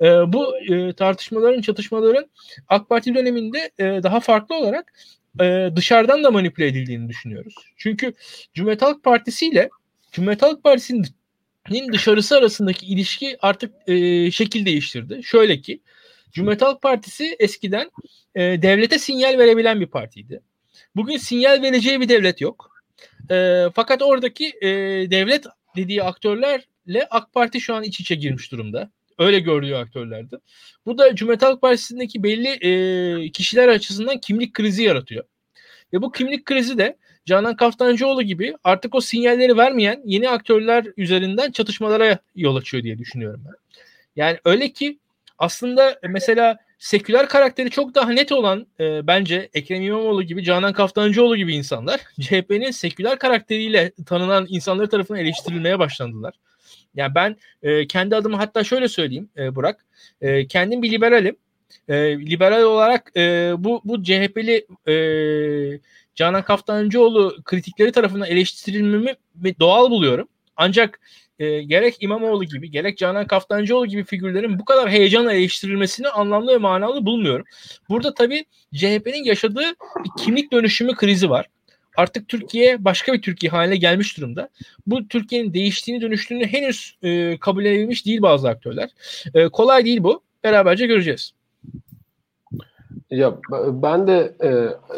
E, 0.00 0.32
bu 0.32 0.58
e, 0.58 0.92
tartışmaların, 0.92 1.60
çatışmaların 1.60 2.30
AK 2.68 2.88
Parti 2.88 3.14
döneminde 3.14 3.70
e, 3.78 3.84
daha 3.84 4.20
farklı 4.20 4.54
olarak 4.54 4.92
e, 5.40 5.70
dışarıdan 5.76 6.24
da 6.24 6.30
manipüle 6.30 6.66
edildiğini 6.66 7.08
düşünüyoruz. 7.08 7.54
Çünkü 7.76 8.12
Cumhuriyet 8.54 8.82
Halk 8.82 9.04
Partisi 9.04 9.46
ile 9.46 9.70
Cumhuriyet 10.12 10.42
Halk 10.42 10.64
Partisi'nin 10.64 11.92
dışarısı 11.92 12.36
arasındaki 12.36 12.86
ilişki 12.86 13.36
artık 13.42 13.74
e, 13.86 14.30
şekil 14.30 14.66
değiştirdi. 14.66 15.20
Şöyle 15.24 15.60
ki 15.60 15.80
Cumhuriyet 16.32 16.62
Halk 16.62 16.82
Partisi 16.82 17.36
eskiden 17.38 17.90
e, 18.34 18.40
devlete 18.40 18.98
sinyal 18.98 19.38
verebilen 19.38 19.80
bir 19.80 19.86
partiydi. 19.86 20.42
Bugün 20.96 21.16
sinyal 21.16 21.62
vereceği 21.62 22.00
bir 22.00 22.08
devlet 22.08 22.40
yok. 22.40 22.70
E, 23.30 23.64
fakat 23.74 24.02
oradaki 24.02 24.52
e, 24.60 24.68
devlet 25.10 25.46
dediği 25.76 26.02
aktörlerle 26.02 27.06
AK 27.10 27.32
Parti 27.32 27.60
şu 27.60 27.74
an 27.74 27.82
iç 27.82 28.00
içe 28.00 28.14
girmiş 28.14 28.52
durumda. 28.52 28.90
Öyle 29.20 29.40
gördüğü 29.40 29.74
aktörlerdi. 29.74 30.38
Bu 30.86 30.98
da 30.98 31.14
Cumhuriyet 31.14 31.42
Halk 31.42 31.60
Partisi'ndeki 31.60 32.22
belli 32.22 32.48
e, 32.48 33.30
kişiler 33.30 33.68
açısından 33.68 34.18
kimlik 34.18 34.54
krizi 34.54 34.82
yaratıyor. 34.82 35.24
Ve 35.92 36.02
bu 36.02 36.12
kimlik 36.12 36.44
krizi 36.44 36.78
de 36.78 36.96
Canan 37.26 37.56
Kaftancıoğlu 37.56 38.22
gibi 38.22 38.54
artık 38.64 38.94
o 38.94 39.00
sinyalleri 39.00 39.56
vermeyen 39.56 40.02
yeni 40.04 40.28
aktörler 40.28 40.86
üzerinden 40.96 41.50
çatışmalara 41.50 42.18
yol 42.34 42.56
açıyor 42.56 42.82
diye 42.82 42.98
düşünüyorum 42.98 43.42
ben. 43.46 43.54
Yani 44.16 44.38
öyle 44.44 44.72
ki 44.72 44.98
aslında 45.38 45.98
mesela 46.08 46.58
seküler 46.78 47.28
karakteri 47.28 47.70
çok 47.70 47.94
daha 47.94 48.10
net 48.10 48.32
olan 48.32 48.66
e, 48.80 49.06
bence 49.06 49.48
Ekrem 49.54 49.82
İmamoğlu 49.82 50.22
gibi, 50.22 50.44
Canan 50.44 50.72
Kaftancıoğlu 50.72 51.36
gibi 51.36 51.54
insanlar 51.54 52.00
CHP'nin 52.20 52.70
seküler 52.70 53.18
karakteriyle 53.18 53.92
tanınan 54.06 54.46
insanları 54.48 54.88
tarafından 54.88 55.20
eleştirilmeye 55.20 55.78
başlandılar. 55.78 56.34
Yani 56.94 57.14
ben 57.14 57.36
e, 57.62 57.86
kendi 57.86 58.16
adıma 58.16 58.38
hatta 58.38 58.64
şöyle 58.64 58.88
söyleyeyim 58.88 59.28
e, 59.36 59.54
Burak. 59.54 59.86
E, 60.20 60.46
kendim 60.46 60.82
bir 60.82 60.90
liberalim. 60.90 61.36
E, 61.88 62.18
liberal 62.18 62.62
olarak 62.62 63.16
e, 63.16 63.52
bu 63.58 63.80
bu 63.84 64.02
CHP'li 64.02 64.66
e, 64.88 64.94
Canan 66.14 66.42
Kaftancıoğlu 66.42 67.36
kritikleri 67.44 67.92
tarafından 67.92 68.28
eleştirilmemi 68.28 69.14
doğal 69.60 69.90
buluyorum. 69.90 70.28
Ancak 70.56 71.00
e, 71.38 71.62
gerek 71.62 71.96
İmamoğlu 72.00 72.44
gibi 72.44 72.70
gerek 72.70 72.98
Canan 72.98 73.26
Kaftancıoğlu 73.26 73.86
gibi 73.86 74.04
figürlerin 74.04 74.58
bu 74.58 74.64
kadar 74.64 74.90
heyecanla 74.90 75.32
eleştirilmesini 75.32 76.08
anlamlı 76.08 76.52
ve 76.52 76.58
manalı 76.58 77.06
bulmuyorum. 77.06 77.46
Burada 77.88 78.14
tabii 78.14 78.44
CHP'nin 78.74 79.24
yaşadığı 79.24 79.74
bir 80.04 80.24
kimlik 80.24 80.52
dönüşümü 80.52 80.94
krizi 80.94 81.30
var. 81.30 81.46
Artık 82.00 82.28
Türkiye 82.28 82.84
başka 82.84 83.12
bir 83.12 83.22
Türkiye 83.22 83.50
haline 83.50 83.76
gelmiş 83.76 84.16
durumda. 84.16 84.48
Bu 84.86 85.08
Türkiye'nin 85.08 85.54
değiştiğini 85.54 86.02
dönüştüğünü 86.02 86.46
henüz 86.46 86.98
e, 87.02 87.38
kabul 87.38 87.64
edilmiş 87.64 88.06
değil 88.06 88.22
bazı 88.22 88.48
aktörler. 88.48 88.90
E, 89.34 89.48
kolay 89.48 89.84
değil 89.84 90.02
bu. 90.02 90.22
Beraberce 90.44 90.86
göreceğiz. 90.86 91.32
Ya 93.10 93.38
ben 93.68 94.06
de 94.06 94.34
e, 94.44 94.50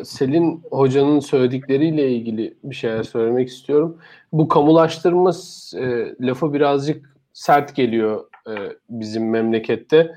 Selin 0.04 0.62
Hoca'nın 0.70 1.20
söyledikleriyle 1.20 2.10
ilgili 2.10 2.54
bir 2.64 2.74
şeyler 2.74 3.02
söylemek 3.02 3.48
istiyorum. 3.48 3.98
Bu 4.32 4.48
kamulaştırma 4.48 5.30
e, 5.76 6.14
lafı 6.20 6.52
birazcık 6.52 7.16
sert 7.32 7.76
geliyor 7.76 8.24
e, 8.48 8.52
bizim 8.90 9.30
memlekette. 9.30 10.14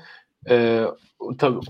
E, 0.50 0.84
tabii 1.38 1.60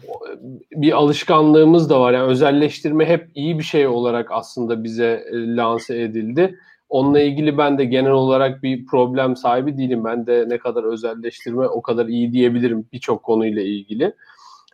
bir 0.73 0.93
alışkanlığımız 0.93 1.91
da 1.91 2.01
var. 2.01 2.13
Yani 2.13 2.31
özelleştirme 2.31 3.07
hep 3.07 3.31
iyi 3.35 3.59
bir 3.59 3.65
şey 3.65 3.87
olarak 3.87 4.31
aslında 4.31 4.85
bize 4.85 5.25
e, 5.33 5.57
lanse 5.57 6.03
edildi. 6.03 6.59
Onunla 6.89 7.21
ilgili 7.21 7.59
ben 7.59 7.79
de 7.79 7.85
genel 7.85 8.11
olarak 8.11 8.63
bir 8.63 8.87
problem 8.87 9.37
sahibi 9.37 9.79
değilim. 9.79 10.05
Ben 10.05 10.27
de 10.27 10.45
ne 10.49 10.59
kadar 10.59 10.85
özelleştirme 10.85 11.67
o 11.67 11.83
kadar 11.83 12.07
iyi 12.07 12.33
diyebilirim 12.33 12.87
birçok 12.93 13.23
konuyla 13.23 13.63
ilgili. 13.63 14.13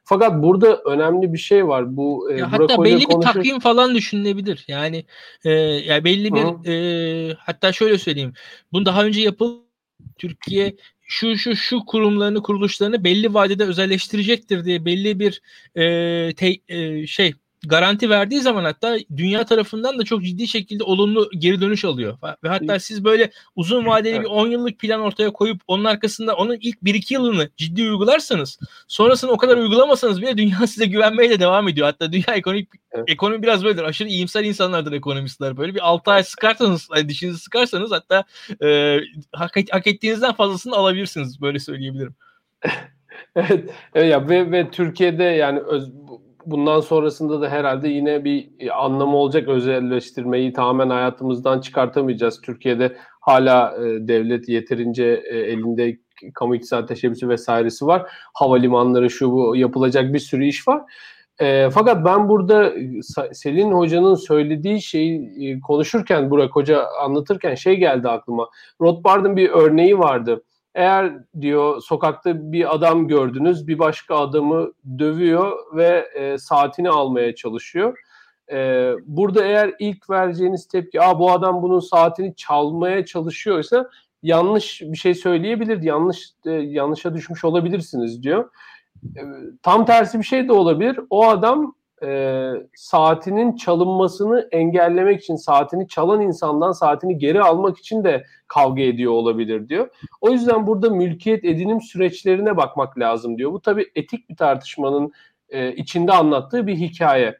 Fakat 0.05 0.43
burada 0.43 0.77
önemli 0.77 1.33
bir 1.33 1.39
şey 1.39 1.69
var. 1.69 1.97
Bu 1.97 2.33
e, 2.33 2.39
ya 2.39 2.53
hatta 2.53 2.85
belli 2.85 3.05
konuşur... 3.05 3.29
bir 3.29 3.35
takvim 3.35 3.61
falan 3.61 3.95
düşünülebilir. 3.95 4.65
Yani 4.69 5.05
e, 5.45 5.51
yani 5.61 6.05
belli 6.05 6.33
bir 6.35 6.69
e, 6.71 7.35
hatta 7.39 7.73
şöyle 7.73 7.99
söyleyeyim. 7.99 8.33
Bunu 8.73 8.87
daha 8.87 9.05
önce 9.05 9.21
yapıl 9.21 9.59
Türkiye 10.19 10.77
şu 11.12 11.38
şu 11.38 11.57
şu 11.57 11.85
kurumlarını 11.87 12.42
kuruluşlarını 12.42 13.05
belli 13.05 13.35
vadede 13.35 13.64
özelleştirecektir 13.64 14.64
diye 14.64 14.85
belli 14.85 15.20
bir 15.20 15.42
e, 15.77 16.35
te, 16.35 16.57
e, 16.68 17.07
şey 17.07 17.35
garanti 17.66 18.11
verdiği 18.11 18.40
zaman 18.40 18.64
hatta 18.64 18.96
dünya 19.16 19.44
tarafından 19.44 19.98
da 19.98 20.05
çok 20.05 20.22
ciddi 20.22 20.48
şekilde 20.48 20.85
olumlu 20.85 21.31
geri 21.38 21.61
dönüş 21.61 21.85
alıyor. 21.85 22.18
Ve 22.44 22.48
hatta 22.48 22.81
siz 22.81 23.05
böyle 23.05 23.31
uzun 23.57 23.87
vadeli 23.87 24.20
bir 24.20 24.27
10 24.27 24.48
yıllık 24.48 24.79
plan 24.79 25.01
ortaya 25.01 25.33
koyup 25.33 25.61
onun 25.66 25.85
arkasında 25.85 26.35
onun 26.35 26.59
ilk 26.61 26.79
1-2 26.83 27.14
yılını 27.14 27.51
ciddi 27.57 27.83
uygularsanız 27.83 28.59
sonrasını 28.88 29.31
o 29.31 29.37
kadar 29.37 29.57
uygulamasanız 29.57 30.22
bile 30.22 30.37
dünya 30.37 30.59
size 30.66 30.87
güvenmeye 30.87 31.31
de 31.31 31.40
devam 31.40 31.68
ediyor. 31.68 31.87
Hatta 31.87 32.12
dünya 32.12 32.35
ekonomik 32.35 32.68
evet. 32.92 33.05
ekonomi 33.09 33.42
biraz 33.42 33.64
böyledir. 33.64 33.83
Aşırı 33.83 34.09
iyimser 34.09 34.44
insanlardır 34.44 34.92
ekonomistler 34.92 35.57
böyle. 35.57 35.75
Bir 35.75 35.88
6 35.88 36.11
ay 36.11 36.22
sıkarsanız, 36.25 36.88
hani 36.90 37.09
dişinizi 37.09 37.38
sıkarsanız 37.38 37.92
hatta 37.92 38.25
e, 38.64 38.98
hak, 39.33 39.57
hak 39.70 39.87
ettiğinizden 39.87 40.33
fazlasını 40.33 40.77
alabilirsiniz. 40.77 41.40
Böyle 41.40 41.59
söyleyebilirim. 41.59 42.14
evet, 43.37 43.70
evet 43.94 44.11
ya 44.11 44.29
ve, 44.29 44.53
ve 44.53 44.70
Türkiye'de 44.70 45.25
yani 45.25 45.61
öz, 45.61 45.90
bundan 46.47 46.81
sonrasında 46.81 47.41
da 47.41 47.49
herhalde 47.49 47.89
yine 47.89 48.25
bir 48.25 48.51
e, 48.59 48.71
anlamı 48.71 49.17
olacak 49.17 49.49
özelleştirmeyi 49.49 50.53
tamamen 50.53 50.91
hayatımızdan 50.91 51.61
çıkartamayacağız. 51.61 52.41
Türkiye'de 52.41 52.97
hala 53.21 53.75
e, 53.77 54.09
devlet 54.09 54.49
yeterince 54.49 55.23
e, 55.31 55.39
elinde 55.39 55.99
kamu 56.35 56.55
iktisat 56.55 56.89
teşebbüsü 56.89 57.29
vesairesi 57.29 57.87
var. 57.87 58.11
Havalimanları 58.35 59.11
şu 59.11 59.33
bu 59.33 59.57
yapılacak 59.57 60.13
bir 60.15 60.19
sürü 60.19 60.45
iş 60.45 60.69
var. 60.69 60.83
E, 61.41 61.71
fakat 61.71 62.05
ben 62.05 62.29
burada 62.29 62.73
Selin 63.33 63.73
Hoca'nın 63.73 64.15
söylediği 64.15 64.83
şeyi 64.83 65.49
e, 65.49 65.61
konuşurken 65.61 66.31
Burak 66.31 66.57
Hoca 66.57 66.87
anlatırken 67.05 67.55
şey 67.55 67.77
geldi 67.77 68.09
aklıma. 68.09 68.49
Rothbard'ın 68.81 69.37
bir 69.37 69.51
örneği 69.51 69.99
vardı. 69.99 70.43
Eğer 70.75 71.13
diyor 71.41 71.81
sokakta 71.81 72.53
bir 72.53 72.75
adam 72.75 73.09
gördünüz 73.09 73.69
bir 73.69 73.79
başka 73.79 74.17
adamı 74.17 74.73
dövüyor 74.99 75.77
ve 75.77 76.09
e, 76.15 76.39
saatini 76.39 76.91
almaya 76.91 77.35
çalışıyor. 77.35 77.99
E, 78.53 78.91
burada 79.07 79.45
eğer 79.45 79.75
ilk 79.79 80.11
vereceğiniz 80.11 80.69
tepki 80.69 81.03
Aa, 81.03 81.19
bu 81.19 81.33
adam 81.33 81.63
bunun 81.63 81.81
saatini 81.81 82.37
çalmaya 82.37 83.05
çalışıyorsa 83.05 83.91
yanlış 84.23 84.81
bir 84.83 84.97
şey 84.97 85.15
söyleyebilir, 85.15 85.83
yanlış 85.83 86.31
e, 86.47 86.51
yanlışa 86.51 87.15
düşmüş 87.15 87.45
olabilirsiniz 87.45 88.23
diyor. 88.23 88.51
E, 89.17 89.21
tam 89.63 89.85
tersi 89.87 90.19
bir 90.19 90.25
şey 90.25 90.49
de 90.49 90.53
olabilir. 90.53 91.01
O 91.11 91.29
adam 91.29 91.75
e, 92.03 92.51
saatinin 92.75 93.57
çalınmasını 93.57 94.49
engellemek 94.53 95.23
için, 95.23 95.37
saatini 95.37 95.88
çalan 95.88 96.21
insandan 96.21 96.73
saatini 96.73 97.19
geri 97.19 97.43
almak 97.43 97.79
için 97.79 98.05
de 98.05 98.25
kavga 98.49 98.83
ediyor 98.83 99.12
olabilir 99.12 99.69
diyor. 99.69 99.88
O 100.21 100.31
yüzden 100.31 100.67
burada 100.67 100.91
mülkiyet 100.91 101.45
edinim 101.45 101.81
süreçlerine 101.81 102.57
bakmak 102.57 102.99
lazım 102.99 103.38
diyor. 103.38 103.53
Bu 103.53 103.61
tabii 103.61 103.91
etik 103.95 104.31
bir 104.31 104.37
tartışmanın 104.37 105.12
e, 105.49 105.75
içinde 105.75 106.12
anlattığı 106.12 106.67
bir 106.67 106.77
hikaye. 106.77 107.38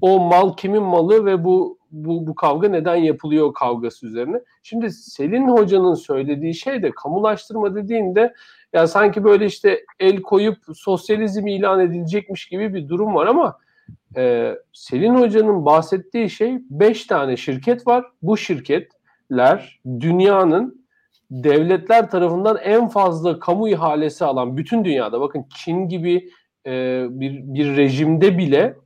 O 0.00 0.20
mal 0.20 0.56
kimin 0.56 0.82
malı 0.82 1.24
ve 1.24 1.44
bu 1.44 1.78
bu, 1.94 2.26
bu 2.26 2.34
kavga 2.34 2.68
neden 2.68 2.96
yapılıyor 2.96 3.54
kavgası 3.54 4.06
üzerine. 4.06 4.40
Şimdi 4.62 4.90
Selin 4.90 5.48
Hoca'nın 5.48 5.94
söylediği 5.94 6.54
şey 6.54 6.82
de 6.82 6.90
kamulaştırma 6.90 7.74
dediğinde 7.74 8.34
ya 8.72 8.86
sanki 8.86 9.24
böyle 9.24 9.46
işte 9.46 9.84
el 10.00 10.22
koyup 10.22 10.58
sosyalizm 10.74 11.46
ilan 11.46 11.80
edilecekmiş 11.80 12.48
gibi 12.48 12.74
bir 12.74 12.88
durum 12.88 13.14
var 13.14 13.26
ama 13.26 13.58
e, 14.16 14.54
Selin 14.72 15.14
Hoca'nın 15.14 15.64
bahsettiği 15.64 16.30
şey 16.30 16.58
5 16.70 17.06
tane 17.06 17.36
şirket 17.36 17.86
var. 17.86 18.04
Bu 18.22 18.36
şirketler 18.36 19.80
dünyanın 20.00 20.84
devletler 21.30 22.10
tarafından 22.10 22.58
en 22.62 22.88
fazla 22.88 23.38
kamu 23.38 23.68
ihalesi 23.68 24.24
alan 24.24 24.56
bütün 24.56 24.84
dünyada 24.84 25.20
bakın 25.20 25.46
Çin 25.56 25.88
gibi 25.88 26.30
e, 26.66 27.04
bir, 27.10 27.40
bir 27.54 27.76
rejimde 27.76 28.38
bile 28.38 28.76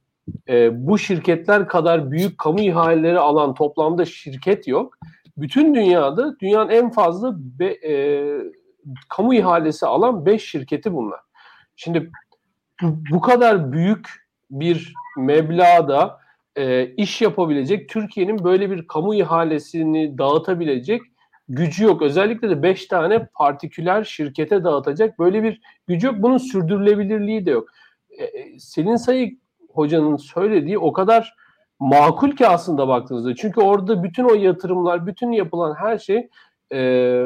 e, 0.48 0.86
bu 0.86 0.98
şirketler 0.98 1.68
kadar 1.68 2.10
büyük 2.10 2.38
kamu 2.38 2.60
ihaleleri 2.60 3.18
alan 3.18 3.54
toplamda 3.54 4.04
şirket 4.04 4.68
yok. 4.68 4.98
Bütün 5.36 5.74
dünyada 5.74 6.40
dünyanın 6.40 6.70
en 6.70 6.90
fazla 6.90 7.34
be, 7.36 7.66
e, 7.66 8.24
kamu 9.08 9.34
ihalesi 9.34 9.86
alan 9.86 10.26
5 10.26 10.44
şirketi 10.44 10.92
bunlar. 10.92 11.20
Şimdi 11.76 12.10
bu 12.82 13.20
kadar 13.20 13.72
büyük 13.72 14.27
bir 14.50 14.94
meblağda 15.18 16.18
e, 16.56 16.86
iş 16.86 17.22
yapabilecek, 17.22 17.88
Türkiye'nin 17.88 18.44
böyle 18.44 18.70
bir 18.70 18.86
kamu 18.86 19.14
ihalesini 19.14 20.18
dağıtabilecek 20.18 21.02
gücü 21.48 21.84
yok. 21.84 22.02
Özellikle 22.02 22.50
de 22.50 22.62
5 22.62 22.86
tane 22.86 23.26
partiküler 23.34 24.04
şirkete 24.04 24.64
dağıtacak 24.64 25.18
böyle 25.18 25.42
bir 25.42 25.60
gücü 25.86 26.06
yok. 26.06 26.16
Bunun 26.18 26.38
sürdürülebilirliği 26.38 27.46
de 27.46 27.50
yok. 27.50 27.68
E, 28.10 28.24
e 28.24 28.58
Selin 28.58 28.96
Sayı 28.96 29.36
hocanın 29.72 30.16
söylediği 30.16 30.78
o 30.78 30.92
kadar 30.92 31.34
makul 31.80 32.30
ki 32.30 32.48
aslında 32.48 32.88
baktığınızda. 32.88 33.34
Çünkü 33.34 33.60
orada 33.60 34.02
bütün 34.02 34.24
o 34.24 34.34
yatırımlar, 34.34 35.06
bütün 35.06 35.32
yapılan 35.32 35.74
her 35.74 35.98
şey 35.98 36.28
e, 36.72 37.22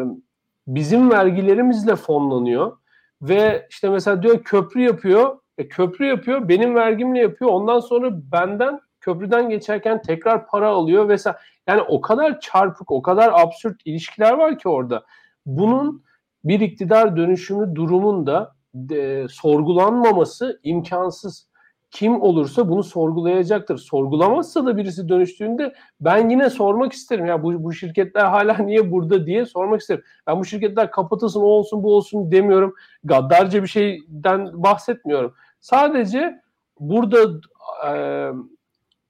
bizim 0.66 1.10
vergilerimizle 1.10 1.96
fonlanıyor. 1.96 2.76
Ve 3.22 3.66
işte 3.70 3.88
mesela 3.88 4.22
diyor 4.22 4.42
köprü 4.42 4.82
yapıyor, 4.82 5.38
e, 5.58 5.68
köprü 5.68 6.06
yapıyor, 6.06 6.48
benim 6.48 6.74
vergimle 6.74 7.18
yapıyor. 7.18 7.50
Ondan 7.50 7.80
sonra 7.80 8.10
benden 8.32 8.80
köprüden 9.00 9.48
geçerken 9.48 10.02
tekrar 10.02 10.46
para 10.46 10.68
alıyor 10.68 11.08
vesaire. 11.08 11.38
Yani 11.66 11.82
o 11.82 12.00
kadar 12.00 12.40
çarpık, 12.40 12.90
o 12.90 13.02
kadar 13.02 13.32
absürt 13.42 13.80
ilişkiler 13.84 14.32
var 14.32 14.58
ki 14.58 14.68
orada. 14.68 15.04
Bunun 15.46 16.04
bir 16.44 16.60
iktidar 16.60 17.16
dönüşümü 17.16 17.74
durumunda 17.74 18.54
de, 18.74 19.26
sorgulanmaması 19.28 20.60
imkansız 20.62 21.48
kim 21.92 22.22
olursa 22.22 22.68
bunu 22.68 22.82
sorgulayacaktır. 22.82 23.78
Sorgulamazsa 23.78 24.66
da 24.66 24.76
birisi 24.76 25.08
dönüştüğünde 25.08 25.74
ben 26.00 26.30
yine 26.30 26.50
sormak 26.50 26.92
isterim. 26.92 27.26
Ya 27.26 27.42
bu, 27.42 27.64
bu 27.64 27.72
şirketler 27.72 28.24
hala 28.24 28.58
niye 28.58 28.90
burada 28.90 29.26
diye 29.26 29.46
sormak 29.46 29.80
isterim. 29.80 30.04
Ben 30.26 30.40
bu 30.40 30.44
şirketler 30.44 30.90
kapatılsın, 30.90 31.40
o 31.40 31.44
olsun, 31.44 31.82
bu 31.82 31.94
olsun 31.94 32.32
demiyorum. 32.32 32.74
Gaddarca 33.04 33.62
bir 33.62 33.68
şeyden 33.68 34.62
bahsetmiyorum. 34.62 35.34
Sadece 35.60 36.40
burada 36.80 37.40
e, 37.88 37.92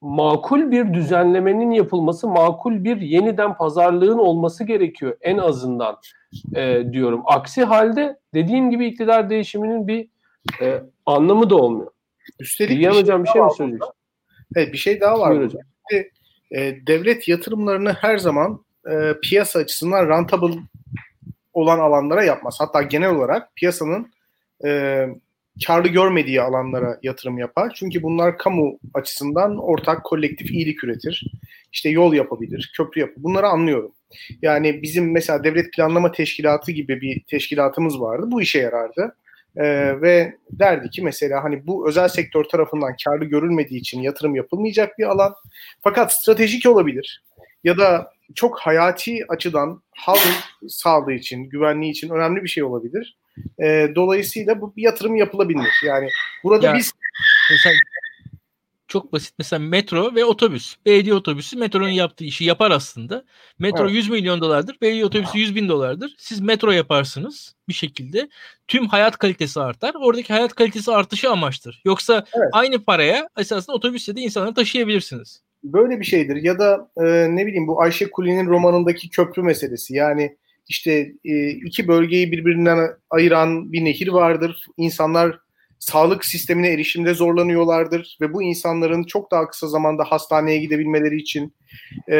makul 0.00 0.70
bir 0.70 0.94
düzenlemenin 0.94 1.70
yapılması, 1.70 2.28
makul 2.28 2.84
bir 2.84 3.00
yeniden 3.00 3.56
pazarlığın 3.56 4.18
olması 4.18 4.64
gerekiyor 4.64 5.16
en 5.20 5.38
azından 5.38 5.96
e, 6.54 6.92
diyorum. 6.92 7.22
Aksi 7.24 7.64
halde 7.64 8.18
dediğim 8.34 8.70
gibi 8.70 8.86
iktidar 8.86 9.30
değişiminin 9.30 9.88
bir 9.88 10.08
e, 10.60 10.82
anlamı 11.06 11.50
da 11.50 11.56
olmuyor. 11.56 11.90
Üstelik 12.40 12.70
Bilgehan 12.70 12.92
bir 12.92 12.94
şey 12.94 13.02
Hocam 13.02 13.24
bir 13.24 13.28
şey 13.28 13.42
mi 13.42 13.50
söyleyeceksin? 13.56 13.94
Evet 14.56 14.72
bir 14.72 14.78
şey 14.78 15.00
daha 15.00 15.20
var. 15.20 15.30
Buyur 15.30 15.44
hocam. 15.44 15.62
E, 16.56 16.86
devlet 16.86 17.28
yatırımlarını 17.28 17.92
her 17.92 18.18
zaman 18.18 18.64
e, 18.90 19.12
piyasa 19.22 19.58
açısından 19.58 20.08
rentable 20.08 20.58
olan 21.52 21.78
alanlara 21.78 22.24
yapmaz. 22.24 22.56
Hatta 22.60 22.82
genel 22.82 23.10
olarak 23.10 23.56
piyasanın 23.56 24.12
e, 24.66 25.06
karlı 25.66 25.88
görmediği 25.88 26.42
alanlara 26.42 26.98
yatırım 27.02 27.38
yapar. 27.38 27.72
Çünkü 27.76 28.02
bunlar 28.02 28.38
kamu 28.38 28.78
açısından 28.94 29.58
ortak 29.58 30.04
kolektif 30.04 30.50
iyilik 30.50 30.84
üretir. 30.84 31.32
İşte 31.72 31.88
yol 31.88 32.14
yapabilir, 32.14 32.72
köprü 32.76 33.00
yapabilir. 33.00 33.24
Bunları 33.24 33.46
anlıyorum. 33.46 33.92
Yani 34.42 34.82
bizim 34.82 35.12
mesela 35.12 35.44
devlet 35.44 35.72
planlama 35.72 36.12
teşkilatı 36.12 36.72
gibi 36.72 37.00
bir 37.00 37.22
teşkilatımız 37.22 38.00
vardı. 38.00 38.26
Bu 38.30 38.42
işe 38.42 38.58
yarardı. 38.58 39.16
Ee, 39.56 40.00
ve 40.02 40.36
derdi 40.50 40.90
ki 40.90 41.02
mesela 41.02 41.44
hani 41.44 41.66
bu 41.66 41.88
özel 41.88 42.08
sektör 42.08 42.44
tarafından 42.44 42.96
karlı 43.04 43.24
görülmediği 43.24 43.80
için 43.80 44.00
yatırım 44.00 44.34
yapılmayacak 44.34 44.98
bir 44.98 45.04
alan. 45.04 45.34
Fakat 45.82 46.12
stratejik 46.12 46.66
olabilir. 46.66 47.22
Ya 47.64 47.78
da 47.78 48.12
çok 48.34 48.60
hayati 48.60 49.18
açıdan 49.28 49.82
halk 49.96 50.28
sağlığı 50.68 51.12
için, 51.12 51.48
güvenliği 51.48 51.90
için 51.90 52.10
önemli 52.10 52.42
bir 52.42 52.48
şey 52.48 52.62
olabilir. 52.62 53.18
E, 53.62 53.92
dolayısıyla 53.94 54.60
bu 54.60 54.76
bir 54.76 54.82
yatırım 54.82 55.16
yapılabilir. 55.16 55.68
Yani 55.86 56.08
burada 56.44 56.66
ya, 56.66 56.74
biz 56.74 56.92
mesela 57.50 57.74
çok 58.92 59.12
basit 59.12 59.34
mesela 59.38 59.60
metro 59.60 60.14
ve 60.14 60.24
otobüs. 60.24 60.76
Belediye 60.86 61.14
otobüsü 61.14 61.56
metronun 61.56 61.88
yaptığı 61.88 62.24
işi 62.24 62.44
yapar 62.44 62.70
aslında. 62.70 63.24
Metro 63.58 63.84
evet. 63.84 63.94
100 63.94 64.10
milyon 64.10 64.40
dolardır. 64.40 64.76
Belediye 64.82 65.04
otobüsü 65.04 65.38
100 65.38 65.54
bin 65.54 65.68
dolardır. 65.68 66.14
Siz 66.18 66.40
metro 66.40 66.70
yaparsınız 66.70 67.54
bir 67.68 67.72
şekilde. 67.72 68.28
Tüm 68.68 68.86
hayat 68.86 69.18
kalitesi 69.18 69.60
artar. 69.60 69.94
Oradaki 70.00 70.32
hayat 70.32 70.54
kalitesi 70.54 70.92
artışı 70.92 71.30
amaçtır. 71.30 71.82
Yoksa 71.84 72.24
evet. 72.34 72.48
aynı 72.52 72.84
paraya 72.84 73.28
esasında 73.38 73.76
otobüsle 73.76 74.16
de 74.16 74.20
insanları 74.20 74.54
taşıyabilirsiniz. 74.54 75.42
Böyle 75.64 76.00
bir 76.00 76.04
şeydir. 76.04 76.36
Ya 76.36 76.58
da 76.58 76.90
e, 76.96 77.36
ne 77.36 77.46
bileyim 77.46 77.66
bu 77.66 77.82
Ayşe 77.82 78.10
Kuli'nin 78.10 78.46
romanındaki 78.46 79.10
köprü 79.10 79.42
meselesi. 79.42 79.94
Yani 79.94 80.36
işte 80.68 81.12
e, 81.24 81.50
iki 81.50 81.88
bölgeyi 81.88 82.32
birbirinden 82.32 82.78
ayıran 83.10 83.72
bir 83.72 83.84
nehir 83.84 84.08
vardır. 84.08 84.66
İnsanlar 84.76 85.38
sağlık 85.82 86.24
sistemine 86.24 86.68
erişimde 86.68 87.14
zorlanıyorlardır 87.14 88.16
ve 88.20 88.32
bu 88.32 88.42
insanların 88.42 89.04
çok 89.04 89.30
daha 89.30 89.48
kısa 89.48 89.68
zamanda 89.68 90.04
hastaneye 90.04 90.58
gidebilmeleri 90.58 91.16
için 91.16 91.54
e, 92.10 92.16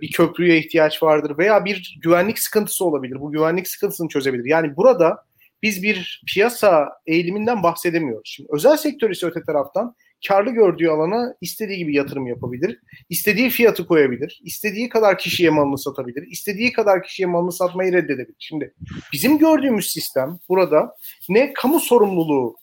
bir 0.00 0.12
köprüye 0.12 0.58
ihtiyaç 0.58 1.02
vardır 1.02 1.38
veya 1.38 1.64
bir 1.64 1.98
güvenlik 2.02 2.38
sıkıntısı 2.38 2.84
olabilir. 2.84 3.20
Bu 3.20 3.32
güvenlik 3.32 3.68
sıkıntısını 3.68 4.08
çözebilir. 4.08 4.44
Yani 4.44 4.76
burada 4.76 5.24
biz 5.62 5.82
bir 5.82 6.22
piyasa 6.34 6.88
eğiliminden 7.06 7.62
bahsedemiyoruz. 7.62 8.32
Şimdi 8.34 8.48
özel 8.52 8.76
sektör 8.76 9.10
ise 9.10 9.26
öte 9.26 9.42
taraftan 9.42 9.94
karlı 10.28 10.50
gördüğü 10.50 10.88
alana 10.88 11.34
istediği 11.40 11.78
gibi 11.78 11.96
yatırım 11.96 12.26
yapabilir. 12.26 12.80
istediği 13.10 13.50
fiyatı 13.50 13.86
koyabilir. 13.86 14.40
istediği 14.44 14.88
kadar 14.88 15.18
kişiye 15.18 15.50
malını 15.50 15.78
satabilir. 15.78 16.26
istediği 16.30 16.72
kadar 16.72 17.02
kişiye 17.02 17.26
malını 17.26 17.52
satmayı 17.52 17.92
reddedebilir. 17.92 18.36
Şimdi 18.38 18.74
bizim 19.12 19.38
gördüğümüz 19.38 19.90
sistem 19.90 20.38
burada 20.48 20.96
ne 21.28 21.52
kamu 21.52 21.80
sorumluluğu 21.80 22.56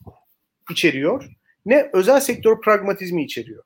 içeriyor 0.70 1.30
ne 1.66 1.90
özel 1.94 2.20
sektör 2.20 2.62
pragmatizmi 2.62 3.24
içeriyor. 3.24 3.64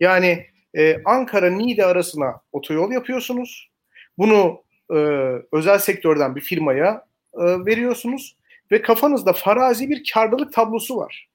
Yani 0.00 0.46
e, 0.74 1.02
Ankara 1.04 1.50
Niğde 1.50 1.86
arasına 1.86 2.40
otoyol 2.52 2.92
yapıyorsunuz. 2.92 3.70
Bunu 4.18 4.62
e, 4.90 4.98
özel 5.52 5.78
sektörden 5.78 6.36
bir 6.36 6.40
firmaya 6.40 7.06
e, 7.34 7.42
veriyorsunuz 7.42 8.36
ve 8.72 8.82
kafanızda 8.82 9.32
farazi 9.32 9.90
bir 9.90 10.10
karlılık 10.14 10.52
tablosu 10.52 10.96
var. 10.96 11.28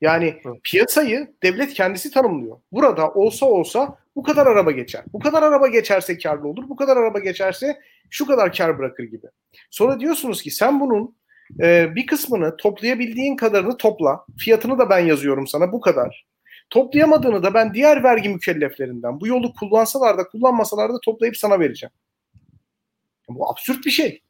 Yani 0.00 0.42
piyasayı 0.64 1.34
devlet 1.42 1.74
kendisi 1.74 2.10
tanımlıyor. 2.10 2.60
Burada 2.72 3.10
olsa 3.10 3.46
olsa 3.46 3.98
bu 4.16 4.22
kadar 4.22 4.46
araba 4.46 4.70
geçer. 4.70 5.04
Bu 5.12 5.18
kadar 5.18 5.42
araba 5.42 5.66
geçerse 5.66 6.18
karlı 6.18 6.48
olur. 6.48 6.68
Bu 6.68 6.76
kadar 6.76 6.96
araba 6.96 7.18
geçerse 7.18 7.80
şu 8.10 8.26
kadar 8.26 8.52
kar 8.52 8.78
bırakır 8.78 9.04
gibi. 9.04 9.26
Sonra 9.70 10.00
diyorsunuz 10.00 10.42
ki 10.42 10.50
sen 10.50 10.80
bunun 10.80 11.16
e, 11.60 11.94
bir 11.94 12.06
kısmını 12.06 12.56
toplayabildiğin 12.56 13.36
kadarını 13.36 13.76
topla. 13.76 14.24
Fiyatını 14.38 14.78
da 14.78 14.90
ben 14.90 14.98
yazıyorum 14.98 15.46
sana 15.46 15.72
bu 15.72 15.80
kadar. 15.80 16.26
Toplayamadığını 16.70 17.42
da 17.42 17.54
ben 17.54 17.74
diğer 17.74 18.02
vergi 18.02 18.28
mükelleflerinden 18.28 19.20
bu 19.20 19.26
yolu 19.26 19.52
kullansalar 19.54 20.18
da 20.18 20.28
kullanmasalar 20.28 20.94
da 20.94 21.00
toplayıp 21.04 21.36
sana 21.36 21.60
vereceğim. 21.60 21.92
Bu 23.28 23.50
absürt 23.50 23.86
bir 23.86 23.90
şey. 23.90 24.22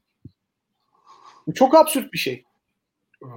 Bu 1.47 1.55
çok 1.55 1.75
absürt 1.75 2.13
bir 2.13 2.19
şey. 2.19 2.45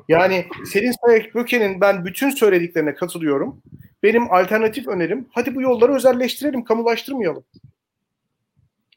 Yani 0.08 0.46
Selin 0.66 0.94
Sayık 1.06 1.36
Böke'nin 1.36 1.82
ben 1.82 2.06
bütün 2.06 2.30
söylediklerine 2.30 2.96
katılıyorum. 2.96 3.62
Benim 4.04 4.34
alternatif 4.34 4.88
önerim 4.88 5.28
hadi 5.32 5.56
bu 5.56 5.62
yolları 5.62 5.96
özelleştirelim, 5.96 6.64
kamulaştırmayalım. 6.64 7.44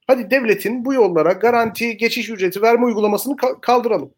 Hadi 0.07 0.31
devletin 0.31 0.85
bu 0.85 0.95
yollara 0.95 1.33
garanti 1.33 1.97
geçiş 1.97 2.31
ücreti 2.31 2.63
verme 2.63 2.85
uygulamasını 2.85 3.37
kaldıralım. 3.61 4.15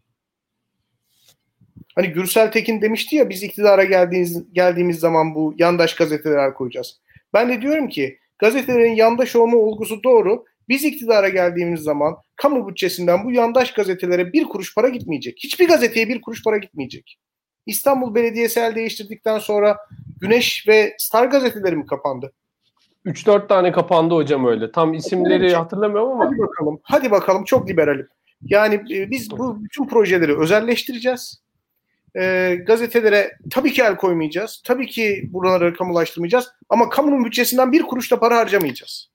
Hani 1.94 2.08
Gürsel 2.08 2.52
Tekin 2.52 2.80
demişti 2.80 3.16
ya 3.16 3.28
biz 3.28 3.42
iktidara 3.42 3.84
geldiğimiz, 3.84 4.52
geldiğimiz 4.52 4.98
zaman 4.98 5.34
bu 5.34 5.54
yandaş 5.58 5.94
gazeteler 5.94 6.54
koyacağız. 6.54 7.00
Ben 7.34 7.48
de 7.48 7.62
diyorum 7.62 7.88
ki 7.88 8.18
gazetelerin 8.38 8.94
yandaş 8.94 9.36
olma 9.36 9.56
olgusu 9.56 10.02
doğru. 10.02 10.44
Biz 10.68 10.84
iktidara 10.84 11.28
geldiğimiz 11.28 11.80
zaman 11.80 12.16
kamu 12.36 12.68
bütçesinden 12.68 13.24
bu 13.24 13.32
yandaş 13.32 13.72
gazetelere 13.72 14.32
bir 14.32 14.44
kuruş 14.44 14.74
para 14.74 14.88
gitmeyecek. 14.88 15.38
Hiçbir 15.44 15.68
gazeteye 15.68 16.08
bir 16.08 16.20
kuruş 16.20 16.44
para 16.44 16.56
gitmeyecek. 16.56 17.18
İstanbul 17.66 18.14
Belediyesi 18.14 18.60
el 18.60 18.74
değiştirdikten 18.74 19.38
sonra 19.38 19.78
Güneş 20.20 20.68
ve 20.68 20.94
Star 20.98 21.26
gazeteleri 21.26 21.76
mi 21.76 21.86
kapandı? 21.86 22.32
3-4 23.06 23.48
tane 23.48 23.72
kapandı 23.72 24.14
hocam 24.14 24.46
öyle. 24.46 24.72
Tam 24.72 24.94
isimleri 24.94 25.54
hatırlamıyorum 25.54 26.10
ama. 26.10 26.26
Hadi 26.26 26.38
bakalım. 26.38 26.80
Hadi 26.82 27.10
bakalım 27.10 27.44
çok 27.44 27.68
liberalim. 27.68 28.08
Yani 28.42 28.74
e, 28.74 29.10
biz 29.10 29.30
bu 29.30 29.64
bütün 29.64 29.86
projeleri 29.86 30.38
özelleştireceğiz. 30.38 31.43
E, 32.16 32.54
gazetelere 32.66 33.38
tabii 33.50 33.72
ki 33.72 33.82
el 33.82 33.96
koymayacağız. 33.96 34.62
Tabii 34.64 34.86
ki 34.86 35.28
buraları 35.32 35.74
kamulaştırmayacağız. 35.74 36.48
Ama 36.68 36.88
kamunun 36.88 37.24
bütçesinden 37.24 37.72
bir 37.72 37.82
kuruş 37.82 38.10
da 38.10 38.20
para 38.20 38.36
harcamayacağız. 38.36 39.10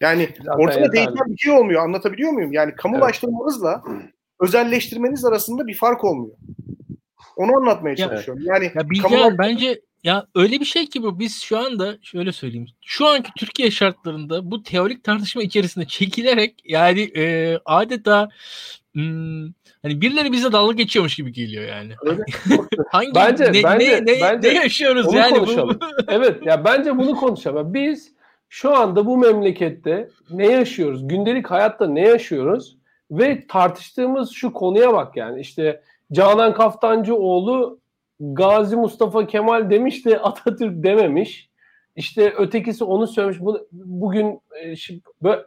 Yani 0.00 0.28
Zaten 0.44 0.64
ortada 0.64 0.92
değişen 0.92 1.26
bir 1.26 1.36
şey 1.36 1.52
olmuyor. 1.52 1.82
Anlatabiliyor 1.82 2.30
muyum? 2.32 2.52
Yani 2.52 2.74
kamulaştırmanızla 2.74 3.82
evet. 3.90 4.02
özelleştirmeniz 4.40 5.24
arasında 5.24 5.66
bir 5.66 5.74
fark 5.74 6.04
olmuyor. 6.04 6.36
Onu 7.36 7.56
anlatmaya 7.56 7.96
çalışıyorum. 7.96 8.42
Yani 8.46 8.72
ya 8.74 9.02
kamular... 9.02 9.38
bence 9.38 9.80
ya 10.04 10.26
öyle 10.34 10.60
bir 10.60 10.64
şey 10.64 10.86
ki 10.86 11.02
bu 11.02 11.18
biz 11.18 11.42
şu 11.42 11.58
anda 11.58 11.98
şöyle 12.02 12.32
söyleyeyim. 12.32 12.66
Şu 12.80 13.06
anki 13.06 13.30
Türkiye 13.36 13.70
şartlarında 13.70 14.50
bu 14.50 14.62
teorik 14.62 15.04
tartışma 15.04 15.42
içerisinde 15.42 15.84
çekilerek 15.84 16.62
yani 16.64 17.00
e, 17.16 17.58
adeta 17.64 18.28
hmm, 18.94 19.44
hani 19.82 20.00
birileri 20.00 20.32
bize 20.32 20.52
dalga 20.52 20.72
geçiyormuş 20.72 21.16
gibi 21.16 21.32
geliyor 21.32 21.68
yani. 21.68 21.92
Öyle. 22.02 22.22
Hangi 22.88 23.14
bence 23.14 23.44
ne, 23.44 23.62
bence, 23.62 24.04
ne, 24.06 24.12
ne, 24.12 24.20
bence 24.22 24.48
ne 24.48 24.54
yaşıyoruz 24.54 25.14
yani 25.14 25.38
konuşalım. 25.38 25.78
Bu? 25.80 25.86
evet 26.08 26.46
ya 26.46 26.64
bence 26.64 26.98
bunu 26.98 27.14
konuşalım. 27.14 27.74
Biz 27.74 28.14
şu 28.48 28.76
anda 28.76 29.06
bu 29.06 29.18
memlekette 29.18 30.08
ne 30.30 30.46
yaşıyoruz? 30.46 31.08
Gündelik 31.08 31.50
hayatta 31.50 31.86
ne 31.86 32.00
yaşıyoruz? 32.08 32.76
Ve 33.10 33.46
tartıştığımız 33.46 34.30
şu 34.30 34.52
konuya 34.52 34.92
bak 34.92 35.16
yani 35.16 35.40
işte 35.40 35.82
Canan 36.12 36.54
Kaftancıoğlu 36.54 37.80
Gazi 38.20 38.76
Mustafa 38.76 39.26
Kemal 39.26 39.70
demiş 39.70 40.06
de 40.06 40.18
Atatürk 40.18 40.84
dememiş. 40.84 41.50
İşte 41.96 42.34
ötekisi 42.38 42.84
onu 42.84 43.06
söylemiş. 43.06 43.40
Bu, 43.40 43.68
bugün 43.72 44.40
e, 44.62 44.76
şimdi, 44.76 45.00
böyle, 45.22 45.42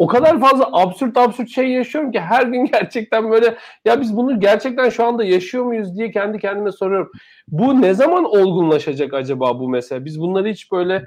o 0.00 0.06
kadar 0.06 0.40
fazla 0.40 0.68
absürt 0.72 1.16
absürt 1.16 1.50
şey 1.50 1.68
yaşıyorum 1.68 2.12
ki 2.12 2.20
her 2.20 2.46
gün 2.46 2.64
gerçekten 2.72 3.30
böyle 3.30 3.56
ya 3.84 4.00
biz 4.00 4.16
bunu 4.16 4.40
gerçekten 4.40 4.88
şu 4.88 5.04
anda 5.04 5.24
yaşıyor 5.24 5.64
muyuz 5.64 5.96
diye 5.96 6.10
kendi 6.10 6.38
kendime 6.38 6.72
soruyorum. 6.72 7.10
Bu 7.48 7.82
ne 7.82 7.94
zaman 7.94 8.24
olgunlaşacak 8.24 9.14
acaba 9.14 9.58
bu 9.58 9.68
mesele? 9.68 10.04
Biz 10.04 10.20
bunları 10.20 10.48
hiç 10.48 10.72
böyle 10.72 11.04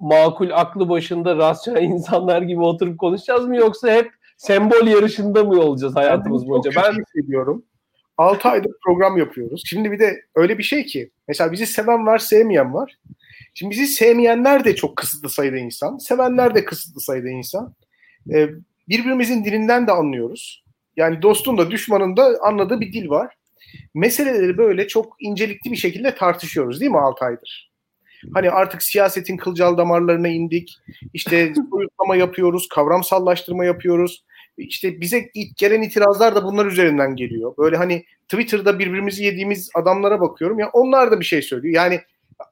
makul 0.00 0.50
aklı 0.52 0.88
başında 0.88 1.36
rasyonel 1.36 1.82
insanlar 1.82 2.42
gibi 2.42 2.60
oturup 2.60 2.98
konuşacağız 2.98 3.46
mı 3.46 3.56
yoksa 3.56 3.88
hep 3.88 4.10
sembol 4.36 4.86
yarışında 4.86 5.44
mı 5.44 5.60
olacağız 5.60 5.96
hayatımız 5.96 6.48
boyunca? 6.48 6.70
Ben 6.76 6.92
hissediyorum. 6.92 7.64
6 8.18 8.48
aydır 8.48 8.72
program 8.84 9.16
yapıyoruz. 9.18 9.62
Şimdi 9.66 9.92
bir 9.92 9.98
de 9.98 10.24
öyle 10.34 10.58
bir 10.58 10.62
şey 10.62 10.84
ki 10.84 11.10
mesela 11.28 11.52
bizi 11.52 11.66
seven 11.66 12.06
var, 12.06 12.18
sevmeyen 12.18 12.74
var. 12.74 12.98
Şimdi 13.54 13.70
bizi 13.70 13.86
sevmeyenler 13.86 14.64
de 14.64 14.74
çok 14.74 14.96
kısıtlı 14.96 15.30
sayıda 15.30 15.56
insan. 15.56 15.98
Sevenler 15.98 16.54
de 16.54 16.64
kısıtlı 16.64 17.00
sayıda 17.00 17.28
insan. 17.28 17.74
Ee, 18.34 18.48
birbirimizin 18.88 19.44
dilinden 19.44 19.86
de 19.86 19.92
anlıyoruz. 19.92 20.64
Yani 20.96 21.22
dostun 21.22 21.58
da 21.58 21.70
düşmanın 21.70 22.16
da 22.16 22.38
anladığı 22.42 22.80
bir 22.80 22.92
dil 22.92 23.08
var. 23.08 23.34
Meseleleri 23.94 24.58
böyle 24.58 24.88
çok 24.88 25.16
incelikli 25.20 25.70
bir 25.70 25.76
şekilde 25.76 26.14
tartışıyoruz 26.14 26.80
değil 26.80 26.90
mi 26.90 26.98
6 26.98 27.24
aydır? 27.24 27.72
Hani 28.34 28.50
artık 28.50 28.82
siyasetin 28.82 29.36
kılcal 29.36 29.78
damarlarına 29.78 30.28
indik. 30.28 30.78
İşte 31.12 31.52
soyutlama 31.70 32.16
yapıyoruz, 32.16 32.68
kavramsallaştırma 32.68 33.64
yapıyoruz 33.64 34.24
işte 34.56 35.00
bize 35.00 35.30
gelen 35.56 35.82
itirazlar 35.82 36.34
da 36.34 36.44
bunlar 36.44 36.66
üzerinden 36.66 37.16
geliyor. 37.16 37.54
Böyle 37.58 37.76
hani 37.76 38.04
Twitter'da 38.28 38.78
birbirimizi 38.78 39.24
yediğimiz 39.24 39.70
adamlara 39.74 40.20
bakıyorum 40.20 40.58
ya 40.58 40.70
onlar 40.72 41.10
da 41.10 41.20
bir 41.20 41.24
şey 41.24 41.42
söylüyor. 41.42 41.74
Yani 41.74 42.00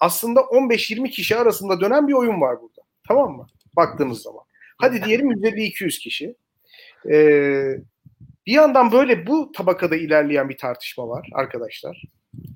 aslında 0.00 0.40
15-20 0.40 1.10
kişi 1.10 1.36
arasında 1.36 1.80
dönen 1.80 2.08
bir 2.08 2.12
oyun 2.12 2.40
var 2.40 2.62
burada. 2.62 2.82
Tamam 3.08 3.36
mı? 3.36 3.46
Baktığınız 3.76 4.22
zaman. 4.22 4.42
Hadi 4.84 5.02
diyelim 5.02 5.32
150-200 5.32 5.98
kişi. 5.98 6.34
Ee, 7.10 7.76
bir 8.46 8.52
yandan 8.52 8.92
böyle 8.92 9.26
bu 9.26 9.52
tabakada 9.52 9.96
ilerleyen 9.96 10.48
bir 10.48 10.56
tartışma 10.56 11.08
var 11.08 11.28
arkadaşlar. 11.32 12.02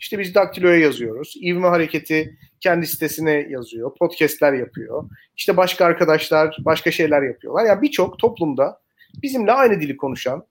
İşte 0.01 0.19
biz 0.19 0.35
Daktilo'ya 0.35 0.77
yazıyoruz. 0.77 1.35
İvme 1.41 1.69
Hareketi 1.69 2.39
kendi 2.61 2.87
sitesine 2.87 3.47
yazıyor. 3.51 3.97
Podcast'ler 3.99 4.53
yapıyor. 4.53 5.11
İşte 5.37 5.57
başka 5.57 5.85
arkadaşlar 5.85 6.57
başka 6.61 6.91
şeyler 6.91 7.23
yapıyorlar. 7.23 7.65
Yani 7.65 7.83
birçok 7.83 8.19
toplumda 8.19 8.81
bizimle 9.23 9.53
aynı 9.53 9.81
dili 9.81 9.97
konuşan, 9.97 10.47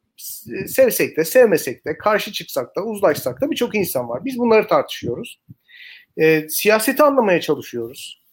sevsek 0.67 1.17
de 1.17 1.25
sevmesek 1.25 1.85
de, 1.85 1.97
karşı 1.97 2.31
çıksak 2.31 2.75
da, 2.75 2.83
uzlaşsak 2.83 3.41
da 3.41 3.51
birçok 3.51 3.75
insan 3.75 4.09
var. 4.09 4.25
Biz 4.25 4.37
bunları 4.37 4.67
tartışıyoruz. 4.67 5.39
E, 6.17 6.49
siyaseti 6.49 7.03
anlamaya 7.03 7.41
çalışıyoruz. 7.41 8.26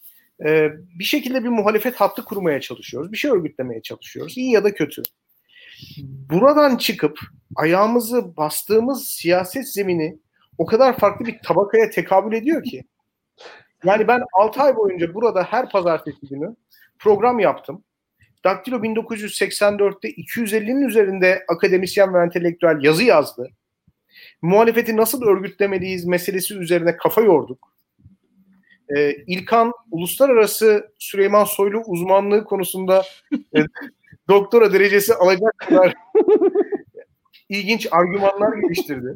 E, 0.47 0.71
bir 0.99 1.05
şekilde 1.05 1.45
bir 1.45 1.49
muhalefet 1.49 1.95
hattı 1.97 2.25
kurmaya 2.25 2.61
çalışıyoruz. 2.61 3.13
Bir 3.13 3.17
şey 3.17 3.31
örgütlemeye 3.31 3.83
çalışıyoruz. 3.83 4.39
İyi 4.39 4.51
ya 4.51 4.65
da 4.65 4.75
kötü. 4.75 5.03
Buradan 6.31 6.77
çıkıp 6.77 7.19
ayağımızı 7.57 8.37
bastığımız 8.37 9.09
siyaset 9.09 9.73
zemini 9.73 10.19
o 10.59 10.67
kadar 10.67 10.99
farklı 10.99 11.27
bir 11.27 11.39
tabakaya 11.45 11.91
tekabül 11.91 12.37
ediyor 12.37 12.65
ki. 12.65 12.85
Yani 13.85 14.09
ben 14.09 14.23
6 14.33 14.63
ay 14.63 14.77
boyunca 14.77 15.15
burada 15.15 15.43
her 15.43 15.71
pazartesi 15.71 16.29
günü 16.29 16.57
program 16.99 17.39
yaptım. 17.39 17.85
Daktilo 18.45 18.77
1984'te 18.77 20.09
250'nin 20.11 20.89
üzerinde 20.89 21.45
akademisyen 21.49 22.15
ve 22.15 22.19
entelektüel 22.19 22.79
yazı 22.83 23.05
yazdı. 23.05 23.49
Muhalefeti 24.43 24.97
nasıl 24.97 25.23
örgütlemeliyiz 25.23 26.05
meselesi 26.05 26.55
üzerine 26.55 26.97
kafa 26.97 27.21
yorduk. 27.21 27.74
Ee, 28.97 29.13
İlkan 29.27 29.73
uluslararası 29.91 30.93
Süleyman 30.99 31.45
Soylu 31.45 31.83
uzmanlığı 31.87 32.45
konusunda 32.45 33.05
e, 33.33 33.59
doktora 34.29 34.73
derecesi 34.73 35.15
alacak 35.15 35.59
kadar 35.59 35.95
ilginç 37.49 37.89
argümanlar 37.91 38.57
geliştirdi. 38.57 39.15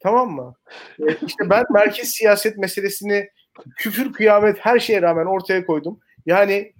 Tamam 0.00 0.30
mı? 0.30 0.54
Ee, 1.00 1.16
işte 1.26 1.50
ben 1.50 1.64
merkez 1.70 2.08
siyaset 2.08 2.58
meselesini 2.58 3.28
küfür 3.76 4.12
kıyamet 4.12 4.58
her 4.58 4.78
şeye 4.78 5.02
rağmen 5.02 5.26
ortaya 5.26 5.66
koydum. 5.66 6.00
Yani 6.26 6.72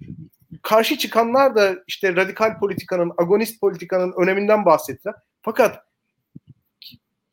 karşı 0.61 0.97
çıkanlar 0.97 1.55
da 1.55 1.75
işte 1.87 2.15
radikal 2.15 2.59
politikanın, 2.59 3.11
agonist 3.17 3.61
politikanın 3.61 4.13
öneminden 4.17 4.65
bahsettiler. 4.65 5.15
Fakat 5.41 5.85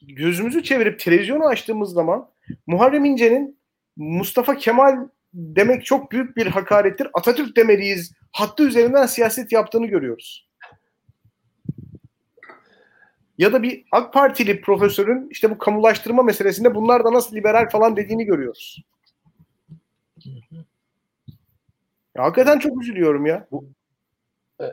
gözümüzü 0.03 0.63
çevirip 0.63 1.01
televizyonu 1.01 1.47
açtığımız 1.47 1.92
zaman 1.92 2.31
Muharrem 2.67 3.05
İnce'nin 3.05 3.60
Mustafa 3.97 4.57
Kemal 4.57 5.09
demek 5.35 5.85
çok 5.85 6.13
büyük 6.13 6.37
bir 6.37 6.47
hakarettir. 6.47 7.09
Atatürk 7.15 7.57
demeliyiz. 7.57 8.13
Hattı 8.33 8.63
üzerinden 8.63 9.07
siyaset 9.07 9.53
yaptığını 9.53 9.87
görüyoruz. 9.87 10.49
Ya 13.38 13.53
da 13.53 13.63
bir 13.63 13.85
AK 13.93 14.13
Partili 14.13 14.61
profesörün 14.61 15.29
işte 15.31 15.51
bu 15.51 15.59
kamulaştırma 15.59 16.23
meselesinde 16.23 16.75
bunlar 16.75 17.05
da 17.05 17.13
nasıl 17.13 17.37
liberal 17.37 17.69
falan 17.69 17.97
dediğini 17.97 18.25
görüyoruz. 18.25 18.85
Ya, 22.17 22.25
hakikaten 22.25 22.59
çok 22.59 22.83
üzülüyorum 22.83 23.27
ya. 23.27 23.47
Bu... 23.51 23.65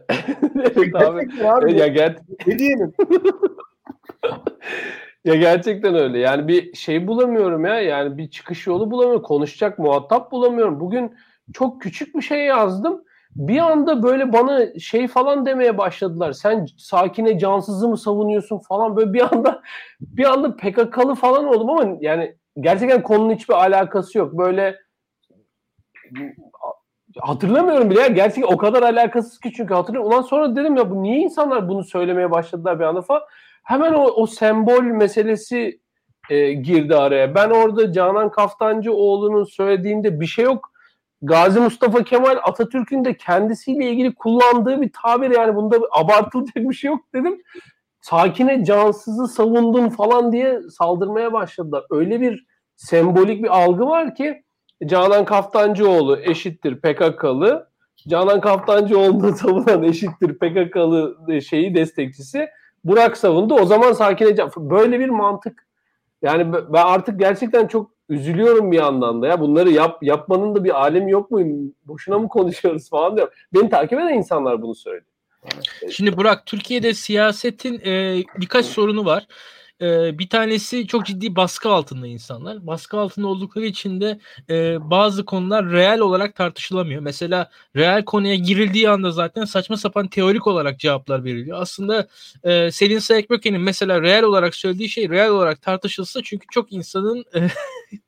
evet 0.55 0.95
abi. 0.95 1.43
abi. 1.43 1.79
Ya 1.79 1.87
ger 1.87 2.17
ne 2.47 2.59
diyelim? 2.59 2.93
ya 5.27 5.35
gerçekten 5.35 5.95
öyle. 5.95 6.19
Yani 6.19 6.47
bir 6.47 6.73
şey 6.73 7.07
bulamıyorum 7.07 7.65
ya. 7.65 7.81
Yani 7.81 8.17
bir 8.17 8.29
çıkış 8.29 8.67
yolu 8.67 8.91
bulamıyorum. 8.91 9.23
Konuşacak 9.23 9.79
muhatap 9.79 10.31
bulamıyorum. 10.31 10.79
Bugün 10.79 11.15
çok 11.53 11.81
küçük 11.81 12.15
bir 12.15 12.21
şey 12.21 12.45
yazdım. 12.45 13.03
bir 13.35 13.57
anda 13.59 14.03
böyle 14.03 14.33
bana 14.33 14.79
şey 14.79 15.07
falan 15.07 15.45
demeye 15.45 15.77
başladılar. 15.77 16.31
Sen 16.33 16.67
sakine 16.77 17.39
cansızı 17.39 17.89
mı 17.89 17.97
savunuyorsun 17.97 18.59
falan 18.59 18.95
böyle 18.95 19.13
bir 19.13 19.33
anda 19.33 19.61
bir 20.01 20.25
anda 20.25 20.55
PKK'lı 20.55 21.15
falan 21.15 21.45
oldum 21.45 21.69
ama 21.69 21.97
yani 22.01 22.35
gerçekten 22.59 23.03
konunun 23.03 23.33
hiçbir 23.35 23.53
alakası 23.53 24.17
yok. 24.17 24.33
Böyle 24.33 24.75
hatırlamıyorum 27.19 27.89
bile 27.89 28.01
ya. 28.01 28.07
Gerçekten 28.07 28.53
o 28.53 28.57
kadar 28.57 28.83
alakasız 28.83 29.39
ki 29.39 29.53
çünkü 29.57 29.73
hatırlıyorum. 29.73 30.11
Ondan 30.11 30.21
sonra 30.21 30.55
dedim 30.55 30.75
ya 30.77 30.91
bu 30.91 31.03
niye 31.03 31.17
insanlar 31.17 31.69
bunu 31.69 31.83
söylemeye 31.83 32.31
başladılar 32.31 32.79
bir 32.79 32.85
anda 32.85 33.01
falan. 33.01 33.21
Hemen 33.67 33.93
o, 33.93 34.03
o 34.03 34.27
sembol 34.27 34.81
meselesi 34.83 35.79
e, 36.29 36.53
girdi 36.53 36.95
araya. 36.95 37.35
Ben 37.35 37.49
orada 37.49 37.91
Canan 37.91 38.31
Kaftancıoğlu'nun 38.31 39.43
söylediğinde 39.43 40.19
bir 40.19 40.25
şey 40.25 40.45
yok. 40.45 40.71
Gazi 41.21 41.59
Mustafa 41.59 42.03
Kemal 42.03 42.37
Atatürk'ün 42.43 43.05
de 43.05 43.17
kendisiyle 43.17 43.89
ilgili 43.89 44.15
kullandığı 44.15 44.81
bir 44.81 44.91
tabir 45.03 45.29
yani 45.29 45.55
bunda 45.55 45.77
abartılacak 45.91 46.55
bir 46.55 46.73
şey 46.73 46.91
yok 46.91 46.99
dedim. 47.13 47.41
Sakine 48.01 48.65
cansızı 48.65 49.27
savundun 49.27 49.89
falan 49.89 50.31
diye 50.31 50.61
saldırmaya 50.69 51.33
başladılar. 51.33 51.83
Öyle 51.89 52.21
bir 52.21 52.45
sembolik 52.75 53.43
bir 53.43 53.57
algı 53.57 53.85
var 53.85 54.15
ki 54.15 54.43
Canan 54.85 55.25
Kaftancıoğlu 55.25 56.19
eşittir 56.19 56.81
PKK'lı. 56.81 57.69
Canan 58.07 58.41
Kaftancıoğlu'nu 58.41 59.35
savunan 59.35 59.83
eşittir 59.83 60.39
PKK'lı 60.39 61.17
şeyi 61.41 61.75
destekçisi. 61.75 62.49
Burak 62.87 63.17
savundu. 63.17 63.53
O 63.53 63.65
zaman 63.65 63.93
sakine 63.93 64.37
böyle 64.57 64.99
bir 64.99 65.09
mantık. 65.09 65.67
Yani 66.21 66.53
ben 66.53 66.85
artık 66.85 67.19
gerçekten 67.19 67.67
çok 67.67 67.91
üzülüyorum 68.09 68.71
bir 68.71 68.77
yandan 68.77 69.21
da 69.21 69.27
ya. 69.27 69.39
Bunları 69.39 69.69
yap 69.69 70.03
yapmanın 70.03 70.55
da 70.55 70.63
bir 70.63 70.81
alemi 70.81 71.11
yok 71.11 71.31
mu? 71.31 71.39
Boşuna 71.85 72.19
mı 72.19 72.29
konuşuyoruz 72.29 72.89
falan 72.89 73.17
diyor. 73.17 73.33
Beni 73.53 73.69
takip 73.69 73.99
eden 73.99 74.13
insanlar 74.13 74.61
bunu 74.61 74.75
söylüyor. 74.75 75.05
Şimdi 75.91 76.17
Burak 76.17 76.45
Türkiye'de 76.45 76.93
siyasetin 76.93 77.79
e, 77.85 78.23
birkaç 78.37 78.65
sorunu 78.65 79.05
var. 79.05 79.27
E, 79.81 80.19
bir 80.19 80.29
tanesi 80.29 80.87
çok 80.87 81.05
ciddi 81.05 81.35
baskı 81.35 81.69
altında 81.69 82.07
insanlar. 82.07 82.67
Baskı 82.67 82.97
altında 82.97 83.27
oldukları 83.27 83.65
için 83.65 84.01
de 84.01 84.19
e, 84.49 84.77
bazı 84.89 85.25
konular 85.25 85.71
reel 85.71 85.99
olarak 85.99 86.35
tartışılamıyor. 86.35 87.01
Mesela 87.01 87.49
reel 87.75 88.05
konuya 88.05 88.35
girildiği 88.35 88.89
anda 88.89 89.11
zaten 89.11 89.45
saçma 89.45 89.77
sapan 89.77 90.07
teorik 90.07 90.47
olarak 90.47 90.79
cevaplar 90.79 91.23
veriliyor. 91.23 91.61
Aslında 91.61 92.07
e, 92.43 92.71
Selin 92.71 92.99
Sayekböke'nin 92.99 93.61
mesela 93.61 94.01
reel 94.01 94.23
olarak 94.23 94.55
söylediği 94.55 94.89
şey 94.89 95.09
reel 95.09 95.29
olarak 95.29 95.61
tartışılsa 95.61 96.23
çünkü 96.23 96.47
çok 96.51 96.73
insanın 96.73 97.25
e, 97.35 97.49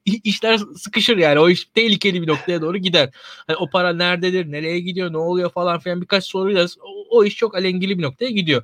işler 0.24 0.60
sıkışır 0.78 1.18
yani. 1.18 1.40
O 1.40 1.50
iş 1.50 1.66
tehlikeli 1.66 2.22
bir 2.22 2.28
noktaya 2.28 2.62
doğru 2.62 2.78
gider. 2.78 3.10
Hani 3.48 3.58
o 3.58 3.70
para 3.70 3.94
nerededir, 3.94 4.52
nereye 4.52 4.80
gidiyor, 4.80 5.14
ne 5.14 5.18
oluyor 5.18 5.50
falan 5.50 5.80
filan 5.80 6.02
birkaç 6.02 6.26
soruyla 6.26 6.66
o, 6.82 7.18
o 7.18 7.26
iş 7.26 7.36
çok 7.36 7.56
alengili 7.56 7.98
bir 7.98 8.04
noktaya 8.04 8.32
gidiyor. 8.32 8.64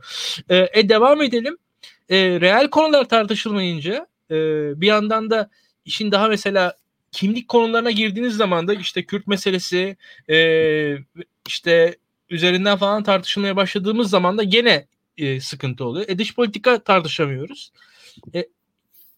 E, 0.50 0.70
e 0.74 0.90
devam 0.90 1.22
edelim 1.22 1.58
e, 2.10 2.42
reel 2.42 2.70
konular 2.70 3.10
tartışılmayınca 3.10 4.08
e, 4.32 4.36
bir 4.82 4.88
yandan 4.88 5.30
da 5.30 5.50
işin 5.86 6.12
daha 6.12 6.28
mesela 6.28 6.76
kimlik 7.12 7.48
konularına 7.48 7.92
girdiğiniz 7.92 8.36
zaman 8.36 8.68
da 8.68 8.74
işte 8.74 9.06
Kürt 9.06 9.28
meselesi 9.28 9.98
e, 10.30 10.38
işte 11.48 11.98
üzerinden 12.30 12.78
falan 12.78 13.04
tartışılmaya 13.04 13.56
başladığımız 13.56 14.10
zaman 14.10 14.38
da 14.38 14.44
gene 14.44 14.88
e, 15.18 15.40
sıkıntı 15.40 15.86
oluyor. 15.86 16.06
E 16.10 16.20
dış 16.20 16.36
politika 16.36 16.80
tartışamıyoruz. 16.84 17.72
E, 18.36 18.46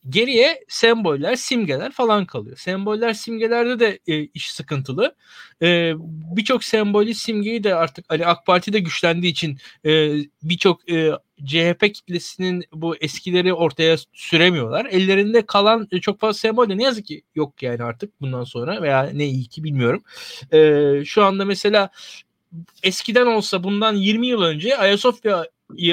geriye 0.09 0.65
semboller, 0.67 1.35
simgeler 1.35 1.91
falan 1.91 2.25
kalıyor. 2.25 2.57
Semboller, 2.57 3.13
simgelerde 3.13 3.79
de 3.79 3.99
e, 4.07 4.23
iş 4.23 4.51
sıkıntılı. 4.51 5.15
E, 5.61 5.93
birçok 6.35 6.63
sembolü, 6.63 7.13
simgeyi 7.13 7.63
de 7.63 7.75
artık 7.75 8.05
hani 8.09 8.25
AK 8.25 8.45
Parti 8.45 8.73
de 8.73 8.79
güçlendiği 8.79 9.31
için 9.31 9.57
e, 9.85 10.15
birçok 10.43 10.91
e, 10.91 11.11
CHP 11.45 11.93
kitlesinin 11.93 12.63
bu 12.73 12.95
eskileri 12.95 13.53
ortaya 13.53 13.97
süremiyorlar. 14.13 14.85
Ellerinde 14.85 15.45
kalan 15.45 15.87
e, 15.91 16.01
çok 16.01 16.19
fazla 16.19 16.33
sembol 16.33 16.69
de 16.69 16.77
ne 16.77 16.83
yazık 16.83 17.05
ki 17.05 17.21
yok 17.35 17.63
yani 17.63 17.83
artık 17.83 18.21
bundan 18.21 18.43
sonra 18.43 18.81
veya 18.81 19.09
ne 19.13 19.25
iyi 19.25 19.45
ki 19.45 19.63
bilmiyorum. 19.63 20.03
E, 20.53 21.05
şu 21.05 21.23
anda 21.23 21.45
mesela 21.45 21.89
eskiden 22.83 23.25
olsa 23.25 23.63
bundan 23.63 23.95
20 23.95 24.27
yıl 24.27 24.41
önce 24.41 24.77
Ayasofya 24.77 25.45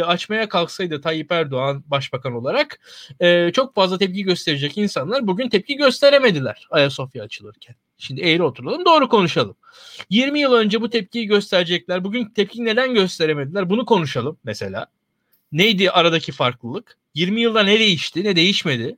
açmaya 0.04 0.48
kalksaydı 0.48 1.00
Tayyip 1.00 1.32
Erdoğan 1.32 1.84
başbakan 1.86 2.32
olarak 2.32 2.80
e, 3.20 3.50
çok 3.52 3.74
fazla 3.74 3.98
tepki 3.98 4.22
gösterecek 4.22 4.78
insanlar 4.78 5.26
bugün 5.26 5.48
tepki 5.48 5.76
gösteremediler 5.76 6.66
Ayasofya 6.70 7.24
açılırken. 7.24 7.76
Şimdi 7.98 8.20
eğri 8.20 8.42
oturalım 8.42 8.84
doğru 8.84 9.08
konuşalım. 9.08 9.56
20 10.10 10.40
yıl 10.40 10.52
önce 10.52 10.80
bu 10.80 10.90
tepkiyi 10.90 11.26
gösterecekler. 11.26 12.04
Bugün 12.04 12.24
tepki 12.24 12.64
neden 12.64 12.94
gösteremediler? 12.94 13.70
Bunu 13.70 13.84
konuşalım 13.84 14.38
mesela. 14.44 14.86
Neydi 15.54 15.90
aradaki 15.90 16.32
farklılık? 16.32 16.98
20 17.14 17.40
yılda 17.40 17.62
ne 17.62 17.78
değişti, 17.78 18.24
ne 18.24 18.36
değişmedi? 18.36 18.96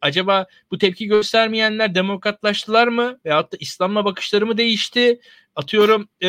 Acaba 0.00 0.46
bu 0.70 0.78
tepki 0.78 1.06
göstermeyenler 1.06 1.94
demokratlaştılar 1.94 2.88
mı? 2.88 3.18
Veyahut 3.24 3.52
da 3.52 3.56
İslam'la 3.60 4.04
bakışları 4.04 4.46
mı 4.46 4.58
değişti? 4.58 5.20
Atıyorum 5.56 6.08
e, 6.22 6.28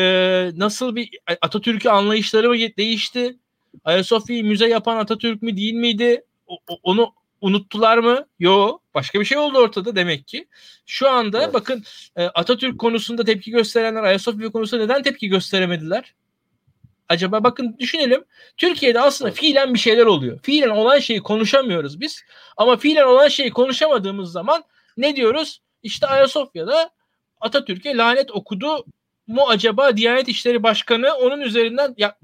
nasıl 0.56 0.96
bir 0.96 1.18
Atatürk'ü 1.40 1.88
anlayışları 1.88 2.48
mı 2.48 2.56
değişti? 2.56 3.36
Ayasofya'yı 3.84 4.44
müze 4.44 4.68
yapan 4.68 4.96
Atatürk 4.96 5.42
mü 5.42 5.56
değil 5.56 5.74
miydi? 5.74 6.24
O, 6.46 6.58
onu 6.82 7.12
unuttular 7.40 7.98
mı? 7.98 8.26
Yo. 8.38 8.78
Başka 8.94 9.20
bir 9.20 9.24
şey 9.24 9.38
oldu 9.38 9.58
ortada 9.58 9.96
demek 9.96 10.26
ki. 10.26 10.48
Şu 10.86 11.10
anda 11.10 11.42
evet. 11.44 11.54
bakın 11.54 11.84
Atatürk 12.16 12.78
konusunda 12.78 13.24
tepki 13.24 13.50
gösterenler 13.50 14.02
Ayasofya 14.02 14.50
konusunda 14.50 14.82
neden 14.82 15.02
tepki 15.02 15.28
gösteremediler? 15.28 16.14
Acaba 17.08 17.44
bakın 17.44 17.76
düşünelim. 17.78 18.24
Türkiye'de 18.56 19.00
aslında 19.00 19.30
fiilen 19.30 19.74
bir 19.74 19.78
şeyler 19.78 20.06
oluyor. 20.06 20.38
Fiilen 20.42 20.68
olan 20.68 20.98
şeyi 20.98 21.20
konuşamıyoruz 21.20 22.00
biz. 22.00 22.22
Ama 22.56 22.76
fiilen 22.76 23.06
olan 23.06 23.28
şeyi 23.28 23.50
konuşamadığımız 23.50 24.32
zaman 24.32 24.64
ne 24.96 25.16
diyoruz? 25.16 25.60
İşte 25.82 26.06
Ayasofya'da 26.06 26.90
Atatürk'e 27.40 27.96
lanet 27.96 28.30
okudu 28.30 28.84
mu 29.26 29.42
acaba 29.48 29.96
Diyanet 29.96 30.28
İşleri 30.28 30.62
Başkanı 30.62 31.14
onun 31.14 31.40
üzerinden 31.40 31.94
ya 31.98 32.18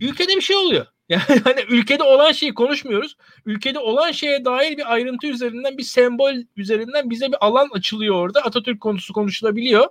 ülkede 0.00 0.36
bir 0.36 0.40
şey 0.40 0.56
oluyor. 0.56 0.86
Yani 1.08 1.40
hani 1.44 1.60
ülkede 1.68 2.02
olan 2.02 2.32
şeyi 2.32 2.54
konuşmuyoruz. 2.54 3.16
Ülkede 3.46 3.78
olan 3.78 4.12
şeye 4.12 4.44
dair 4.44 4.76
bir 4.76 4.92
ayrıntı 4.92 5.26
üzerinden 5.26 5.78
bir 5.78 5.82
sembol 5.82 6.34
üzerinden 6.56 7.10
bize 7.10 7.28
bir 7.28 7.46
alan 7.46 7.68
açılıyor 7.72 8.14
orada. 8.14 8.40
Atatürk 8.40 8.80
konusu 8.80 9.12
konuşulabiliyor. 9.12 9.88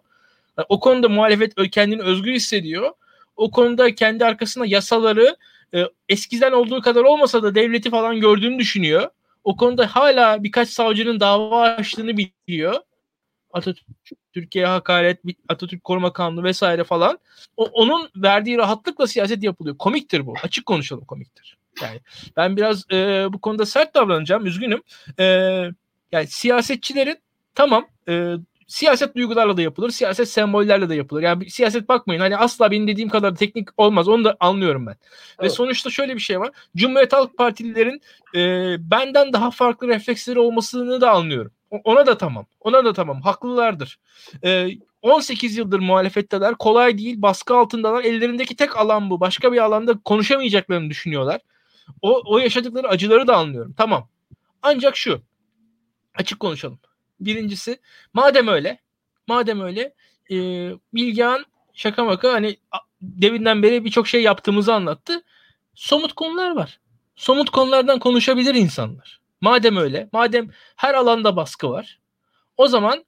Yani 0.57 0.65
o 0.69 0.79
konuda 0.79 1.09
muhalefet 1.09 1.71
kendini 1.71 2.01
özgür 2.01 2.33
hissediyor. 2.33 2.91
O 3.35 3.51
konuda 3.51 3.95
kendi 3.95 4.25
arkasında 4.25 4.65
yasaları 4.65 5.37
e, 5.75 5.83
eskiden 6.09 6.51
olduğu 6.51 6.81
kadar 6.81 7.03
olmasa 7.03 7.43
da 7.43 7.55
devleti 7.55 7.89
falan 7.89 8.19
gördüğünü 8.19 8.59
düşünüyor. 8.59 9.09
O 9.43 9.55
konuda 9.55 9.95
hala 9.95 10.43
birkaç 10.43 10.69
savcının 10.69 11.19
dava 11.19 11.61
açtığını 11.61 12.17
biliyor. 12.17 12.75
Atatürk 13.53 13.87
Türkiye 14.33 14.65
hakaret, 14.65 15.19
Atatürk 15.49 15.83
koruma 15.83 16.13
kanunu 16.13 16.43
vesaire 16.43 16.83
falan. 16.83 17.19
O, 17.57 17.65
onun 17.65 18.09
verdiği 18.15 18.57
rahatlıkla 18.57 19.07
siyaset 19.07 19.43
yapılıyor. 19.43 19.77
Komiktir 19.77 20.25
bu. 20.25 20.33
Açık 20.43 20.65
konuşalım 20.65 21.05
komiktir. 21.05 21.57
Yani 21.81 21.99
ben 22.37 22.57
biraz 22.57 22.91
e, 22.91 23.27
bu 23.33 23.41
konuda 23.41 23.65
sert 23.65 23.95
davranacağım. 23.95 24.45
Üzgünüm. 24.45 24.81
E, 25.19 25.23
yani 26.11 26.27
siyasetçilerin 26.27 27.17
tamam 27.55 27.87
e, 28.07 28.35
siyaset 28.67 29.15
duygularla 29.15 29.57
da 29.57 29.61
yapılır, 29.61 29.89
siyaset 29.89 30.29
sembollerle 30.29 30.89
de 30.89 30.95
yapılır. 30.95 31.21
Yani 31.21 31.49
siyaset 31.49 31.89
bakmayın 31.89 32.21
hani 32.21 32.37
asla 32.37 32.71
benim 32.71 32.87
dediğim 32.87 33.09
kadar 33.09 33.35
teknik 33.35 33.67
olmaz. 33.77 34.07
Onu 34.07 34.23
da 34.23 34.37
anlıyorum 34.39 34.85
ben. 34.85 34.95
Evet. 35.39 35.41
Ve 35.41 35.49
sonuçta 35.49 35.89
şöyle 35.89 36.15
bir 36.15 36.19
şey 36.19 36.39
var. 36.39 36.49
Cumhuriyet 36.75 37.13
Halk 37.13 37.37
Partililerin 37.37 38.01
e, 38.35 38.41
benden 38.91 39.33
daha 39.33 39.51
farklı 39.51 39.87
refleksleri 39.87 40.39
olmasını 40.39 41.01
da 41.01 41.11
anlıyorum. 41.11 41.51
Ona 41.83 42.05
da 42.05 42.17
tamam. 42.17 42.45
Ona 42.59 42.85
da 42.85 42.93
tamam. 42.93 43.21
Haklılardır. 43.21 43.99
Ee, 44.43 44.67
18 45.01 45.57
yıldır 45.57 45.79
muhalefetteler. 45.79 46.55
Kolay 46.55 46.97
değil. 46.97 47.21
Baskı 47.21 47.55
altındalar. 47.55 48.03
Ellerindeki 48.03 48.55
tek 48.55 48.77
alan 48.77 49.09
bu. 49.09 49.19
Başka 49.19 49.51
bir 49.53 49.57
alanda 49.57 49.99
konuşamayacaklarını 50.05 50.89
düşünüyorlar. 50.89 51.41
O, 52.01 52.21
o 52.25 52.37
yaşadıkları 52.37 52.87
acıları 52.87 53.27
da 53.27 53.35
anlıyorum. 53.35 53.73
Tamam. 53.77 54.07
Ancak 54.61 54.97
şu. 54.97 55.21
Açık 56.15 56.39
konuşalım. 56.39 56.79
Birincisi 57.25 57.79
madem 58.13 58.47
öyle 58.47 58.79
madem 59.27 59.61
öyle 59.61 59.93
e, 60.31 60.35
Bilgehan 60.93 61.45
şaka 61.73 62.03
maka 62.03 62.33
hani 62.33 62.57
devinden 63.01 63.63
beri 63.63 63.85
birçok 63.85 64.07
şey 64.07 64.23
yaptığımızı 64.23 64.73
anlattı. 64.73 65.23
Somut 65.75 66.13
konular 66.13 66.55
var. 66.55 66.79
Somut 67.15 67.49
konulardan 67.49 67.99
konuşabilir 67.99 68.55
insanlar. 68.55 69.21
Madem 69.41 69.77
öyle, 69.77 70.09
madem 70.11 70.49
her 70.75 70.93
alanda 70.93 71.35
baskı 71.35 71.69
var, 71.69 71.99
o 72.57 72.67
zaman 72.67 73.05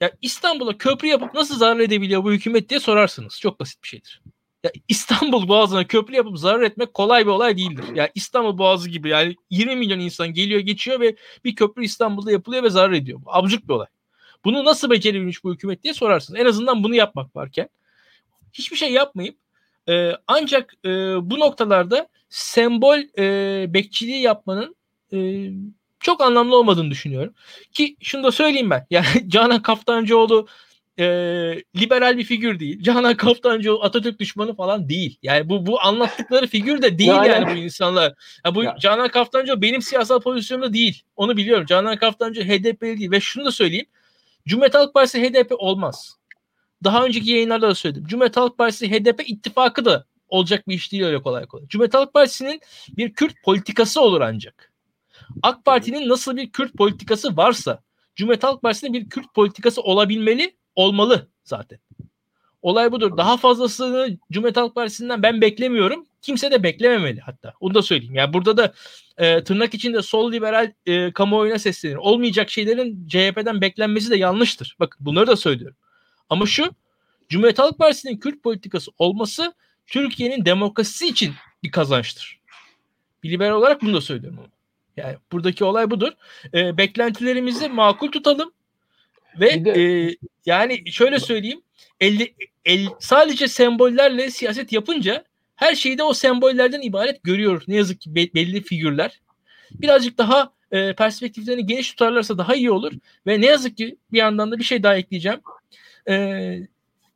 ya 0.00 0.12
İstanbul'a 0.22 0.78
köprü 0.78 1.08
yapıp 1.08 1.34
nasıl 1.34 1.56
zarar 1.58 1.80
edebiliyor 1.80 2.24
bu 2.24 2.32
hükümet 2.32 2.68
diye 2.68 2.80
sorarsınız. 2.80 3.40
Çok 3.40 3.60
basit 3.60 3.82
bir 3.82 3.88
şeydir. 3.88 4.22
Ya 4.64 4.70
İstanbul 4.88 5.48
Boğazı'na 5.48 5.86
köprü 5.86 6.14
yapıp 6.14 6.38
zarar 6.38 6.62
etmek 6.62 6.94
kolay 6.94 7.26
bir 7.26 7.30
olay 7.30 7.56
değildir. 7.56 7.84
Ya 7.88 7.94
yani 7.94 8.10
İstanbul 8.14 8.58
Boğazı 8.58 8.90
gibi 8.90 9.08
yani 9.08 9.36
20 9.50 9.76
milyon 9.76 10.00
insan 10.00 10.28
geliyor 10.28 10.60
geçiyor 10.60 11.00
ve 11.00 11.16
bir 11.44 11.54
köprü 11.54 11.84
İstanbul'da 11.84 12.32
yapılıyor 12.32 12.62
ve 12.62 12.70
zarar 12.70 12.92
ediyor. 12.92 13.20
Bu 13.24 13.34
absürt 13.34 13.68
bir 13.68 13.74
olay. 13.74 13.86
Bunu 14.44 14.64
nasıl 14.64 14.90
becerebilmiş 14.90 15.44
bu 15.44 15.54
hükümet 15.54 15.82
diye 15.82 15.94
sorarsınız. 15.94 16.40
En 16.40 16.46
azından 16.46 16.84
bunu 16.84 16.94
yapmak 16.94 17.36
varken 17.36 17.68
hiçbir 18.52 18.76
şey 18.76 18.92
yapmayıp 18.92 19.36
e, 19.88 20.12
ancak 20.26 20.74
e, 20.84 20.88
bu 21.30 21.40
noktalarda 21.40 22.08
sembol 22.28 22.98
e, 23.18 23.74
bekçiliği 23.74 24.22
yapmanın 24.22 24.76
e, 25.12 25.50
çok 26.00 26.20
anlamlı 26.20 26.56
olmadığını 26.56 26.90
düşünüyorum. 26.90 27.34
Ki 27.72 27.96
şunu 28.00 28.22
da 28.22 28.32
söyleyeyim 28.32 28.70
ben. 28.70 28.86
Yani 28.90 29.06
Canan 29.28 29.62
Kaftancıoğlu 29.62 30.46
e, 30.98 31.04
liberal 31.76 32.18
bir 32.18 32.24
figür 32.24 32.60
değil. 32.60 32.82
Canan 32.82 33.16
Kaftancıoğlu 33.16 33.82
Atatürk 33.82 34.18
düşmanı 34.18 34.54
falan 34.54 34.88
değil. 34.88 35.18
Yani 35.22 35.48
bu 35.48 35.66
bu 35.66 35.80
anlattıkları 35.80 36.46
figür 36.46 36.82
de 36.82 36.98
değil 36.98 37.10
yani, 37.10 37.28
yani 37.28 37.46
bu 37.46 37.50
insanlar. 37.50 38.14
Ya 38.44 38.54
bu 38.54 38.64
ya. 38.64 38.76
Canan 38.80 39.08
Kaftancıoğlu 39.08 39.62
benim 39.62 39.82
siyasal 39.82 40.20
pozisyonumda 40.20 40.72
değil. 40.72 41.02
Onu 41.16 41.36
biliyorum. 41.36 41.66
Canan 41.66 41.96
Kaftancıoğlu 41.96 42.48
HDP 42.48 42.80
değil 42.80 43.10
ve 43.10 43.20
şunu 43.20 43.44
da 43.44 43.52
söyleyeyim. 43.52 43.86
Cumhuriyet 44.46 44.74
Halk 44.74 44.94
Partisi 44.94 45.22
HDP 45.22 45.52
olmaz. 45.58 46.16
Daha 46.84 47.04
önceki 47.04 47.30
yayınlarda 47.30 47.68
da 47.68 47.74
söyledim. 47.74 48.06
Cumhuriyet 48.06 48.36
Halk 48.36 48.58
Partisi 48.58 48.90
HDP 48.90 49.22
ittifakı 49.26 49.84
da 49.84 50.04
olacak 50.28 50.68
bir 50.68 50.74
iş 50.74 50.92
değil 50.92 51.04
öyle 51.04 51.22
kolay 51.22 51.46
kolay. 51.46 51.66
Cumhuriyet 51.66 51.94
Halk 51.94 52.12
Partisi'nin 52.12 52.60
bir 52.96 53.12
Kürt 53.12 53.42
politikası 53.44 54.00
olur 54.00 54.20
ancak. 54.20 54.72
AK 55.42 55.64
Parti'nin 55.64 56.08
nasıl 56.08 56.36
bir 56.36 56.50
Kürt 56.50 56.74
politikası 56.74 57.36
varsa 57.36 57.82
Cumhuriyet 58.16 58.44
Halk 58.44 58.62
Partisi'nin 58.62 58.92
bir 58.92 59.08
Kürt 59.08 59.34
politikası 59.34 59.82
olabilmeli, 59.82 60.56
olmalı 60.76 61.28
zaten. 61.44 61.78
Olay 62.62 62.92
budur. 62.92 63.16
Daha 63.16 63.36
fazlasını 63.36 64.18
Cumhuriyet 64.32 64.56
Halk 64.56 64.74
Partisi'nden 64.74 65.22
ben 65.22 65.40
beklemiyorum. 65.40 66.06
Kimse 66.22 66.50
de 66.50 66.62
beklememeli 66.62 67.20
hatta. 67.20 67.54
Onu 67.60 67.74
da 67.74 67.82
söyleyeyim. 67.82 68.14
Yani 68.14 68.32
burada 68.32 68.56
da 68.56 68.72
e, 69.18 69.44
tırnak 69.44 69.74
içinde 69.74 70.02
sol 70.02 70.32
liberal 70.32 70.72
e, 70.86 71.12
kamuoyuna 71.12 71.58
seslenir. 71.58 71.96
Olmayacak 71.96 72.50
şeylerin 72.50 73.08
CHP'den 73.08 73.60
beklenmesi 73.60 74.10
de 74.10 74.16
yanlıştır. 74.16 74.76
Bakın 74.80 75.06
bunları 75.06 75.26
da 75.26 75.36
söylüyorum. 75.36 75.76
Ama 76.28 76.46
şu 76.46 76.70
Cumhuriyet 77.28 77.58
Halk 77.58 77.78
Partisi'nin 77.78 78.16
Kürt 78.16 78.42
politikası 78.42 78.90
olması 78.98 79.54
Türkiye'nin 79.86 80.44
demokrasisi 80.44 81.06
için 81.06 81.34
bir 81.62 81.70
kazançtır. 81.70 82.40
Bir 83.22 83.30
liberal 83.30 83.56
olarak 83.56 83.82
bunu 83.82 83.94
da 83.94 84.00
söylüyorum. 84.00 84.38
Yani 84.96 85.16
buradaki 85.32 85.64
olay 85.64 85.90
budur. 85.90 86.12
E, 86.54 86.76
beklentilerimizi 86.76 87.68
makul 87.68 88.12
tutalım 88.12 88.52
ve 89.40 89.64
de... 89.64 89.70
e, 89.70 90.16
yani 90.46 90.92
şöyle 90.92 91.20
söyleyeyim 91.20 91.60
50, 92.00 92.34
el, 92.64 92.86
sadece 92.98 93.48
sembollerle 93.48 94.30
siyaset 94.30 94.72
yapınca 94.72 95.24
her 95.56 95.74
şeyi 95.74 95.98
de 95.98 96.02
o 96.02 96.14
sembollerden 96.14 96.80
ibaret 96.80 97.22
görüyor. 97.22 97.62
Ne 97.68 97.76
yazık 97.76 98.00
ki 98.00 98.14
belli 98.14 98.62
figürler. 98.62 99.20
Birazcık 99.70 100.18
daha 100.18 100.52
e, 100.72 100.92
perspektiflerini 100.92 101.66
geniş 101.66 101.90
tutarlarsa 101.90 102.38
daha 102.38 102.54
iyi 102.54 102.70
olur. 102.70 102.92
Ve 103.26 103.40
ne 103.40 103.46
yazık 103.46 103.76
ki 103.76 103.96
bir 104.12 104.18
yandan 104.18 104.50
da 104.50 104.58
bir 104.58 104.64
şey 104.64 104.82
daha 104.82 104.96
ekleyeceğim. 104.96 105.40
E, 106.08 106.56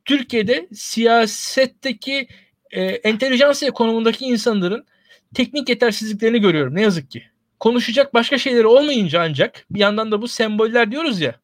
Türkiye'de 0.05 0.69
siyasetteki 0.75 2.29
e, 2.71 2.83
entelijansiya 2.83 3.71
konumundaki 3.71 4.25
insanların 4.25 4.87
teknik 5.35 5.69
yetersizliklerini 5.69 6.41
görüyorum 6.41 6.75
ne 6.75 6.83
yazık 6.83 7.11
ki. 7.11 7.23
Konuşacak 7.61 8.15
başka 8.15 8.39
şeyleri 8.39 8.67
olmayınca 8.67 9.23
ancak 9.23 9.67
bir 9.71 9.81
yandan 9.81 10.13
da 10.13 10.23
bu 10.23 10.29
semboller 10.29 10.91
diyoruz 10.91 11.21
ya 11.21 11.35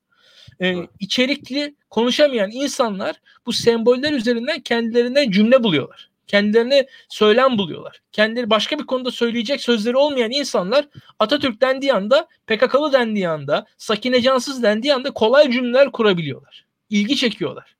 e, 0.61 0.77
içerikli 1.01 1.75
konuşamayan 1.91 2.51
insanlar 2.51 3.21
bu 3.47 3.53
semboller 3.53 4.13
üzerinden 4.13 4.61
kendilerinden 4.61 5.31
cümle 5.31 5.63
buluyorlar. 5.63 6.11
Kendilerine 6.27 6.87
söylem 7.09 7.59
buluyorlar. 7.59 8.03
Kendileri 8.13 8.51
başka 8.51 8.79
bir 8.79 8.87
konuda 8.87 9.11
söyleyecek 9.11 9.61
sözleri 9.61 9.97
olmayan 9.97 10.31
insanlar 10.31 10.89
Atatürk 11.19 11.61
dendiği 11.61 11.93
anda, 11.93 12.29
PKK'lı 12.47 12.93
dendiği 12.93 13.29
anda, 13.29 13.67
Sakine 13.77 14.23
Cansız 14.23 14.63
dendiği 14.63 14.95
anda 14.95 15.11
kolay 15.11 15.51
cümleler 15.51 15.93
kurabiliyorlar. 15.93 16.67
İlgi 16.91 17.17
çekiyorlar. 17.17 17.77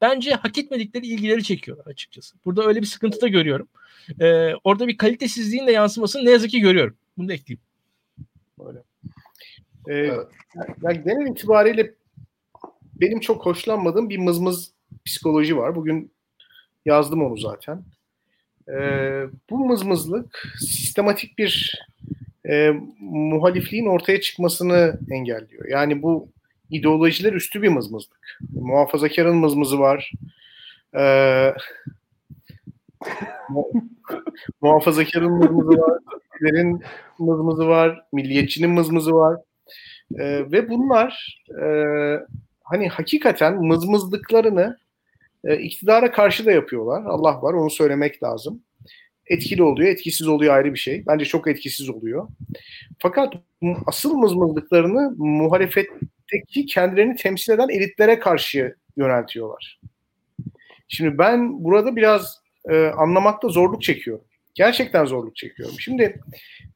Bence 0.00 0.34
hak 0.34 0.58
etmedikleri 0.58 1.06
ilgileri 1.06 1.44
çekiyorlar 1.44 1.86
açıkçası. 1.86 2.36
Burada 2.44 2.64
öyle 2.64 2.80
bir 2.80 2.86
sıkıntı 2.86 3.20
da 3.20 3.28
görüyorum. 3.28 3.68
Ee, 4.20 4.52
orada 4.64 4.88
bir 4.88 4.96
kalitesizliğin 4.96 5.66
de 5.66 5.72
yansımasını 5.72 6.24
ne 6.24 6.30
yazık 6.30 6.50
ki 6.50 6.60
görüyorum. 6.60 6.96
Bunu 7.18 7.28
da 7.28 7.32
ekleyeyim. 7.32 7.62
Öyle. 8.66 8.78
Ee, 9.88 9.94
evet. 9.94 10.26
yani 10.82 11.02
genel 11.04 11.30
itibariyle 11.30 11.94
benim 13.00 13.20
çok 13.20 13.46
hoşlanmadığım 13.46 14.10
bir 14.10 14.18
mızmız 14.18 14.72
psikoloji 15.04 15.56
var. 15.56 15.76
Bugün 15.76 16.12
yazdım 16.84 17.22
onu 17.22 17.38
zaten. 17.38 17.82
Ee, 18.68 19.24
bu 19.50 19.66
mızmızlık 19.66 20.54
sistematik 20.58 21.38
bir 21.38 21.82
e, 22.48 22.72
muhalifliğin 23.00 23.86
ortaya 23.86 24.20
çıkmasını 24.20 24.98
engelliyor. 25.10 25.68
Yani 25.68 26.02
bu 26.02 26.28
ideolojiler 26.70 27.32
üstü 27.32 27.62
bir 27.62 27.68
mızmızlık. 27.68 28.38
Muhafazakarın 28.52 29.36
mızmızı 29.36 29.78
var. 29.78 30.12
Ee, 30.96 31.54
muhafazakarın 34.60 35.32
mızmızı 35.32 35.80
var. 35.80 35.98
Türklerin 36.32 36.82
mızmızı 37.18 37.68
var. 37.68 38.00
Milliyetçinin 38.12 38.70
mızmızı 38.70 39.12
var. 39.12 39.40
Ee, 40.18 40.52
ve 40.52 40.68
bunlar 40.68 41.42
e, 41.62 41.66
hani 42.66 42.88
hakikaten 42.88 43.64
mızmızlıklarını 43.64 44.78
e, 45.44 45.56
iktidara 45.58 46.12
karşı 46.12 46.46
da 46.46 46.52
yapıyorlar. 46.52 47.04
Allah 47.04 47.42
var 47.42 47.54
onu 47.54 47.70
söylemek 47.70 48.22
lazım. 48.22 48.62
Etkili 49.26 49.62
oluyor, 49.62 49.88
etkisiz 49.90 50.28
oluyor 50.28 50.54
ayrı 50.54 50.72
bir 50.72 50.78
şey. 50.78 51.06
Bence 51.06 51.24
çok 51.24 51.48
etkisiz 51.48 51.90
oluyor. 51.90 52.28
Fakat 52.98 53.34
asıl 53.86 54.14
mızmızlıklarını 54.14 55.14
muhalefetteki 55.16 56.66
kendilerini 56.66 57.16
temsil 57.16 57.52
eden 57.52 57.68
elitlere 57.68 58.18
karşı 58.18 58.74
yöneltiyorlar. 58.96 59.80
Şimdi 60.88 61.18
ben 61.18 61.64
burada 61.64 61.96
biraz 61.96 62.40
e, 62.70 62.86
anlamakta 62.86 63.48
zorluk 63.48 63.82
çekiyorum. 63.82 64.24
Gerçekten 64.54 65.04
zorluk 65.04 65.36
çekiyorum. 65.36 65.74
Şimdi 65.78 66.20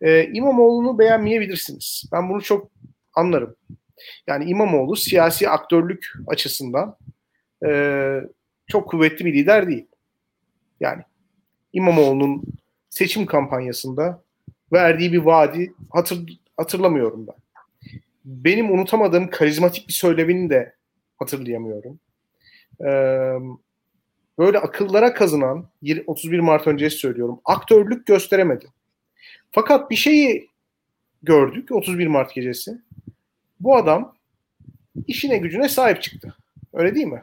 e, 0.00 0.24
İmamoğlu'nu 0.24 0.98
beğenmeyebilirsiniz. 0.98 2.04
Ben 2.12 2.28
bunu 2.28 2.42
çok 2.42 2.70
anlarım. 3.14 3.56
Yani 4.26 4.44
İmamoğlu 4.44 4.96
siyasi 4.96 5.48
aktörlük 5.48 6.12
açısından 6.26 6.96
e, 7.66 7.70
çok 8.66 8.90
kuvvetli 8.90 9.24
bir 9.24 9.34
lider 9.34 9.68
değil. 9.68 9.86
Yani 10.80 11.02
İmamoğlu'nun 11.72 12.42
seçim 12.90 13.26
kampanyasında 13.26 14.22
verdiği 14.72 15.12
bir 15.12 15.18
vaadi 15.18 15.74
hatır, 15.90 16.40
hatırlamıyorum 16.56 17.26
ben. 17.26 17.34
Benim 18.24 18.72
unutamadığım 18.72 19.30
karizmatik 19.30 19.88
bir 19.88 19.92
söylemini 19.92 20.50
de 20.50 20.74
hatırlayamıyorum. 21.18 22.00
Ee, 22.80 23.34
böyle 24.38 24.58
akıllara 24.58 25.14
kazınan 25.14 25.68
31 26.06 26.40
Mart 26.40 26.66
öncesi 26.66 26.96
söylüyorum. 26.96 27.40
Aktörlük 27.44 28.06
gösteremedi. 28.06 28.66
Fakat 29.50 29.90
bir 29.90 29.96
şeyi 29.96 30.48
gördük 31.22 31.72
31 31.72 32.06
Mart 32.06 32.34
gecesi 32.34 32.78
bu 33.60 33.76
adam 33.76 34.14
işine 35.06 35.38
gücüne 35.38 35.68
sahip 35.68 36.02
çıktı. 36.02 36.34
Öyle 36.72 36.94
değil 36.94 37.06
mi? 37.06 37.22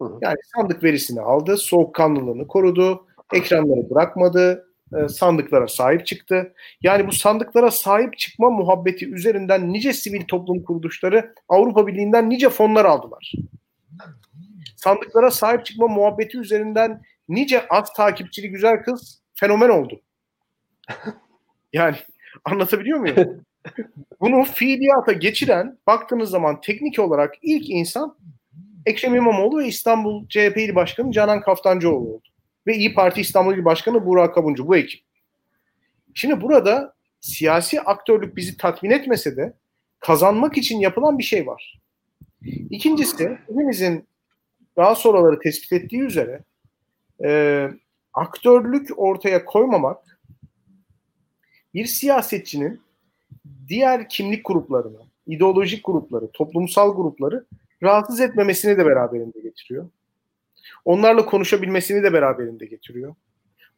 Yani 0.00 0.36
sandık 0.56 0.84
verisini 0.84 1.20
aldı, 1.20 1.56
soğukkanlılığını 1.56 2.46
korudu, 2.46 3.06
ekranları 3.34 3.90
bırakmadı, 3.90 4.66
e, 4.94 5.08
sandıklara 5.08 5.68
sahip 5.68 6.06
çıktı. 6.06 6.54
Yani 6.82 7.06
bu 7.06 7.12
sandıklara 7.12 7.70
sahip 7.70 8.18
çıkma 8.18 8.50
muhabbeti 8.50 9.10
üzerinden 9.10 9.72
nice 9.72 9.92
sivil 9.92 10.24
toplum 10.24 10.62
kuruluşları 10.62 11.34
Avrupa 11.48 11.86
Birliği'nden 11.86 12.30
nice 12.30 12.48
fonlar 12.48 12.84
aldılar. 12.84 13.32
Sandıklara 14.76 15.30
sahip 15.30 15.66
çıkma 15.66 15.88
muhabbeti 15.88 16.38
üzerinden 16.38 17.02
nice 17.28 17.68
az 17.68 17.92
takipçili 17.92 18.50
güzel 18.50 18.82
kız 18.82 19.22
fenomen 19.34 19.68
oldu. 19.68 20.00
yani 21.72 21.96
anlatabiliyor 22.44 22.98
muyum? 22.98 23.16
Bunu 24.20 24.44
fiiliyata 24.44 25.12
geçiren 25.12 25.78
baktığınız 25.86 26.30
zaman 26.30 26.60
teknik 26.60 26.98
olarak 26.98 27.34
ilk 27.42 27.70
insan 27.70 28.16
Ekrem 28.86 29.14
İmamoğlu 29.14 29.58
ve 29.58 29.66
İstanbul 29.66 30.28
CHP 30.28 30.56
İl 30.56 30.74
Başkanı 30.74 31.12
Canan 31.12 31.40
Kaftancıoğlu 31.40 32.08
oldu. 32.08 32.28
Ve 32.66 32.76
İyi 32.76 32.94
Parti 32.94 33.20
İstanbul 33.20 33.54
İl 33.54 33.64
Başkanı 33.64 34.06
Burak 34.06 34.34
Kabuncu 34.34 34.68
bu 34.68 34.76
ekip. 34.76 35.00
Şimdi 36.14 36.40
burada 36.40 36.94
siyasi 37.20 37.80
aktörlük 37.80 38.36
bizi 38.36 38.56
tatmin 38.56 38.90
etmese 38.90 39.36
de 39.36 39.52
kazanmak 40.00 40.56
için 40.56 40.80
yapılan 40.80 41.18
bir 41.18 41.24
şey 41.24 41.46
var. 41.46 41.80
İkincisi 42.70 43.38
hepimizin 43.46 44.08
daha 44.76 44.94
sonraları 44.94 45.38
tespit 45.38 45.72
ettiği 45.72 46.02
üzere 46.02 46.40
e, 47.24 47.70
aktörlük 48.14 48.98
ortaya 48.98 49.44
koymamak 49.44 50.20
bir 51.74 51.86
siyasetçinin 51.86 52.80
diğer 53.68 54.08
kimlik 54.08 54.44
gruplarını, 54.44 55.00
ideolojik 55.26 55.84
grupları, 55.84 56.30
toplumsal 56.32 56.96
grupları 56.96 57.46
rahatsız 57.82 58.20
etmemesini 58.20 58.78
de 58.78 58.86
beraberinde 58.86 59.40
getiriyor. 59.40 59.90
Onlarla 60.84 61.26
konuşabilmesini 61.26 62.02
de 62.02 62.12
beraberinde 62.12 62.66
getiriyor. 62.66 63.14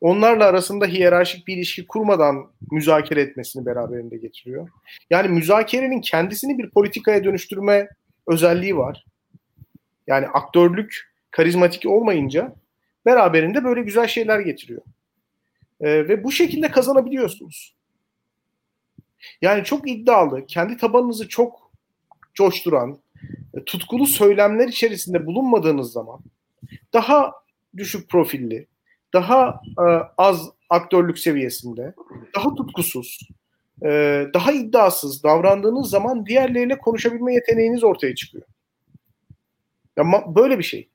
Onlarla 0.01 0.45
arasında 0.45 0.87
hiyerarşik 0.87 1.47
bir 1.47 1.57
ilişki 1.57 1.87
kurmadan 1.87 2.51
müzakere 2.71 3.21
etmesini 3.21 3.67
beraberinde 3.67 4.17
getiriyor. 4.17 4.69
Yani 5.11 5.29
müzakerenin 5.29 6.01
kendisini 6.01 6.59
bir 6.59 6.71
politikaya 6.71 7.25
dönüştürme 7.25 7.89
özelliği 8.27 8.77
var. 8.77 9.05
Yani 10.07 10.27
aktörlük 10.27 11.11
karizmatik 11.31 11.87
olmayınca 11.87 12.55
beraberinde 13.07 13.65
böyle 13.65 13.83
güzel 13.83 14.07
şeyler 14.07 14.41
getiriyor. 14.41 14.83
E, 15.81 16.09
ve 16.09 16.25
bu 16.25 16.33
şekilde 16.33 16.71
kazanabiliyorsunuz. 16.71 17.78
Yani 19.43 19.65
çok 19.65 19.91
iddialı, 19.91 20.47
kendi 20.47 20.77
tabanınızı 20.77 21.29
çok 21.29 21.71
coşturan, 22.35 22.99
e, 23.55 23.65
tutkulu 23.65 24.07
söylemler 24.07 24.69
içerisinde 24.69 25.27
bulunmadığınız 25.27 25.93
zaman 25.93 26.21
daha 26.93 27.33
düşük 27.77 28.09
profilli, 28.09 28.67
daha 29.13 29.61
e, 29.79 29.85
az 30.19 30.51
aktörlük 30.71 31.19
seviyesinde, 31.19 31.95
daha 32.35 32.55
tutkusuz, 32.55 33.29
e, 33.85 33.89
daha 34.35 34.53
iddiasız 34.53 35.23
davrandığınız 35.23 35.91
zaman 35.91 36.27
diğerleriyle 36.27 36.79
konuşabilme 36.79 37.35
yeteneğiniz 37.35 37.85
ortaya 37.85 38.15
çıkıyor. 38.15 38.45
Ama 39.99 40.35
böyle 40.37 40.59
bir 40.59 40.65
şey. 40.65 40.89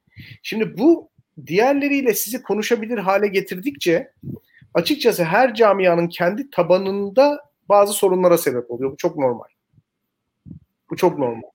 Şimdi 0.44 0.78
bu 0.78 1.10
diğerleriyle 1.46 2.14
sizi 2.14 2.44
konuşabilir 2.44 2.98
hale 2.98 3.28
getirdikçe 3.28 4.12
açıkçası 4.74 5.24
her 5.24 5.56
camianın 5.56 6.08
kendi 6.08 6.50
tabanında 6.50 7.53
bazı 7.70 7.94
sorunlara 7.94 8.38
sebep 8.38 8.72
oluyor. 8.72 8.92
Bu 8.92 8.98
çok 8.98 9.18
normal. 9.18 9.46
Bu 10.90 10.96
çok 10.96 11.20
normal. 11.20 11.50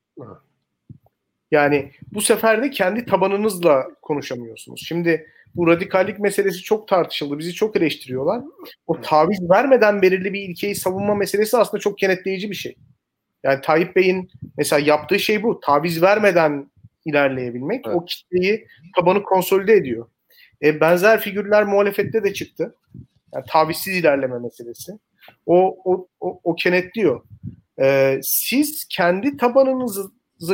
Yani 1.50 1.92
bu 2.12 2.20
sefer 2.20 2.62
de 2.62 2.70
kendi 2.70 3.04
tabanınızla 3.04 3.86
konuşamıyorsunuz. 4.02 4.84
Şimdi 4.86 5.26
bu 5.54 5.66
radikallik 5.66 6.18
meselesi 6.18 6.62
çok 6.62 6.88
tartışıldı. 6.88 7.38
Bizi 7.38 7.52
çok 7.54 7.76
eleştiriyorlar. 7.76 8.42
O 8.86 9.00
taviz 9.00 9.50
vermeden 9.50 10.02
belirli 10.02 10.32
bir 10.32 10.48
ilkeyi 10.48 10.74
savunma 10.74 11.14
meselesi 11.14 11.56
aslında 11.56 11.80
çok 11.80 11.98
kenetleyici 11.98 12.50
bir 12.50 12.54
şey. 12.54 12.76
Yani 13.42 13.60
Tayyip 13.60 13.96
Bey'in 13.96 14.30
mesela 14.56 14.80
yaptığı 14.86 15.18
şey 15.18 15.42
bu. 15.42 15.60
Taviz 15.60 16.02
vermeden 16.02 16.70
ilerleyebilmek. 17.04 17.86
Evet. 17.86 17.96
O 17.96 18.04
kitleyi, 18.04 18.66
tabanı 18.96 19.22
konsolide 19.22 19.72
ediyor. 19.72 20.06
E, 20.62 20.80
benzer 20.80 21.20
figürler 21.20 21.64
muhalefette 21.64 22.24
de 22.24 22.32
çıktı. 22.34 22.74
Yani 23.34 23.44
tavizsiz 23.48 23.96
ilerleme 23.96 24.38
meselesi. 24.38 24.92
O, 25.46 25.78
o, 25.84 26.08
o, 26.20 26.40
o 26.44 26.54
kenetliyor. 26.54 27.22
E, 27.80 28.18
siz 28.22 28.84
kendi 28.90 29.36
tabanınızı 29.36 30.10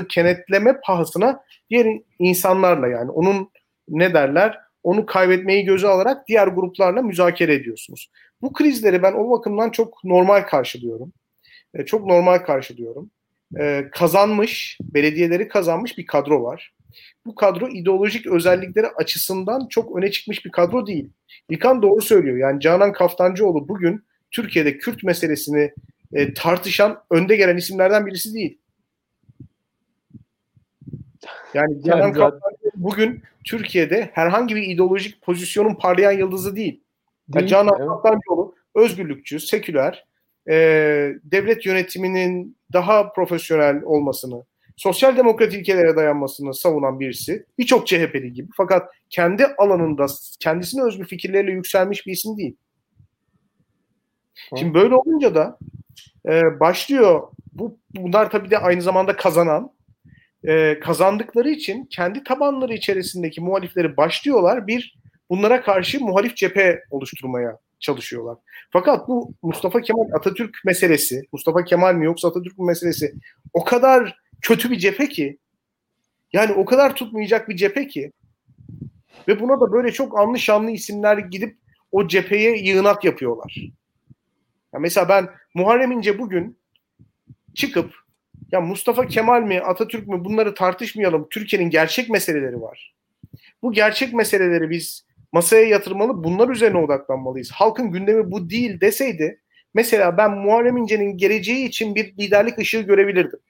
kenetleme 0.09 0.81
pahasına 0.81 1.41
diğer 1.71 1.87
insanlarla 2.19 2.89
yani 2.89 3.11
onun 3.11 3.51
ne 3.89 4.15
derler 4.15 4.59
onu 4.83 5.07
kaybetmeyi 5.07 5.65
göze 5.65 5.89
alarak 5.89 6.29
diğer 6.29 6.49
gruplarla 6.49 7.03
müzakere 7.03 7.55
ediyorsunuz. 7.55 8.11
Bu 8.43 8.53
krizleri 8.53 9.03
ben 9.03 9.13
o 9.13 9.31
bakımdan 9.31 9.71
çok 9.71 10.05
normal 10.05 10.41
karşılıyorum. 10.41 11.13
E, 11.75 11.85
çok 11.85 12.07
normal 12.07 12.39
karşılıyorum. 12.39 13.11
E, 13.61 13.89
kazanmış, 13.93 14.79
belediyeleri 14.81 15.49
kazanmış 15.49 15.99
bir 15.99 16.07
kadro 16.07 16.43
var. 16.43 16.73
Bu 17.27 17.35
kadro 17.35 17.69
ideolojik 17.69 18.27
özellikleri 18.27 18.87
açısından 18.87 19.67
çok 19.69 19.97
öne 19.97 20.11
çıkmış 20.11 20.45
bir 20.45 20.51
kadro 20.51 20.87
değil. 20.87 21.11
İlkan 21.49 21.83
doğru 21.83 22.03
söylüyor. 22.03 22.37
Yani 22.37 22.61
Canan 22.61 22.93
Kaftancıoğlu 22.93 23.69
bugün 23.69 24.05
Türkiye'de 24.35 24.79
Kürt 24.79 25.03
meselesini 25.03 25.73
e, 26.13 26.35
tartışan 26.35 27.03
önde 27.11 27.37
gelen 27.37 27.57
isimlerden 27.57 28.07
birisi 28.07 28.35
değil. 28.35 28.59
Yani 31.55 31.83
Canan 31.83 32.13
Kaftancıoğlu 32.13 32.41
bugün 32.75 33.23
Türkiye'de 33.45 34.11
herhangi 34.13 34.57
bir 34.57 34.63
ideolojik 34.63 35.23
pozisyonun 35.23 35.75
parlayan 35.75 36.13
yıldızı 36.13 36.57
değil. 36.57 36.73
değil 36.73 36.81
yani 37.35 37.49
Canan 37.49 37.75
evet. 37.79 37.89
Kaftancıoğlu 37.89 38.55
özgürlükçü, 38.75 39.41
seküler, 39.41 40.05
e, 40.49 40.55
devlet 41.25 41.67
yönetiminin 41.67 42.57
daha 42.73 43.13
profesyonel 43.13 43.83
olmasını, 43.83 44.45
sosyal 44.77 45.17
demokrat 45.17 45.55
ilkelere 45.55 45.97
dayanmasını 45.97 46.55
savunan 46.55 47.01
birisi. 47.01 47.47
Birçok 47.59 47.87
CHP'li 47.87 48.33
gibi. 48.33 48.49
Fakat 48.57 48.91
kendi 49.11 49.47
alanında 49.47 50.07
kendisine 50.41 50.83
özgü 50.83 51.05
fikirlerle 51.05 51.53
yükselmiş 51.53 52.07
bir 52.07 52.13
isim 52.13 52.37
değil. 52.37 52.57
Şimdi 54.59 54.75
böyle 54.75 54.95
olunca 54.95 55.35
da 55.35 55.59
e, 56.29 56.61
başlıyor. 56.61 57.23
Bu 57.53 57.79
bunlar 57.91 58.31
tabii 58.31 58.51
de 58.51 58.59
aynı 58.59 58.83
zamanda 58.83 59.17
kazanan 59.17 59.71
e, 60.45 60.81
kazandıkları 60.81 61.51
için 61.51 61.85
kendi 61.85 62.25
tabanları 62.25 62.75
içerisindeki 62.75 63.41
muhalifleri 63.41 63.97
başlıyorlar 63.97 64.67
bir 64.67 64.99
bunlara 65.31 65.63
karşı 65.63 66.01
muhalif 66.01 66.37
cephe 66.37 66.83
oluşturmaya 66.91 67.59
çalışıyorlar. 67.81 68.39
Fakat 68.71 69.09
bu 69.09 69.35
Mustafa 69.43 69.81
Kemal 69.81 70.09
Atatürk 70.17 70.57
meselesi, 70.65 71.23
Mustafa 71.33 71.65
Kemal 71.65 71.95
mi 71.95 72.05
yoksa 72.05 72.29
Atatürk 72.29 72.59
mü 72.59 72.67
meselesi 72.67 73.15
o 73.53 73.65
kadar 73.65 74.17
kötü 74.43 74.71
bir 74.71 74.79
cephe 74.79 75.09
ki 75.09 75.39
yani 76.33 76.53
o 76.53 76.65
kadar 76.65 76.97
tutmayacak 76.97 77.49
bir 77.49 77.57
cephe 77.57 77.87
ki 77.87 78.13
ve 79.29 79.41
buna 79.41 79.61
da 79.61 79.73
böyle 79.73 79.93
çok 79.93 80.19
anlı 80.19 80.39
şanlı 80.39 80.71
isimler 80.71 81.19
gidip 81.19 81.57
o 81.93 82.09
cepheye 82.09 82.57
yığınak 82.57 83.05
yapıyorlar. 83.05 83.57
Ya 84.75 84.81
mesela 84.81 85.09
ben 85.09 85.29
Muharrem 85.55 85.93
İnce 85.93 86.19
bugün 86.19 86.59
çıkıp 87.55 87.95
ya 88.53 88.61
Mustafa 88.61 89.07
Kemal 89.07 89.43
mi 89.43 89.61
Atatürk 89.61 90.09
mü 90.09 90.25
bunları 90.25 90.55
tartışmayalım. 90.55 91.29
Türkiye'nin 91.31 91.71
gerçek 91.71 92.11
meseleleri 92.11 92.61
var. 92.61 92.95
Bu 93.63 93.73
gerçek 93.73 94.15
meseleleri 94.15 94.71
biz 94.71 95.07
masaya 95.33 95.65
yatırmalı 95.65 96.25
bunlar 96.25 96.49
üzerine 96.49 96.79
odaklanmalıyız. 96.79 97.51
Halkın 97.51 97.93
gündemi 97.93 98.31
bu 98.31 98.51
değil 98.51 98.81
deseydi 98.81 99.41
mesela 99.75 100.17
ben 100.17 100.31
Muharrem 100.31 100.77
İnce'nin 100.77 101.17
geleceği 101.17 101.69
için 101.69 101.95
bir 101.95 102.17
liderlik 102.19 102.59
ışığı 102.59 102.81
görebilirdim. 102.81 103.41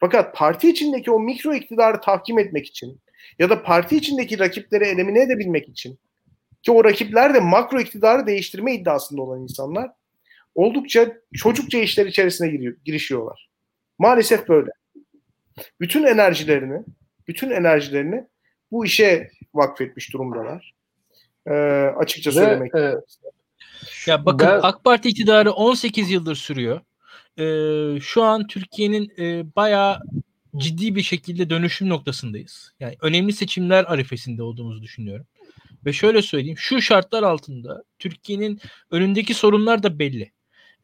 Fakat 0.00 0.36
parti 0.36 0.70
içindeki 0.70 1.10
o 1.10 1.20
mikro 1.20 1.54
iktidarı 1.54 2.00
tahkim 2.00 2.38
etmek 2.38 2.66
için 2.66 3.00
ya 3.38 3.50
da 3.50 3.62
parti 3.62 3.96
içindeki 3.96 4.38
rakipleri 4.38 4.84
elimine 4.84 5.22
edebilmek 5.22 5.68
için 5.68 5.98
ki 6.64 6.72
o 6.72 6.84
rakipler 6.84 7.34
de 7.34 7.40
makro 7.40 7.80
iktidarı 7.80 8.26
değiştirme 8.26 8.74
iddiasında 8.74 9.22
olan 9.22 9.42
insanlar 9.42 9.90
oldukça 10.54 11.12
çocukça 11.34 11.78
işler 11.78 12.06
içerisine 12.06 12.48
giriyor, 12.48 12.76
girişiyorlar. 12.84 13.48
Maalesef 13.98 14.48
böyle. 14.48 14.70
Bütün 15.80 16.04
enerjilerini, 16.04 16.82
bütün 17.28 17.50
enerjilerini 17.50 18.24
bu 18.70 18.86
işe 18.86 19.30
vakfetmiş 19.54 20.12
durumdalar. 20.12 20.74
Ee, 21.46 21.52
açıkça 21.96 22.30
Ve, 22.30 22.34
söylemek. 22.34 22.74
E, 22.74 22.94
ya 24.06 24.26
bakın 24.26 24.48
ben... 24.48 24.60
AK 24.62 24.84
Parti 24.84 25.08
iktidarı 25.08 25.52
18 25.52 26.10
yıldır 26.10 26.34
sürüyor. 26.34 26.80
Ee, 27.38 28.00
şu 28.00 28.22
an 28.22 28.46
Türkiye'nin 28.46 29.12
e, 29.18 29.54
bayağı 29.56 30.00
ciddi 30.56 30.94
bir 30.94 31.02
şekilde 31.02 31.50
dönüşüm 31.50 31.88
noktasındayız. 31.88 32.72
Yani 32.80 32.96
önemli 33.00 33.32
seçimler 33.32 33.84
arifesinde 33.84 34.42
olduğumuzu 34.42 34.82
düşünüyorum. 34.82 35.26
Ve 35.86 35.92
şöyle 35.92 36.22
söyleyeyim, 36.22 36.58
şu 36.58 36.82
şartlar 36.82 37.22
altında 37.22 37.82
Türkiye'nin 37.98 38.60
önündeki 38.90 39.34
sorunlar 39.34 39.82
da 39.82 39.98
belli 39.98 40.32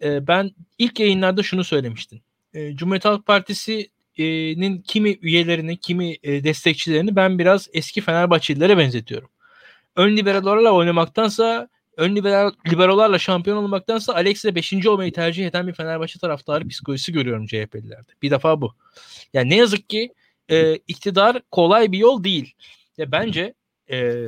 e, 0.02 0.26
ben 0.26 0.50
ilk 0.78 1.00
yayınlarda 1.00 1.42
şunu 1.42 1.64
söylemiştim. 1.64 2.20
E, 2.54 2.76
Cumhuriyet 2.76 3.04
Halk 3.04 3.26
Partisi'nin 3.26 4.82
kimi 4.82 5.18
üyelerini, 5.22 5.76
kimi 5.76 6.16
e, 6.22 6.44
destekçilerini 6.44 7.16
ben 7.16 7.38
biraz 7.38 7.68
eski 7.72 8.00
Fenerbahçelilere 8.00 8.78
benzetiyorum. 8.78 9.30
Ön 9.96 10.16
liberallerle 10.16 10.70
oynamaktansa 10.70 11.68
ön 11.96 12.16
liberal, 12.16 12.52
liberallarla 12.70 13.18
şampiyon 13.18 13.56
olmaktansa 13.56 14.14
Alex'le 14.14 14.54
5. 14.54 14.86
olmayı 14.86 15.12
tercih 15.12 15.46
eden 15.46 15.66
bir 15.66 15.72
Fenerbahçe 15.72 16.18
taraftarı 16.18 16.68
psikolojisi 16.68 17.12
görüyorum 17.12 17.46
CHP'lilerde. 17.46 18.12
Bir 18.22 18.30
defa 18.30 18.60
bu. 18.60 18.74
Yani 19.34 19.50
ne 19.50 19.56
yazık 19.56 19.88
ki 19.88 20.14
e, 20.50 20.76
iktidar 20.76 21.42
kolay 21.50 21.92
bir 21.92 21.98
yol 21.98 22.24
değil. 22.24 22.54
Ya 22.98 23.12
bence 23.12 23.54
e, 23.90 24.26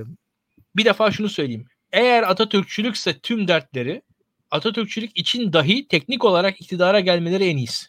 bir 0.77 0.85
defa 0.85 1.11
şunu 1.11 1.29
söyleyeyim. 1.29 1.67
Eğer 1.93 2.23
Atatürkçülükse 2.23 3.19
tüm 3.19 3.49
dertleri 3.49 4.03
Atatürkçülük 4.51 5.19
için 5.19 5.53
dahi 5.53 5.89
teknik 5.89 6.25
olarak 6.25 6.61
iktidara 6.61 7.01
gelmeleri 7.01 7.45
en 7.45 7.57
iyisi. 7.57 7.87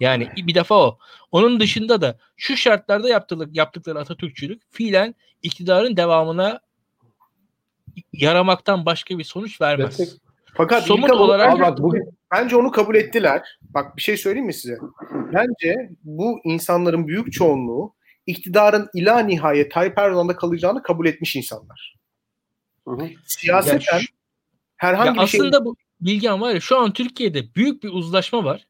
Yani 0.00 0.28
bir 0.36 0.54
defa 0.54 0.74
o. 0.74 0.98
Onun 1.32 1.60
dışında 1.60 2.00
da 2.00 2.18
şu 2.36 2.56
şartlarda 2.56 3.08
yaptık, 3.08 3.48
yaptıkları 3.52 3.98
Atatürkçülük 3.98 4.62
fiilen 4.70 5.14
iktidarın 5.42 5.96
devamına 5.96 6.60
yaramaktan 8.12 8.86
başka 8.86 9.18
bir 9.18 9.24
sonuç 9.24 9.60
vermez. 9.60 10.18
Fakat 10.54 10.84
somut 10.84 11.10
olarak 11.10 11.52
abi 11.54 11.60
bak, 11.60 11.78
bugün, 11.78 12.18
bence 12.32 12.56
onu 12.56 12.70
kabul 12.70 12.94
ettiler. 12.94 13.42
Bak 13.62 13.96
bir 13.96 14.02
şey 14.02 14.16
söyleyeyim 14.16 14.46
mi 14.46 14.54
size? 14.54 14.78
Bence 15.12 15.90
bu 16.04 16.40
insanların 16.44 17.08
büyük 17.08 17.32
çoğunluğu 17.32 17.94
iktidarın 18.26 18.88
ila 18.94 19.18
nihayet 19.18 19.72
Tayyip 19.72 19.98
Erdoğan'da 19.98 20.36
kalacağını 20.36 20.82
kabul 20.82 21.06
etmiş 21.06 21.36
insanlar. 21.36 21.96
Hı 22.86 22.90
hı. 22.90 23.08
Siyaseten 23.26 23.98
şu, 23.98 24.06
herhangi 24.76 25.18
ya 25.18 25.24
bir 25.24 25.28
şey 25.28 25.40
aslında 25.40 25.64
bu 25.64 25.76
bilgim 26.00 26.40
var 26.40 26.54
ya 26.54 26.60
şu 26.60 26.78
an 26.78 26.92
Türkiye'de 26.92 27.54
büyük 27.54 27.82
bir 27.82 27.88
uzlaşma 27.92 28.44
var. 28.44 28.66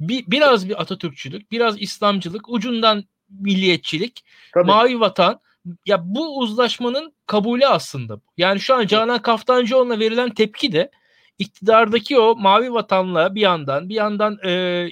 Bir, 0.00 0.24
biraz 0.26 0.68
bir 0.68 0.80
Atatürkçülük, 0.80 1.52
biraz 1.52 1.82
İslamcılık, 1.82 2.48
ucundan 2.48 3.04
milliyetçilik, 3.28 4.24
Tabii. 4.54 4.66
mavi 4.66 5.00
vatan. 5.00 5.40
Ya 5.86 6.00
bu 6.04 6.38
uzlaşmanın 6.38 7.12
kabulü 7.26 7.66
aslında 7.66 8.16
bu. 8.16 8.22
Yani 8.36 8.60
şu 8.60 8.74
an 8.74 8.86
Canan 8.86 9.22
Kaftancıoğlu'na 9.22 9.98
verilen 9.98 10.30
tepki 10.30 10.72
de 10.72 10.90
iktidardaki 11.38 12.18
o 12.18 12.36
mavi 12.36 12.72
vatanla 12.72 13.34
bir 13.34 13.40
yandan 13.40 13.88
bir 13.88 13.94
yandan 13.94 14.38
e, 14.44 14.86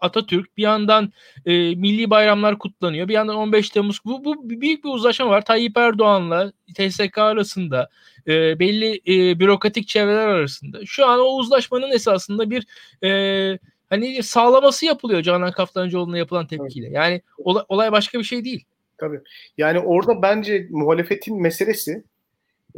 Atatürk, 0.00 0.56
bir 0.56 0.62
yandan 0.62 1.12
e, 1.46 1.74
milli 1.74 2.10
bayramlar 2.10 2.58
kutlanıyor, 2.58 3.08
bir 3.08 3.12
yandan 3.12 3.36
15 3.36 3.70
Temmuz. 3.70 4.00
Bu, 4.04 4.24
bu 4.24 4.50
büyük 4.50 4.84
bir 4.84 4.88
uzlaşma 4.88 5.28
var. 5.28 5.44
Tayyip 5.44 5.76
Erdoğan'la 5.76 6.52
TSK 6.74 7.18
arasında, 7.18 7.88
e, 8.26 8.58
belli 8.58 9.00
e, 9.06 9.38
bürokratik 9.40 9.88
çevreler 9.88 10.28
arasında. 10.28 10.86
Şu 10.86 11.06
an 11.06 11.20
o 11.20 11.36
uzlaşmanın 11.36 11.90
esasında 11.90 12.50
bir 12.50 12.66
e, 13.04 13.58
hani 13.90 14.22
sağlaması 14.22 14.86
yapılıyor 14.86 15.22
Canan 15.22 15.52
Kaftancıoğlu'na 15.52 16.18
yapılan 16.18 16.46
tepkiyle. 16.46 16.88
Yani 16.88 17.22
olay, 17.38 17.64
olay 17.68 17.92
başka 17.92 18.18
bir 18.18 18.24
şey 18.24 18.44
değil. 18.44 18.64
Tabii. 18.98 19.20
Yani 19.58 19.78
orada 19.78 20.22
bence 20.22 20.66
muhalefetin 20.70 21.42
meselesi 21.42 22.04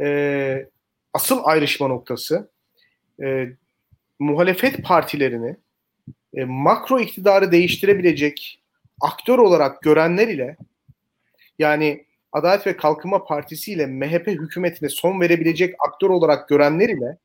e, 0.01 0.67
asıl 1.13 1.39
ayrışma 1.43 1.87
noktası 1.87 2.49
e, 3.23 3.47
muhalefet 4.19 4.83
partilerini 4.83 5.57
e, 6.33 6.45
makro 6.45 6.99
iktidarı 6.99 7.51
değiştirebilecek 7.51 8.61
aktör 9.01 9.39
olarak 9.39 9.81
görenler 9.81 10.27
ile 10.27 10.57
yani 11.59 12.05
Adalet 12.31 12.67
ve 12.67 12.77
Kalkınma 12.77 13.23
Partisi 13.23 13.71
ile 13.71 13.87
MHP 13.87 14.27
hükümetine 14.27 14.89
son 14.89 15.21
verebilecek 15.21 15.75
aktör 15.87 16.09
olarak 16.09 16.49
görenler 16.49 16.89
ile 16.89 17.17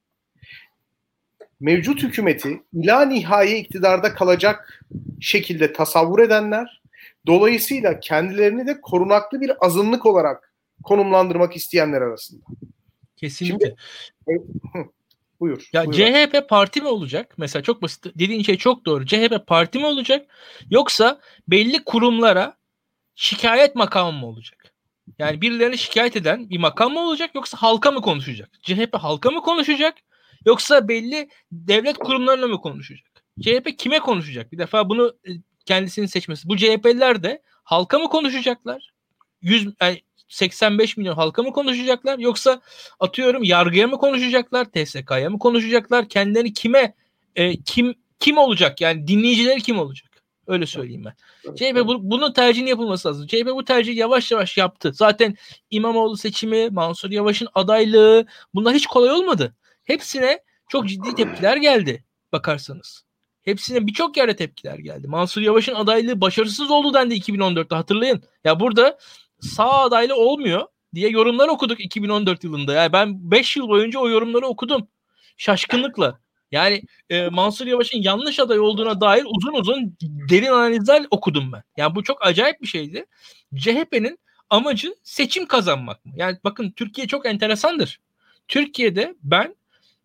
mevcut 1.61 2.03
hükümeti 2.03 2.63
ila 2.73 3.05
nihai 3.05 3.55
iktidarda 3.55 4.15
kalacak 4.15 4.83
şekilde 5.21 5.73
tasavvur 5.73 6.19
edenler 6.19 6.83
dolayısıyla 7.27 8.01
kendilerini 8.01 8.67
de 8.67 8.81
korunaklı 8.81 9.41
bir 9.41 9.67
azınlık 9.67 10.07
olarak 10.07 10.53
konumlandırmak 10.85 11.57
isteyenler 11.57 12.03
arasında. 12.03 12.45
Kesinlikle. 13.17 13.67
Şimdi, 13.67 13.77
e, 14.29 14.33
buyur. 15.41 15.69
Ya 15.73 15.87
buyur 15.87 15.97
CHP 15.97 16.49
parti 16.49 16.81
mi 16.81 16.89
olacak? 16.89 17.35
Mesela 17.39 17.63
çok 17.63 17.83
basit. 17.83 18.05
Dediğin 18.05 18.43
şey 18.43 18.57
çok 18.57 18.87
doğru. 18.87 19.07
CHP 19.07 19.47
parti 19.47 19.79
mi 19.79 19.87
olacak? 19.87 20.27
Yoksa 20.71 21.21
belli 21.49 21.85
kurumlara 21.85 22.57
şikayet 23.15 23.75
makamı 23.75 24.19
mı 24.19 24.27
olacak? 24.27 24.73
Yani 25.19 25.41
birilerini 25.41 25.79
şikayet 25.79 26.17
eden 26.17 26.51
bir 26.51 26.59
makam 26.59 26.93
mı 26.93 27.01
olacak 27.01 27.31
yoksa 27.35 27.59
halka 27.63 27.91
mı 27.91 28.01
konuşacak? 28.01 28.51
CHP 28.63 28.95
halka 28.95 29.31
mı 29.31 29.43
konuşacak 29.43 29.95
yoksa 30.47 30.89
belli 30.89 31.29
devlet 31.53 31.99
kurumlarına 31.99 32.47
mı 32.47 32.61
konuşacak? 32.61 33.25
CHP 33.41 33.79
kime 33.79 33.99
konuşacak? 33.99 34.53
Bir 34.53 34.59
defa 34.59 34.89
bunu 34.89 35.17
e, 35.29 35.31
kendisinin 35.67 36.07
seçmesi. 36.07 36.49
Bu 36.49 36.57
CHP'liler 36.57 37.23
de 37.23 37.43
halka 37.65 37.99
mı 37.99 38.09
konuşacaklar? 38.09 38.93
100 39.43 39.69
yani 39.81 40.03
85 40.29 40.97
milyon 40.97 41.15
halka 41.15 41.43
mı 41.43 41.53
konuşacaklar 41.53 42.19
yoksa 42.19 42.61
atıyorum 43.01 43.43
yargıya 43.43 43.87
mı 43.87 43.99
konuşacaklar, 43.99 44.65
TSK'ya 44.65 45.31
mı 45.31 45.39
konuşacaklar, 45.39 46.09
kendilerini 46.09 46.53
kime 46.53 46.95
e, 47.37 47.57
kim 47.57 47.95
kim 48.21 48.39
olacak 48.39 48.81
yani 48.81 49.07
dinleyicileri 49.07 49.63
kim 49.63 49.79
olacak? 49.79 50.11
Öyle 50.47 50.67
söyleyeyim 50.67 51.05
ben. 51.05 51.15
CHP 51.55 51.87
bu, 51.87 52.11
bunun 52.11 52.33
tercihini 52.33 52.69
yapılması 52.69 53.09
lazım. 53.09 53.27
CHP 53.27 53.47
bu 53.47 53.65
tercihi 53.65 53.97
yavaş 53.97 54.33
yavaş 54.33 54.57
yaptı. 54.57 54.93
Zaten 54.95 55.37
İmamoğlu 55.71 56.17
seçimi, 56.17 56.71
Mansur 56.71 57.11
Yavaş'ın 57.11 57.49
adaylığı 57.55 58.27
bunlar 58.55 58.75
hiç 58.75 58.87
kolay 58.87 59.11
olmadı. 59.11 59.57
Hepsine 59.85 60.41
çok 60.69 60.89
ciddi 60.89 61.15
tepkiler 61.15 61.57
geldi 61.57 62.05
bakarsanız. 62.33 63.05
Hepsine 63.43 63.87
birçok 63.87 64.17
yerde 64.17 64.37
tepkiler 64.37 64.79
geldi. 64.79 65.09
Mansur 65.09 65.43
Yavaş'ın 65.43 65.75
adaylığı 65.75 66.21
başarısız 66.21 66.71
oldu 66.71 66.95
dendi 66.95 67.15
2014'te 67.15 67.75
hatırlayın. 67.77 68.23
Ya 68.45 68.61
burada 68.61 68.99
sağ 69.41 69.71
adaylı 69.71 70.17
olmuyor 70.17 70.67
diye 70.95 71.09
yorumlar 71.09 71.49
okuduk 71.49 71.81
2014 71.81 72.45
yılında. 72.45 72.73
Yani 72.73 72.93
ben 72.93 73.31
5 73.31 73.57
yıl 73.57 73.69
boyunca 73.69 73.99
o 74.01 74.09
yorumları 74.09 74.47
okudum. 74.47 74.89
Şaşkınlıkla. 75.37 76.21
Yani 76.53 76.83
e, 77.11 77.29
Mansur 77.29 77.67
Yavaş'ın 77.67 78.03
yanlış 78.03 78.41
aday 78.41 78.59
olduğuna 78.59 79.01
dair 79.01 79.25
uzun 79.37 79.53
uzun 79.53 79.97
derin 80.03 80.53
analizler 80.53 81.07
okudum 81.11 81.53
ben. 81.53 81.63
Yani 81.77 81.95
bu 81.95 82.03
çok 82.03 82.27
acayip 82.27 82.63
bir 82.63 82.67
şeydi. 82.67 83.07
CHP'nin 83.57 84.19
amacı 84.51 84.95
seçim 85.03 85.47
kazanmak 85.47 86.05
mı? 86.05 86.13
Yani 86.17 86.39
bakın 86.45 86.71
Türkiye 86.71 87.07
çok 87.07 87.27
enteresandır. 87.27 88.01
Türkiye'de 88.49 89.15
ben 89.23 89.57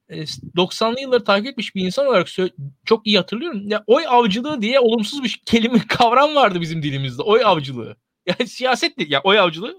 90'lı 0.10 1.00
e, 1.00 1.02
yılları 1.02 1.24
takip 1.24 1.48
etmiş 1.48 1.76
bir 1.76 1.86
insan 1.86 2.08
olarak 2.08 2.28
çok 2.86 3.08
iyi 3.08 3.18
hatırlıyorum. 3.18 3.68
Ya 3.68 3.84
oy 3.88 4.04
avcılığı 4.08 4.62
diye 4.62 4.80
olumsuz 4.80 5.24
bir 5.24 5.42
kelime 5.46 5.88
kavram 5.88 6.36
vardı 6.36 6.62
bizim 6.62 6.84
dilimizde. 6.84 7.22
Oy 7.22 7.42
avcılığı. 7.46 7.96
Yani 8.26 8.48
siyaset 8.48 8.98
değil. 8.98 9.12
Ya 9.12 9.22
oy 9.24 9.40
avcılığı 9.40 9.78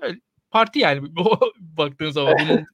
parti 0.51 0.78
yani 0.78 1.09
baktığın 1.59 2.11
zaman 2.11 2.34
bunun 2.40 2.66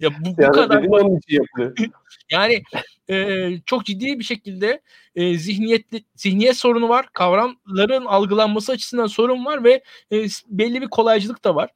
ya 0.00 0.10
bu, 0.20 0.36
bu 0.36 0.52
kadar 0.52 0.82
için 0.82 1.20
yapılıyor. 1.28 1.76
yani 2.30 2.62
e, 3.10 3.48
çok 3.66 3.86
ciddi 3.86 4.18
bir 4.18 4.24
şekilde 4.24 4.80
e, 5.14 5.38
zihniyetli 5.38 6.04
zihniyet 6.16 6.56
sorunu 6.56 6.88
var. 6.88 7.06
Kavramların 7.12 8.04
algılanması 8.04 8.72
açısından 8.72 9.06
sorun 9.06 9.44
var 9.44 9.64
ve 9.64 9.82
e, 10.12 10.26
belli 10.48 10.82
bir 10.82 10.88
kolaycılık 10.88 11.44
da 11.44 11.54
var. 11.54 11.70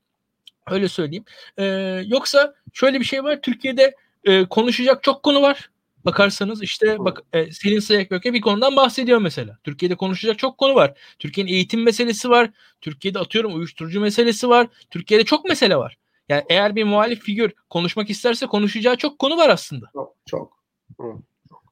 Öyle 0.70 0.88
söyleyeyim. 0.88 1.24
E, 1.58 1.64
yoksa 2.06 2.54
şöyle 2.72 3.00
bir 3.00 3.04
şey 3.04 3.24
var. 3.24 3.42
Türkiye'de 3.42 3.94
e, 4.24 4.44
konuşacak 4.44 5.02
çok 5.02 5.22
konu 5.22 5.42
var. 5.42 5.70
Bakarsanız 6.04 6.62
işte 6.62 6.96
bak 6.98 7.22
e, 7.32 7.52
Selin 7.52 7.78
Sayık 7.78 8.10
bir 8.10 8.40
konudan 8.40 8.76
bahsediyor 8.76 9.18
mesela. 9.18 9.58
Türkiye'de 9.64 9.94
konuşacak 9.94 10.38
çok 10.38 10.58
konu 10.58 10.74
var. 10.74 10.98
Türkiye'nin 11.18 11.52
eğitim 11.52 11.82
meselesi 11.82 12.30
var. 12.30 12.50
Türkiye'de 12.80 13.18
atıyorum 13.18 13.54
uyuşturucu 13.54 14.00
meselesi 14.00 14.48
var. 14.48 14.66
Türkiye'de 14.90 15.24
çok 15.24 15.48
mesele 15.48 15.76
var. 15.76 15.98
Yani 16.28 16.42
eğer 16.48 16.76
bir 16.76 16.84
muhalif 16.84 17.20
figür 17.20 17.52
konuşmak 17.70 18.10
isterse 18.10 18.46
konuşacağı 18.46 18.96
çok 18.96 19.18
konu 19.18 19.36
var 19.36 19.48
aslında. 19.48 19.90
Çok 19.94 20.14
çok. 20.26 20.64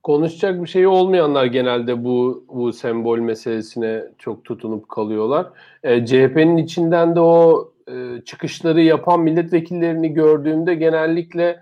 Konuşacak 0.02 0.62
bir 0.62 0.68
şey 0.68 0.86
olmayanlar 0.86 1.44
genelde 1.44 2.04
bu 2.04 2.44
bu 2.48 2.72
sembol 2.72 3.18
meselesine 3.18 4.04
çok 4.18 4.44
tutunup 4.44 4.88
kalıyorlar. 4.88 5.46
E, 5.82 6.06
CHP'nin 6.06 6.56
içinden 6.56 7.16
de 7.16 7.20
o 7.20 7.72
e, 7.88 8.24
çıkışları 8.24 8.82
yapan 8.82 9.20
milletvekillerini 9.20 10.12
gördüğümde 10.12 10.74
genellikle 10.74 11.60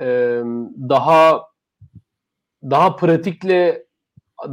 e, 0.00 0.06
daha 0.88 1.47
daha 2.62 2.96
pratikle 2.96 3.84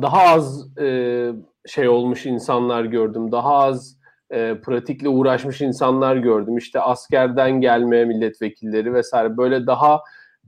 daha 0.01 0.21
az 0.21 0.77
e, 0.77 1.31
şey 1.67 1.89
olmuş 1.89 2.25
insanlar 2.25 2.85
gördüm. 2.85 3.31
Daha 3.31 3.55
az 3.55 3.97
e, 4.31 4.55
pratikle 4.61 5.09
uğraşmış 5.09 5.61
insanlar 5.61 6.15
gördüm. 6.15 6.57
İşte 6.57 6.79
askerden 6.79 7.61
gelme 7.61 8.05
milletvekilleri 8.05 8.93
vesaire 8.93 9.37
böyle 9.37 9.67
daha 9.67 10.01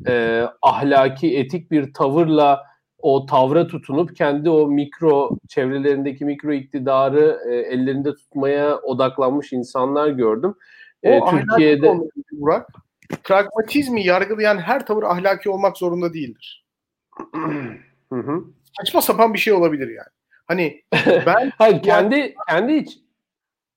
e, 0.08 0.44
ahlaki, 0.62 1.38
etik 1.38 1.72
bir 1.72 1.94
tavırla 1.94 2.64
o 3.00 3.26
tavra 3.26 3.68
tutunup 3.68 4.16
kendi 4.16 4.50
o 4.50 4.68
mikro 4.68 5.38
çevrelerindeki 5.48 6.26
mikro 6.26 6.54
iktidarı 6.54 7.40
e, 7.50 7.56
ellerinde 7.56 8.16
tutmaya 8.16 8.78
odaklanmış 8.78 9.54
insanlar 9.54 10.10
gördüm. 10.10 10.56
E, 11.04 11.20
o 11.20 11.30
Türkiye'de 11.30 11.94
Burak, 12.32 12.68
pragmatizmi 13.24 14.06
yargılayan 14.06 14.58
her 14.58 14.86
tavır 14.86 15.04
ahlaki 15.04 15.50
olmak 15.50 15.78
zorunda 15.78 16.14
değildir. 16.14 16.67
Hı 18.14 18.20
hı. 18.20 18.44
Saçma 18.80 19.02
sapan 19.02 19.34
bir 19.34 19.40
şey 19.40 19.54
olabilir 19.54 19.88
yani. 19.88 20.10
Hani 20.46 20.82
ben 21.26 21.52
Hayır, 21.58 21.82
kendi 21.82 22.36
kendi 22.50 22.74
iç 22.74 23.00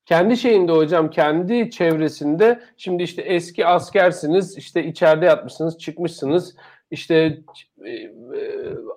kendi 0.05 0.37
şeyinde 0.37 0.71
hocam 0.71 1.09
kendi 1.09 1.71
çevresinde 1.71 2.59
şimdi 2.77 3.03
işte 3.03 3.21
eski 3.21 3.65
askersiniz 3.65 4.57
işte 4.57 4.83
içeride 4.83 5.25
yatmışsınız 5.25 5.77
çıkmışsınız 5.77 6.55
işte 6.91 7.41
e, 7.85 7.91
e, 7.91 8.11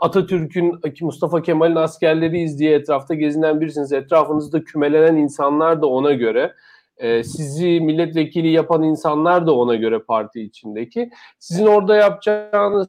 Atatürk'ün 0.01 0.80
Mustafa 1.01 1.42
Kemal'in 1.42 1.76
askerleriyiz 1.76 2.59
diye 2.59 2.74
etrafta 2.74 3.14
gezinen 3.14 3.61
birisiniz. 3.61 3.92
Etrafınızda 3.92 4.64
kümelenen 4.64 5.16
insanlar 5.16 5.82
da 5.82 5.86
ona 5.86 6.12
göre. 6.12 6.55
E, 6.97 7.24
sizi 7.24 7.80
milletvekili 7.80 8.49
yapan 8.49 8.82
insanlar 8.82 9.47
da 9.47 9.55
ona 9.57 9.74
göre 9.74 9.99
parti 9.99 10.42
içindeki. 10.42 11.11
Sizin 11.38 11.66
orada 11.66 11.97
yapacağınız 11.97 12.88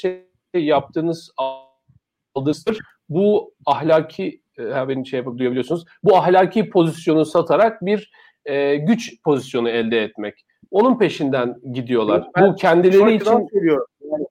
şey 0.00 0.27
yaptığınız 0.54 1.30
aldırıstır. 2.34 2.78
Bu 3.08 3.54
ahlaki 3.66 4.42
e, 4.58 4.88
beni 4.88 5.06
şey 5.06 5.18
yapıp 5.18 5.38
duyabiliyorsunuz. 5.38 5.84
Bu 6.04 6.16
ahlaki 6.16 6.70
pozisyonu 6.70 7.24
satarak 7.24 7.86
bir 7.86 8.10
e, 8.44 8.76
güç 8.76 9.22
pozisyonu 9.22 9.68
elde 9.68 10.02
etmek. 10.02 10.44
Onun 10.70 10.98
peşinden 10.98 11.54
gidiyorlar. 11.72 12.28
Ben 12.36 12.52
Bu 12.52 12.56
kendileri 12.56 13.14
için 13.14 13.48
söylüyorum. 13.52 13.86
Yani, 14.12 14.26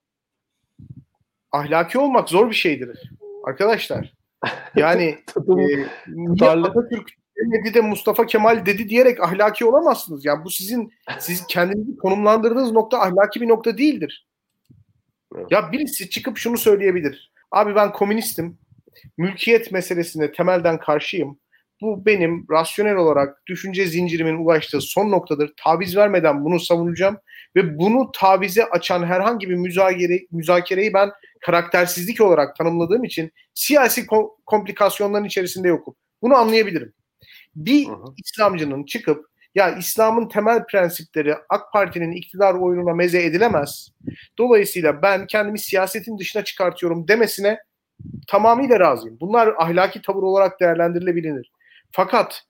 ahlaki 1.52 2.00
olmak 2.00 2.30
zor 2.30 2.50
bir 2.50 2.56
şeydir 2.56 3.12
arkadaşlar. 3.44 4.14
Yani 4.76 5.04
e, 6.42 6.46
Atatürk 6.46 7.10
demedi 7.38 7.74
de 7.74 7.82
Mustafa 7.82 8.26
Kemal 8.26 8.66
dedi 8.66 8.90
diyerek 8.90 9.24
ahlaki 9.24 9.66
olamazsınız. 9.66 10.26
Yani 10.26 10.46
bu 10.46 10.50
sizin 10.50 10.94
siz 11.20 11.48
kendinizi 11.48 11.98
konumlandırdığınız 11.98 12.72
nokta 12.72 13.00
ahlaki 13.00 13.42
bir 13.42 13.48
nokta 13.48 13.78
değildir. 13.78 14.28
Ya 15.50 15.72
birisi 15.72 16.10
çıkıp 16.10 16.38
şunu 16.38 16.58
söyleyebilir. 16.58 17.32
Abi 17.52 17.76
ben 17.76 17.92
komünistim. 17.92 18.58
Mülkiyet 19.18 19.72
meselesine 19.72 20.32
temelden 20.32 20.80
karşıyım. 20.80 21.40
bu 21.82 22.06
benim 22.06 22.46
rasyonel 22.52 22.96
olarak 22.96 23.48
düşünce 23.48 23.86
zincirimin 23.86 24.46
ulaştığı 24.46 24.82
son 24.82 25.12
noktadır. 25.12 25.54
Taviz 25.64 25.98
vermeden 25.98 26.46
bunu 26.46 26.60
savunacağım 26.60 27.18
ve 27.56 27.78
bunu 27.78 28.12
tavize 28.12 28.66
açan 28.66 29.04
herhangi 29.06 29.50
bir 29.50 29.56
müzakere, 29.56 30.20
müzakereyi 30.32 30.94
ben 30.94 31.12
karaktersizlik 31.42 32.22
olarak 32.22 32.56
tanımladığım 32.56 33.04
için 33.04 33.32
siyasi 33.54 34.02
ko- 34.02 34.30
komplikasyonların 34.46 35.26
içerisinde 35.26 35.68
yokum. 35.68 35.96
Bunu 36.22 36.36
anlayabilirim. 36.36 36.94
Bir 37.56 37.88
hı 37.88 37.92
hı. 37.92 38.14
İslamcının 38.26 38.86
çıkıp 38.86 39.26
ya 39.56 39.76
İslam'ın 39.76 40.28
temel 40.28 40.66
prensipleri 40.66 41.36
AK 41.50 41.74
Parti'nin 41.74 42.12
iktidar 42.12 42.54
oyununa 42.54 42.94
meze 42.94 43.24
edilemez. 43.24 43.90
Dolayısıyla 44.38 45.02
ben 45.02 45.28
kendimi 45.28 45.60
siyasetin 45.60 46.18
dışına 46.18 46.44
çıkartıyorum 46.44 47.08
demesine 47.08 47.60
tamamıyla 48.28 48.80
razıyım. 48.80 49.18
Bunlar 49.20 49.54
ahlaki 49.58 50.02
tavır 50.02 50.24
olarak 50.24 50.60
değerlendirilebilir. 50.60 51.52
Fakat 51.92 52.44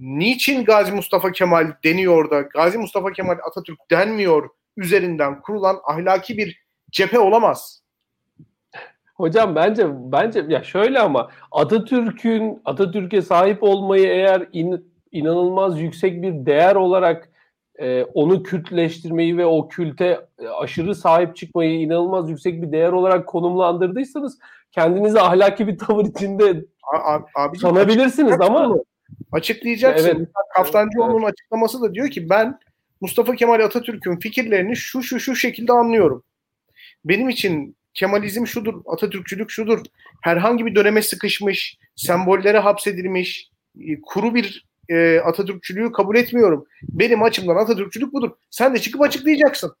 niçin 0.00 0.64
Gazi 0.64 0.92
Mustafa 0.92 1.32
Kemal 1.32 1.72
deniyor 1.84 2.30
da 2.30 2.40
Gazi 2.40 2.78
Mustafa 2.78 3.12
Kemal 3.12 3.38
Atatürk 3.50 3.78
denmiyor 3.90 4.48
üzerinden 4.76 5.40
kurulan 5.40 5.78
ahlaki 5.84 6.38
bir 6.38 6.66
cephe 6.90 7.18
olamaz. 7.18 7.82
Hocam 9.14 9.54
bence 9.54 9.86
bence 9.90 10.44
ya 10.48 10.64
şöyle 10.64 11.00
ama 11.00 11.30
Atatürk'ün 11.52 12.62
Atatürk'e 12.64 13.22
sahip 13.22 13.62
olmayı 13.62 14.06
eğer 14.06 14.48
in, 14.52 14.95
inanılmaz 15.12 15.80
yüksek 15.80 16.22
bir 16.22 16.46
değer 16.46 16.74
olarak 16.74 17.28
e, 17.78 18.04
onu 18.04 18.42
kültleştirmeyi 18.42 19.38
ve 19.38 19.46
o 19.46 19.68
külte 19.68 20.20
e, 20.38 20.48
aşırı 20.48 20.94
sahip 20.94 21.36
çıkmayı 21.36 21.80
inanılmaz 21.80 22.30
yüksek 22.30 22.62
bir 22.62 22.72
değer 22.72 22.92
olarak 22.92 23.26
konumlandırdıysanız 23.26 24.38
kendinizi 24.72 25.20
ahlaki 25.20 25.66
bir 25.66 25.78
tavır 25.78 26.04
içinde 26.04 26.64
abi, 27.34 27.58
sanabilirsiniz 27.58 28.40
ama 28.40 28.76
açıklayacaksın. 29.32 30.08
Evet. 30.08 30.28
Kaftancıoğlu'nun 30.54 31.22
evet. 31.22 31.32
açıklaması 31.32 31.82
da 31.82 31.94
diyor 31.94 32.08
ki 32.08 32.30
ben 32.30 32.58
Mustafa 33.00 33.34
Kemal 33.34 33.60
Atatürk'ün 33.60 34.16
fikirlerini 34.16 34.76
şu 34.76 35.02
şu 35.02 35.20
şu 35.20 35.36
şekilde 35.36 35.72
anlıyorum. 35.72 36.22
Benim 37.04 37.28
için 37.28 37.76
Kemalizm 37.94 38.46
şudur, 38.46 38.74
Atatürkçülük 38.86 39.50
şudur. 39.50 39.80
Herhangi 40.22 40.66
bir 40.66 40.74
döneme 40.74 41.02
sıkışmış, 41.02 41.78
sembollere 41.96 42.58
hapsedilmiş, 42.58 43.50
e, 43.80 44.00
kuru 44.00 44.34
bir 44.34 44.66
e, 44.88 45.18
Atatürkçülüğü 45.20 45.92
kabul 45.92 46.16
etmiyorum. 46.16 46.66
Benim 46.82 47.22
açımdan 47.22 47.56
Atatürkçülük 47.56 48.12
budur. 48.12 48.30
Sen 48.50 48.74
de 48.74 48.78
çıkıp 48.78 49.02
açıklayacaksın. 49.02 49.72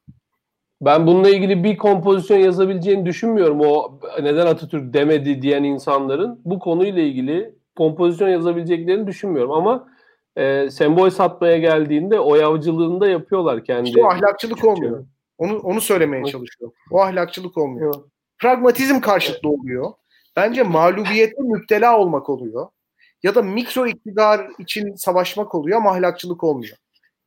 Ben 0.80 1.06
bununla 1.06 1.30
ilgili 1.30 1.64
bir 1.64 1.76
kompozisyon 1.76 2.38
yazabileceğini 2.38 3.06
düşünmüyorum. 3.06 3.60
O 3.60 4.00
neden 4.22 4.46
Atatürk 4.46 4.94
demedi 4.94 5.42
diyen 5.42 5.64
insanların 5.64 6.40
bu 6.44 6.58
konuyla 6.58 7.02
ilgili 7.02 7.54
kompozisyon 7.76 8.28
yazabileceklerini 8.28 9.06
düşünmüyorum. 9.06 9.52
Ama 9.52 9.88
e, 10.36 10.70
sembol 10.70 11.10
satmaya 11.10 11.58
geldiğinde 11.58 12.20
o 12.20 12.36
yavcılığında 12.36 13.08
yapıyorlar 13.08 13.64
kendi. 13.64 13.88
İşte 13.88 14.02
o 14.02 14.06
ahlakçılık 14.06 14.64
olmuyor. 14.64 15.06
Onu 15.38 15.58
onu 15.58 15.80
söylemeye 15.80 16.24
çalışıyorum. 16.24 16.76
O 16.90 17.00
ahlakçılık 17.00 17.58
olmuyor. 17.58 17.94
Pragmatizm 18.38 19.00
karşıtlı 19.00 19.48
oluyor. 19.48 19.92
Bence 20.36 20.62
mağlubiyete 20.62 21.42
müptela 21.42 21.98
olmak 21.98 22.30
oluyor. 22.30 22.68
Ya 23.22 23.34
da 23.34 23.42
mikro 23.42 23.86
iktidar 23.86 24.46
için 24.58 24.94
savaşmak 24.94 25.54
oluyor 25.54 25.78
ama 25.78 25.90
ahlakçılık 25.90 26.44
olmuyor. 26.44 26.76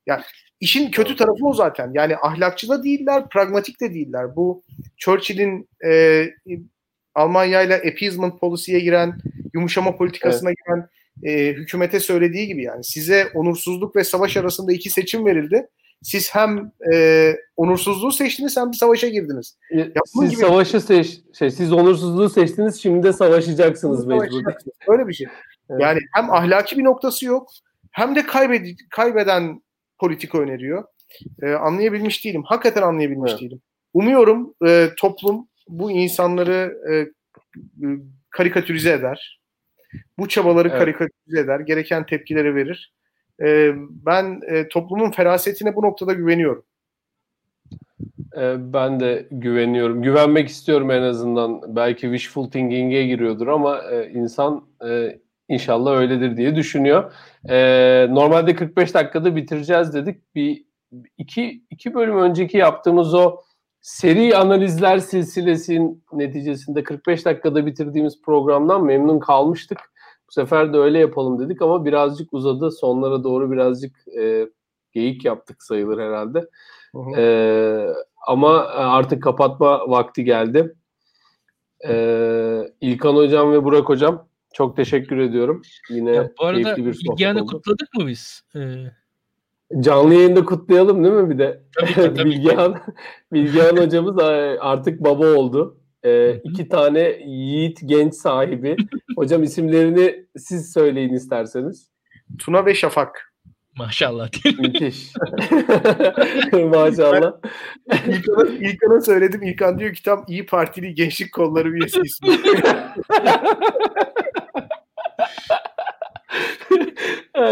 Yani 0.06 0.22
işin 0.60 0.92
kötü 0.92 1.16
tarafı 1.16 1.46
o 1.46 1.54
zaten. 1.54 1.92
Yani 1.94 2.16
ahlakçı 2.22 2.70
da 2.70 2.84
değiller, 2.84 3.30
pragmatik 3.30 3.82
de 3.82 3.94
değiller. 3.94 4.36
Bu 4.36 4.64
Churchill'in 4.98 5.70
e, 5.86 6.26
Almanya 7.16 7.62
ile 7.62 7.76
appeasement 7.76 8.40
policy'ye 8.40 8.80
giren, 8.80 9.18
yumuşama 9.54 9.96
politikasına 9.96 10.50
evet. 10.50 10.58
giren 10.66 10.90
e, 11.24 11.54
hükümete 11.54 12.00
söylediği 12.00 12.48
gibi 12.48 12.64
yani 12.64 12.84
size 12.84 13.28
onursuzluk 13.34 13.96
ve 13.96 14.04
savaş 14.04 14.38
arasında 14.38 14.74
iki 14.74 14.90
seçim 14.90 15.26
verildi. 15.26 15.68
Siz 16.04 16.36
hem 16.36 16.72
e, 16.94 17.36
onursuzluğu 17.58 18.12
seçtiniz 18.12 18.58
hem 18.58 18.72
bir 18.72 18.78
savaşa 18.78 19.08
girdiniz. 19.08 19.58
Ya, 19.72 19.88
siz 20.06 20.30
gibi... 20.30 20.42
savaşı 20.42 20.82
seç, 20.82 21.20
şey, 21.40 21.52
siz 21.52 21.74
onursuzluğu 21.74 22.30
seçtiniz, 22.30 22.82
şimdi 22.82 23.04
de 23.04 23.14
savaşacaksınız 23.14 24.06
mecbur. 24.06 24.44
Öyle 24.88 25.08
bir 25.08 25.14
şey. 25.14 25.28
Evet. 25.70 25.82
Yani 25.82 26.00
hem 26.14 26.32
ahlaki 26.32 26.78
bir 26.78 26.84
noktası 26.84 27.26
yok, 27.26 27.50
hem 27.92 28.16
de 28.16 28.26
kaybed 28.26 28.78
kaybeden 28.90 29.62
politika 30.00 30.38
öneriyor. 30.40 30.84
E, 31.42 31.52
anlayabilmiş 31.52 32.26
değilim. 32.26 32.44
Hakikaten 32.46 32.82
anlayabilmiş 32.82 33.32
evet. 33.32 33.42
değilim. 33.42 33.62
Umuyorum 33.94 34.54
e, 34.68 34.90
toplum 34.98 35.48
bu 35.68 35.92
insanları 35.92 36.78
e, 36.92 36.94
karikatürize 38.30 38.92
eder. 38.92 39.42
Bu 40.18 40.28
çabaları 40.28 40.68
evet. 40.68 40.80
karikatürize 40.80 41.40
eder. 41.40 41.60
Gereken 41.60 42.06
tepkileri 42.06 42.56
verir. 42.56 42.94
E, 43.42 43.72
ben 43.78 44.42
e, 44.48 44.68
toplumun 44.68 45.12
ferasetine 45.12 45.76
bu 45.76 45.82
noktada 45.82 46.14
güveniyorum. 46.14 46.66
E, 48.38 48.74
ben 48.74 49.00
de 49.00 49.28
güveniyorum. 49.32 50.02
Güvenmek 50.02 50.50
istiyorum 50.50 50.92
en 50.92 51.02
azından. 51.02 51.76
Belki 51.76 52.02
wishful 52.02 52.52
thinking'e 52.52 53.06
giriyordur 53.06 53.48
ama 53.48 53.82
e, 53.92 54.10
insan 54.10 54.66
e, 54.90 55.20
inşallah 55.50 55.92
öyledir 55.92 56.38
diye 56.38 56.56
düşünüyor. 56.56 57.14
E, 57.50 58.08
normalde 58.10 58.56
45 58.56 58.94
dakikada 58.94 59.36
bitireceğiz 59.36 59.94
dedik. 59.94 60.36
Bir 60.36 60.66
iki, 61.18 61.64
iki 61.70 61.94
bölüm 61.94 62.18
önceki 62.18 62.58
yaptığımız 62.58 63.14
o 63.14 63.42
seri 63.82 64.38
analizler 64.38 64.98
silsilesinin 64.98 66.04
neticesinde 66.14 66.84
45 66.84 67.26
dakikada 67.26 67.66
bitirdiğimiz 67.66 68.22
programdan 68.22 68.86
memnun 68.86 69.20
kalmıştık. 69.20 69.80
Bu 70.28 70.32
sefer 70.32 70.74
de 70.74 70.78
öyle 70.78 71.00
yapalım 71.00 71.40
dedik 71.40 71.62
ama 71.62 71.86
birazcık 71.86 72.34
uzadı. 72.34 72.72
Sonlara 72.72 73.24
doğru 73.24 73.52
birazcık 73.52 74.08
e, 74.20 74.48
geyik 74.92 75.26
yaptık 75.26 75.64
sayılır 75.64 76.00
herhalde. 76.00 76.50
E, 77.18 77.24
ama 78.28 78.66
artık 78.68 79.24
kapatma 79.24 79.90
vakti 79.90 80.24
geldi. 80.24 80.76
E, 81.88 81.94
İlkan 82.82 83.16
Hocam 83.16 83.52
ve 83.52 83.64
Burak 83.64 83.90
Hocam 83.90 84.29
çok 84.54 84.76
teşekkür 84.76 85.18
ediyorum. 85.18 85.62
Yine 85.90 86.12
ya, 86.12 86.32
bu 86.40 86.46
arada 86.46 86.64
keyifli 86.64 86.86
bir 86.86 86.94
sohbet 86.94 87.36
oldu. 87.36 87.46
kutladık 87.46 87.94
mı 87.94 88.08
biz? 88.08 88.42
Ee... 88.56 88.86
Canlı 89.80 90.14
yayında 90.14 90.46
kutlayalım 90.46 91.04
değil 91.04 91.16
mi 91.16 91.30
bir 91.30 91.40
de? 91.40 91.64
Tabii, 91.80 91.94
tabii. 91.94 92.26
Bilgehan, 92.26 92.82
Bilgehan 93.34 93.78
hocamız 93.78 94.20
artık 94.60 95.04
baba 95.04 95.28
oldu. 95.28 95.78
Ee, 96.06 96.42
iki 96.44 96.70
tane 96.70 97.20
yiğit 97.26 97.80
genç 97.86 98.14
sahibi. 98.14 98.76
Hocam 99.16 99.44
isimlerini 99.44 100.26
siz 100.38 100.74
söyleyin 100.74 101.14
isterseniz. 101.14 101.90
Tuna 102.40 102.66
ve 102.66 102.76
Şafak. 102.76 103.34
Maşallah. 103.76 104.30
Müthiş. 104.60 105.14
Maşallah. 106.54 107.34
İlkan'a, 108.08 108.50
İlkan'a 108.50 109.02
söyledim. 109.02 109.44
İlkan 109.44 109.80
diyor 109.80 109.94
ki 109.94 110.04
tam 110.04 110.26
iyi 110.28 110.46
Partili 110.46 110.94
Gençlik 110.94 111.32
Kolları 111.34 111.70
üyesi 111.70 112.02
ismi. 112.02 112.30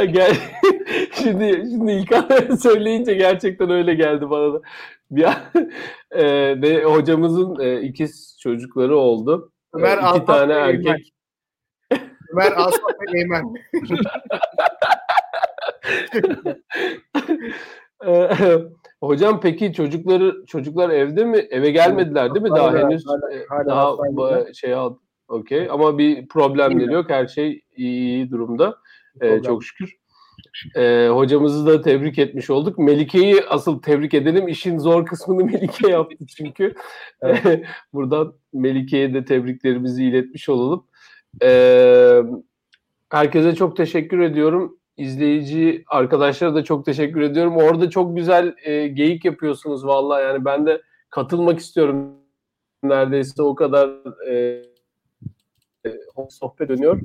Gel. 0.05 0.35
şimdi 1.11 1.63
şimdi 1.71 1.91
İlkan 1.91 2.55
söyleyince 2.59 3.13
gerçekten 3.13 3.69
öyle 3.69 3.93
geldi 3.93 4.29
bana 4.29 4.53
da. 4.53 4.61
Bir 5.11 5.25
e, 6.11 6.23
de 6.61 6.83
hocamızın 6.83 7.59
e, 7.59 7.81
ikiz 7.81 8.37
çocukları 8.41 8.97
oldu. 8.97 9.51
Ömer 9.73 9.97
e, 9.97 10.17
iki 10.17 10.25
tane 10.25 10.53
erkek. 10.53 11.13
Ömer 12.33 12.51
Asaf 12.55 12.91
ve 13.01 13.19
Eymen. 13.19 13.53
E, 18.05 18.29
hocam 19.01 19.39
peki 19.41 19.73
çocukları 19.73 20.45
çocuklar 20.45 20.89
evde 20.89 21.25
mi? 21.25 21.37
Eve 21.37 21.71
gelmediler 21.71 22.35
değil 22.35 22.43
mi? 22.43 22.49
Daha 22.49 22.67
hala, 22.67 22.79
henüz 22.79 23.07
hala, 23.07 23.33
e, 23.33 23.45
hala 23.49 23.65
daha 23.67 24.53
şey 24.53 24.73
aldı. 24.73 24.99
Okey 25.27 25.67
ama 25.69 25.97
bir 25.97 26.27
problemleri 26.27 26.93
yok. 26.93 27.09
Her 27.09 27.27
şey 27.27 27.61
iyi, 27.75 28.07
iyi 28.07 28.31
durumda. 28.31 28.77
Ee, 29.21 29.41
çok 29.41 29.63
şükür. 29.63 29.97
Ee, 30.75 31.07
hocamızı 31.11 31.65
da 31.67 31.81
tebrik 31.81 32.19
etmiş 32.19 32.49
olduk. 32.49 32.77
Melike'yi 32.77 33.43
asıl 33.49 33.81
tebrik 33.81 34.13
edelim. 34.13 34.47
İşin 34.47 34.77
zor 34.77 35.05
kısmını 35.05 35.45
Melike 35.51 35.89
yaptı 35.91 36.25
çünkü. 36.37 36.73
Evet. 37.21 37.65
Buradan 37.93 38.33
Melike'ye 38.53 39.13
de 39.13 39.25
tebriklerimizi 39.25 40.03
iletmiş 40.03 40.49
olalım. 40.49 40.85
Ee, 41.43 42.21
herkese 43.09 43.55
çok 43.55 43.77
teşekkür 43.77 44.19
ediyorum. 44.19 44.77
İzleyici 44.97 45.83
arkadaşlara 45.87 46.55
da 46.55 46.63
çok 46.63 46.85
teşekkür 46.85 47.21
ediyorum. 47.21 47.57
Orada 47.57 47.89
çok 47.89 48.15
güzel 48.15 48.55
e, 48.63 48.87
geyik 48.87 49.25
yapıyorsunuz 49.25 49.85
vallahi 49.85 50.23
yani 50.23 50.45
ben 50.45 50.65
de 50.65 50.81
katılmak 51.09 51.59
istiyorum. 51.59 52.13
Neredeyse 52.83 53.43
o 53.43 53.55
kadar 53.55 53.89
e, 54.29 54.63
e 55.85 55.89
sohbet 56.29 56.69
dönüyor. 56.69 57.01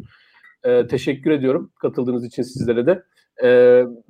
E, 0.65 0.87
teşekkür 0.87 1.31
ediyorum 1.31 1.73
katıldığınız 1.81 2.25
için 2.25 2.43
sizlere 2.43 2.87
de. 2.87 3.03
E, 3.43 3.49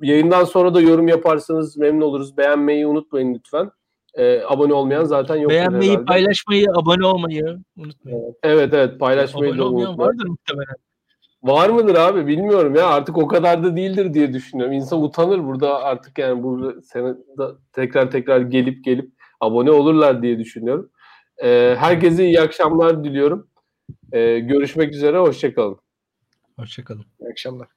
yayından 0.01 0.43
sonra 0.43 0.73
da 0.73 0.81
yorum 0.81 1.07
yaparsanız 1.07 1.77
memnun 1.77 2.01
oluruz. 2.01 2.37
Beğenmeyi 2.37 2.87
unutmayın 2.87 3.33
lütfen. 3.33 3.71
E, 4.13 4.41
abone 4.41 4.73
olmayan 4.73 5.03
zaten 5.03 5.35
yok. 5.35 5.51
Beğenmeyi, 5.51 5.91
herhalde. 5.91 6.05
paylaşmayı, 6.05 6.67
abone 6.75 7.05
olmayı 7.05 7.59
unutmayın. 7.77 8.35
Evet 8.43 8.73
evet 8.73 8.99
paylaşmayı 8.99 9.51
abone 9.51 9.59
da 9.59 9.69
unutmayın. 9.69 9.97
vardır 9.97 10.27
muhtemelen. 10.27 10.75
Var 11.43 11.69
mıdır 11.69 11.95
abi 11.95 12.27
bilmiyorum 12.27 12.75
ya 12.75 12.87
artık 12.87 13.17
o 13.17 13.27
kadar 13.27 13.63
da 13.63 13.75
değildir 13.75 14.13
diye 14.13 14.33
düşünüyorum. 14.33 14.73
İnsan 14.73 15.03
utanır 15.03 15.45
burada 15.45 15.83
artık 15.83 16.17
yani 16.17 16.43
burada 16.43 16.81
sene 16.81 17.13
tekrar 17.73 18.11
tekrar 18.11 18.41
gelip 18.41 18.85
gelip 18.85 19.11
abone 19.39 19.71
olurlar 19.71 20.21
diye 20.21 20.39
düşünüyorum. 20.39 20.89
Ee, 21.43 21.75
herkese 21.79 22.25
iyi 22.25 22.41
akşamlar 22.41 23.03
diliyorum. 23.03 23.47
Ee, 24.11 24.39
görüşmek 24.39 24.93
üzere 24.93 25.17
hoşçakalın. 25.17 25.79
Hoşçakalın. 26.59 27.05
İyi 27.21 27.31
akşamlar. 27.31 27.67